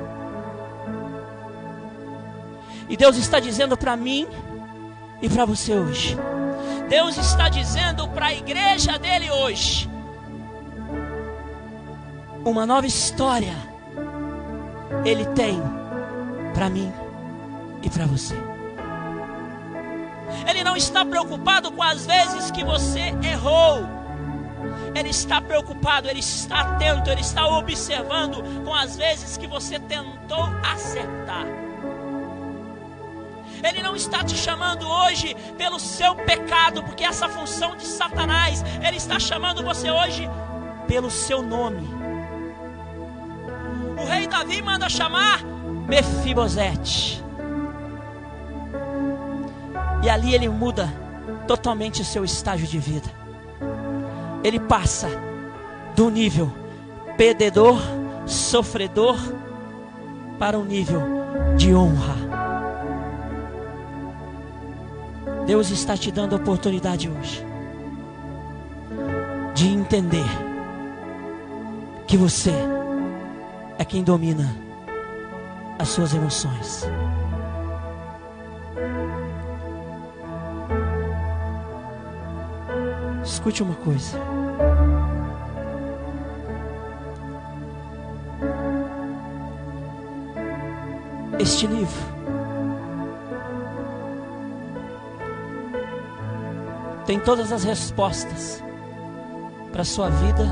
E 2.89 2.97
Deus 2.97 3.15
está 3.15 3.39
dizendo 3.39 3.77
para 3.77 3.95
mim 3.95 4.27
e 5.21 5.29
para 5.29 5.45
você 5.45 5.73
hoje. 5.73 6.17
Deus 6.89 7.15
está 7.17 7.47
dizendo 7.47 8.05
para 8.09 8.25
a 8.25 8.33
igreja 8.33 8.99
dele 8.99 9.31
hoje. 9.31 9.89
Uma 12.43 12.65
nova 12.65 12.85
história 12.85 13.55
Ele 15.05 15.25
tem 15.27 15.57
para 16.53 16.69
mim 16.69 16.91
e 17.81 17.89
para 17.89 18.05
você. 18.05 18.54
Não 20.75 20.77
está 20.77 21.05
preocupado 21.05 21.71
com 21.71 21.81
as 21.81 22.05
vezes 22.05 22.51
que 22.51 22.61
você 22.61 22.99
errou. 23.23 23.87
Ele 24.93 25.07
está 25.07 25.39
preocupado, 25.39 26.09
ele 26.09 26.19
está 26.19 26.59
atento, 26.59 27.09
ele 27.09 27.21
está 27.21 27.47
observando 27.47 28.43
com 28.61 28.75
as 28.75 28.97
vezes 28.97 29.37
que 29.37 29.47
você 29.47 29.79
tentou 29.79 30.43
acertar. 30.69 31.45
Ele 33.63 33.81
não 33.81 33.95
está 33.95 34.21
te 34.21 34.35
chamando 34.35 34.85
hoje 34.85 35.33
pelo 35.57 35.79
seu 35.79 36.13
pecado, 36.13 36.83
porque 36.83 37.05
essa 37.05 37.29
função 37.29 37.77
de 37.77 37.85
Satanás, 37.85 38.61
ele 38.85 38.97
está 38.97 39.17
chamando 39.17 39.63
você 39.63 39.89
hoje 39.89 40.29
pelo 40.89 41.09
seu 41.09 41.41
nome. 41.41 41.87
O 43.97 44.05
rei 44.05 44.27
Davi 44.27 44.61
manda 44.61 44.89
chamar 44.89 45.41
Mefibosete. 45.87 47.24
E 50.05 50.09
ali 50.09 50.35
ele 50.35 50.47
muda 50.47 50.93
totalmente 51.47 52.03
o 52.03 52.05
seu 52.05 52.23
estágio 52.23 52.67
de 52.67 52.77
vida. 52.77 53.09
Ele 54.43 54.59
passa 54.59 55.09
do 55.95 56.11
nível 56.11 56.53
perdedor, 57.17 57.81
sofredor, 58.27 59.17
para 60.37 60.59
um 60.59 60.63
nível 60.63 61.01
de 61.57 61.73
honra. 61.73 62.15
Deus 65.47 65.71
está 65.71 65.97
te 65.97 66.11
dando 66.11 66.33
a 66.33 66.37
oportunidade 66.37 67.09
hoje 67.09 67.43
de 69.55 69.69
entender 69.69 70.29
que 72.05 72.15
você 72.15 72.53
é 73.79 73.83
quem 73.83 74.03
domina 74.03 74.55
as 75.79 75.89
suas 75.89 76.13
emoções. 76.13 76.85
Escute 83.45 83.61
uma 83.61 83.75
coisa. 83.75 84.17
Este 91.37 91.67
livro 91.67 91.93
tem 97.05 97.19
todas 97.19 97.51
as 97.51 97.63
respostas 97.63 98.63
para 99.71 99.83
a 99.83 99.85
sua 99.85 100.09
vida, 100.09 100.43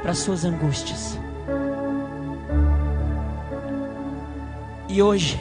para 0.00 0.12
as 0.12 0.18
suas 0.20 0.46
angústias. 0.46 1.18
E 4.88 5.02
hoje 5.02 5.38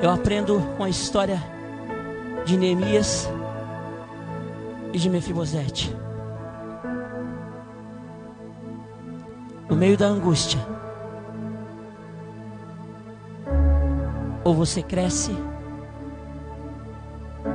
eu 0.00 0.08
aprendo 0.08 0.62
com 0.76 0.84
a 0.84 0.88
história 0.88 1.42
de 2.44 2.56
Neemias 2.56 3.28
e 4.92 4.98
de 4.98 5.08
Mefibosete. 5.08 5.96
No 9.68 9.76
meio 9.76 9.96
da 9.96 10.06
angústia, 10.06 10.60
ou 14.44 14.54
você 14.54 14.82
cresce, 14.82 15.34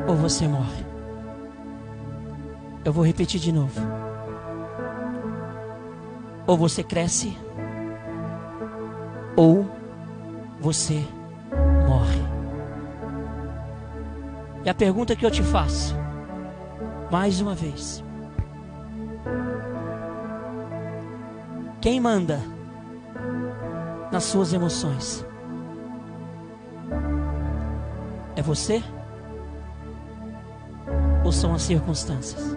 ou 0.08 0.16
você 0.16 0.48
morre. 0.48 0.86
Eu 2.84 2.92
vou 2.94 3.06
repetir 3.06 3.40
de 3.40 3.52
novo. 3.52 3.80
Ou 6.48 6.58
você 6.58 6.82
cresce, 6.82 7.38
ou 9.36 9.70
você 10.60 11.06
morre. 11.88 12.22
E 14.64 14.70
a 14.70 14.74
pergunta 14.74 15.16
que 15.16 15.26
eu 15.26 15.32
te 15.32 15.44
faço, 15.44 15.96
mais 17.12 17.40
uma 17.42 17.56
vez: 17.56 18.04
quem 21.82 22.00
manda 22.00 22.40
nas 24.12 24.24
suas 24.24 24.54
emoções? 24.54 25.26
É 28.36 28.42
você? 28.42 28.84
Ou 31.26 31.32
são 31.32 31.54
as 31.54 31.64
circunstâncias? 31.64 32.56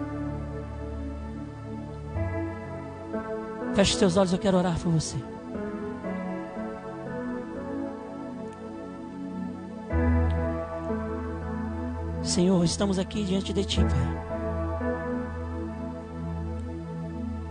Feche 3.73 3.97
seus 3.97 4.17
olhos, 4.17 4.33
eu 4.33 4.39
quero 4.39 4.57
orar 4.57 4.77
por 4.79 4.91
você. 4.91 5.17
Senhor, 12.21 12.63
estamos 12.63 12.99
aqui 12.99 13.23
diante 13.23 13.51
de 13.51 13.65
Ti, 13.65 13.81
Pai. 13.81 14.30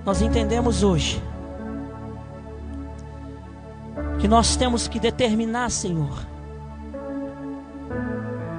Nós 0.05 0.23
entendemos 0.23 0.83
hoje 0.83 1.23
que 4.19 4.29
nós 4.29 4.57
temos 4.57 4.89
que 4.89 4.99
determinar, 4.99 5.71
Senhor, 5.71 6.27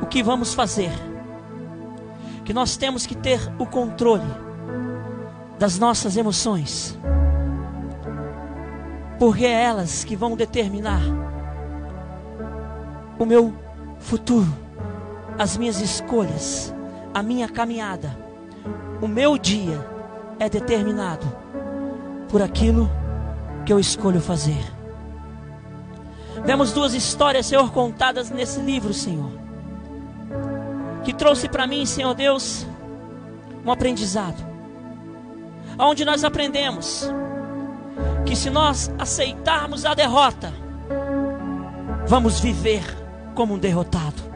o 0.02 0.06
que 0.06 0.24
vamos 0.24 0.54
fazer, 0.54 0.92
que 2.44 2.54
nós 2.54 2.78
temos 2.78 3.06
que 3.06 3.16
ter 3.16 3.40
o 3.60 3.66
controle 3.66 4.24
das 5.60 5.78
nossas 5.78 6.18
emoções 6.18 7.00
porque 9.22 9.46
é 9.46 9.52
elas 9.52 10.04
que 10.04 10.16
vão 10.16 10.36
determinar 10.36 11.00
o 13.20 13.24
meu 13.24 13.54
futuro, 14.00 14.52
as 15.38 15.56
minhas 15.56 15.80
escolhas, 15.80 16.74
a 17.14 17.22
minha 17.22 17.48
caminhada. 17.48 18.18
O 19.00 19.08
meu 19.08 19.38
dia 19.38 19.80
é 20.42 20.50
determinado 20.50 21.32
por 22.28 22.42
aquilo 22.42 22.90
que 23.64 23.72
eu 23.72 23.80
escolho 23.80 24.20
fazer. 24.20 24.60
Vemos 26.44 26.72
duas 26.72 26.96
histórias, 26.96 27.46
Senhor, 27.46 27.72
contadas 27.72 28.32
nesse 28.32 28.60
livro, 28.60 28.92
Senhor, 28.92 29.32
que 31.04 31.14
trouxe 31.14 31.48
para 31.48 31.68
mim, 31.68 31.86
Senhor 31.86 32.16
Deus, 32.16 32.66
um 33.64 33.72
aprendizado, 33.72 34.44
onde 35.78 36.04
nós 36.04 36.24
aprendemos 36.24 37.08
que 38.26 38.36
se 38.36 38.50
nós 38.50 38.92
aceitarmos 38.98 39.86
a 39.86 39.94
derrota, 39.94 40.52
vamos 42.08 42.40
viver 42.40 42.84
como 43.36 43.54
um 43.54 43.60
derrotado. 43.60 44.31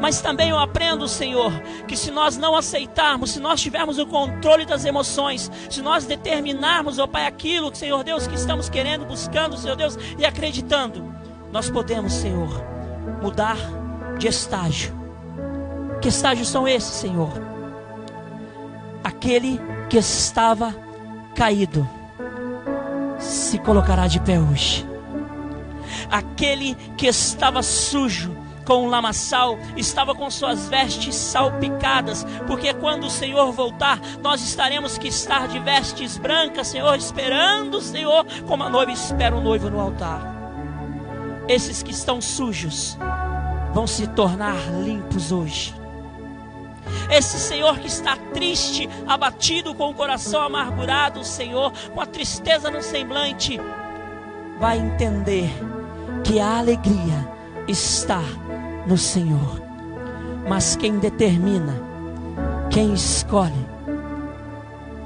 Mas 0.00 0.20
também 0.20 0.50
eu 0.50 0.58
aprendo, 0.58 1.08
Senhor, 1.08 1.52
que 1.86 1.96
se 1.96 2.10
nós 2.10 2.36
não 2.36 2.56
aceitarmos, 2.56 3.30
se 3.30 3.40
nós 3.40 3.60
tivermos 3.60 3.98
o 3.98 4.06
controle 4.06 4.64
das 4.64 4.84
emoções, 4.84 5.50
se 5.70 5.80
nós 5.80 6.04
determinarmos, 6.04 6.98
ó 6.98 7.04
oh 7.04 7.08
Pai, 7.08 7.26
aquilo, 7.26 7.74
Senhor 7.74 8.04
Deus, 8.04 8.26
que 8.26 8.34
estamos 8.34 8.68
querendo, 8.68 9.06
buscando, 9.06 9.56
Senhor 9.56 9.76
Deus, 9.76 9.98
e 10.18 10.24
acreditando, 10.24 11.14
nós 11.52 11.70
podemos, 11.70 12.12
Senhor, 12.12 12.48
mudar 13.22 13.56
de 14.18 14.28
estágio. 14.28 14.96
Que 16.00 16.08
estágios 16.08 16.48
são 16.48 16.68
esses, 16.68 16.94
Senhor? 16.94 17.32
Aquele 19.02 19.60
que 19.88 19.98
estava 19.98 20.74
caído 21.34 21.88
se 23.18 23.58
colocará 23.58 24.06
de 24.06 24.20
pé 24.20 24.38
hoje. 24.38 24.86
Aquele 26.10 26.74
que 26.96 27.06
estava 27.06 27.62
sujo 27.62 28.36
com 28.68 28.84
um 28.84 28.90
lamaçal, 28.90 29.58
estava 29.78 30.14
com 30.14 30.30
suas 30.30 30.68
vestes 30.68 31.14
salpicadas, 31.16 32.26
porque 32.46 32.74
quando 32.74 33.06
o 33.06 33.10
Senhor 33.10 33.50
voltar, 33.50 33.98
nós 34.22 34.42
estaremos 34.42 34.98
que 34.98 35.08
estar 35.08 35.48
de 35.48 35.58
vestes 35.58 36.18
brancas, 36.18 36.66
Senhor, 36.66 36.94
esperando 36.94 37.78
o 37.78 37.80
Senhor, 37.80 38.26
como 38.46 38.64
a 38.64 38.68
noiva 38.68 38.92
espera 38.92 39.34
o 39.34 39.40
noivo 39.40 39.70
no 39.70 39.80
altar. 39.80 40.20
Esses 41.48 41.82
que 41.82 41.92
estão 41.92 42.20
sujos 42.20 42.98
vão 43.72 43.86
se 43.86 44.06
tornar 44.08 44.58
limpos 44.84 45.32
hoje. 45.32 45.74
Esse 47.10 47.38
Senhor 47.38 47.78
que 47.78 47.86
está 47.86 48.16
triste, 48.34 48.86
abatido, 49.06 49.74
com 49.74 49.88
o 49.88 49.94
coração 49.94 50.42
amargurado, 50.42 51.24
Senhor, 51.24 51.72
com 51.94 52.02
a 52.02 52.06
tristeza 52.06 52.70
no 52.70 52.82
semblante, 52.82 53.58
vai 54.60 54.76
entender 54.78 55.50
que 56.22 56.38
a 56.38 56.58
alegria 56.58 57.32
está 57.66 58.20
no 58.88 58.96
Senhor. 58.96 59.62
Mas 60.48 60.74
quem 60.74 60.98
determina, 60.98 61.74
quem 62.70 62.94
escolhe, 62.94 63.66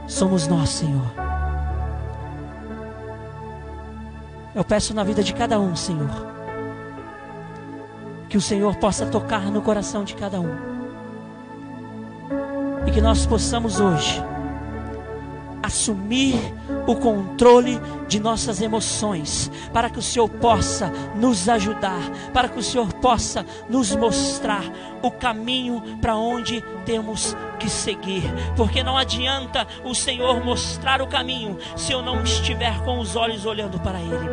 somos 0.07 0.47
nós, 0.47 0.71
Senhor. 0.71 1.13
Eu 4.55 4.63
peço 4.63 4.95
na 4.95 5.03
vida 5.03 5.23
de 5.23 5.35
cada 5.35 5.59
um, 5.59 5.75
Senhor, 5.75 6.11
que 8.29 8.37
o 8.37 8.41
Senhor 8.41 8.77
possa 8.77 9.05
tocar 9.05 9.51
no 9.51 9.61
coração 9.61 10.05
de 10.05 10.15
cada 10.15 10.41
um 10.41 10.73
e 12.87 12.91
que 12.91 13.01
nós 13.01 13.27
possamos 13.27 13.81
hoje 13.81 14.23
assumir 15.63 16.35
o 16.87 16.97
controle 16.97 17.81
de 18.09 18.19
nossas 18.19 18.61
emoções, 18.61 19.51
para 19.73 19.89
que 19.89 19.99
o 19.99 20.03
Senhor 20.03 20.29
possa 20.29 20.93
nos 21.15 21.49
ajudar, 21.49 22.01
para 22.33 22.49
que 22.49 22.59
o 22.59 22.63
Senhor 22.63 22.93
possa 22.95 23.47
nos 23.69 23.95
mostrar 23.95 24.65
o 25.03 25.11
caminho 25.11 25.81
para 26.01 26.17
onde 26.17 26.63
temos 26.85 27.37
que 27.59 27.71
seguir, 27.71 28.25
porque 28.57 28.83
não 28.83 28.97
adianta 28.97 29.67
o 29.85 29.95
Senhor 29.95 30.45
mostrar 30.45 31.01
o 31.01 31.07
caminho 31.07 31.57
se 31.77 31.93
eu 31.93 32.03
não 32.03 32.23
estiver 32.23 32.83
com 32.85 32.99
os 32.99 33.15
olhos 33.15 33.47
olhando 33.47 33.79
para 33.79 34.01
Ele. 34.01 34.29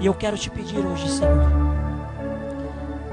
E 0.00 0.06
eu 0.06 0.14
quero 0.14 0.36
te 0.36 0.50
pedir 0.50 0.78
hoje, 0.78 1.08
Senhor, 1.08 1.50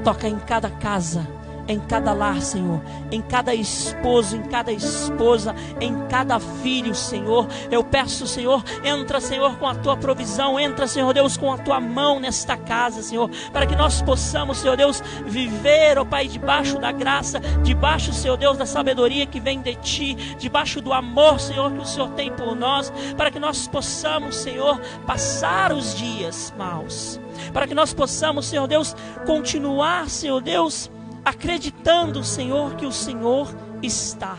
toca 0.03 0.27
em 0.27 0.39
cada 0.39 0.69
casa 0.69 1.38
em 1.69 1.79
cada 1.79 2.13
lar, 2.13 2.41
Senhor, 2.41 2.81
em 3.11 3.21
cada 3.21 3.53
esposo, 3.53 4.35
em 4.35 4.41
cada 4.41 4.71
esposa, 4.71 5.55
em 5.79 6.07
cada 6.07 6.39
filho, 6.39 6.95
Senhor. 6.95 7.47
Eu 7.69 7.83
peço, 7.83 8.25
Senhor, 8.25 8.63
entra, 8.83 9.21
Senhor, 9.21 9.55
com 9.57 9.67
a 9.67 9.75
tua 9.75 9.95
provisão, 9.95 10.59
entra, 10.59 10.87
Senhor 10.87 11.13
Deus, 11.13 11.37
com 11.37 11.53
a 11.53 11.59
tua 11.59 11.79
mão 11.79 12.19
nesta 12.19 12.57
casa, 12.57 13.03
Senhor, 13.03 13.29
para 13.53 13.67
que 13.67 13.75
nós 13.75 14.01
possamos, 14.01 14.57
Senhor 14.57 14.75
Deus, 14.75 15.01
viver, 15.25 15.99
ó 15.99 16.03
Pai, 16.03 16.27
debaixo 16.27 16.79
da 16.79 16.91
graça, 16.91 17.39
debaixo, 17.61 18.11
Senhor 18.11 18.35
Deus, 18.35 18.57
da 18.57 18.65
sabedoria 18.65 19.27
que 19.27 19.39
vem 19.39 19.61
de 19.61 19.75
ti, 19.75 20.15
debaixo 20.39 20.81
do 20.81 20.91
amor, 20.91 21.39
Senhor, 21.39 21.71
que 21.71 21.79
o 21.79 21.85
Senhor 21.85 22.09
tem 22.11 22.31
por 22.31 22.55
nós, 22.55 22.91
para 23.15 23.29
que 23.29 23.39
nós 23.39 23.67
possamos, 23.67 24.37
Senhor, 24.37 24.81
passar 25.05 25.71
os 25.71 25.93
dias 25.93 26.51
maus, 26.57 27.19
para 27.53 27.67
que 27.67 27.75
nós 27.75 27.93
possamos, 27.93 28.47
Senhor 28.47 28.67
Deus, 28.67 28.95
continuar, 29.27 30.09
Senhor 30.09 30.41
Deus, 30.41 30.89
acreditando, 31.23 32.23
Senhor, 32.23 32.75
que 32.75 32.85
o 32.85 32.91
Senhor 32.91 33.53
está 33.81 34.37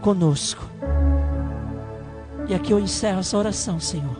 conosco. 0.00 0.64
E 2.48 2.54
aqui 2.54 2.72
eu 2.72 2.78
encerro 2.78 3.20
essa 3.20 3.38
oração, 3.38 3.78
Senhor. 3.78 4.16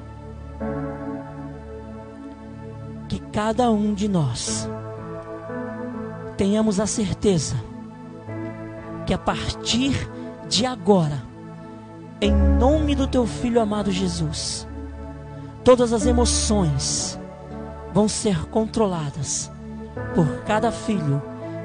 Que 3.09 3.19
cada 3.19 3.71
um 3.71 3.93
de 3.93 4.09
nós 4.09 4.69
tenhamos 6.37 6.81
a 6.81 6.87
certeza 6.87 7.57
que 9.07 9.13
a 9.13 9.19
partir 9.19 10.09
de 10.49 10.65
agora, 10.65 11.23
em 12.21 12.33
nome 12.33 12.95
do 12.95 13.07
teu 13.07 13.27
filho 13.27 13.61
amado 13.61 13.91
Jesus, 13.91 14.67
todas 15.65 15.93
as 15.93 16.07
emoções 16.07 17.19
vão 17.93 18.09
ser 18.09 18.47
controladas 18.47 19.51
por 20.15 20.27
cada 20.45 20.71
filho 20.71 21.21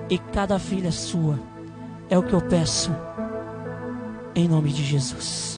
e 0.10 0.18
cada 0.18 0.60
filha 0.60 0.92
sua. 0.92 1.40
É 2.10 2.18
o 2.18 2.24
que 2.24 2.34
eu 2.34 2.42
peço, 2.42 2.92
em 4.34 4.48
nome 4.48 4.72
de 4.72 4.84
Jesus. 4.84 5.48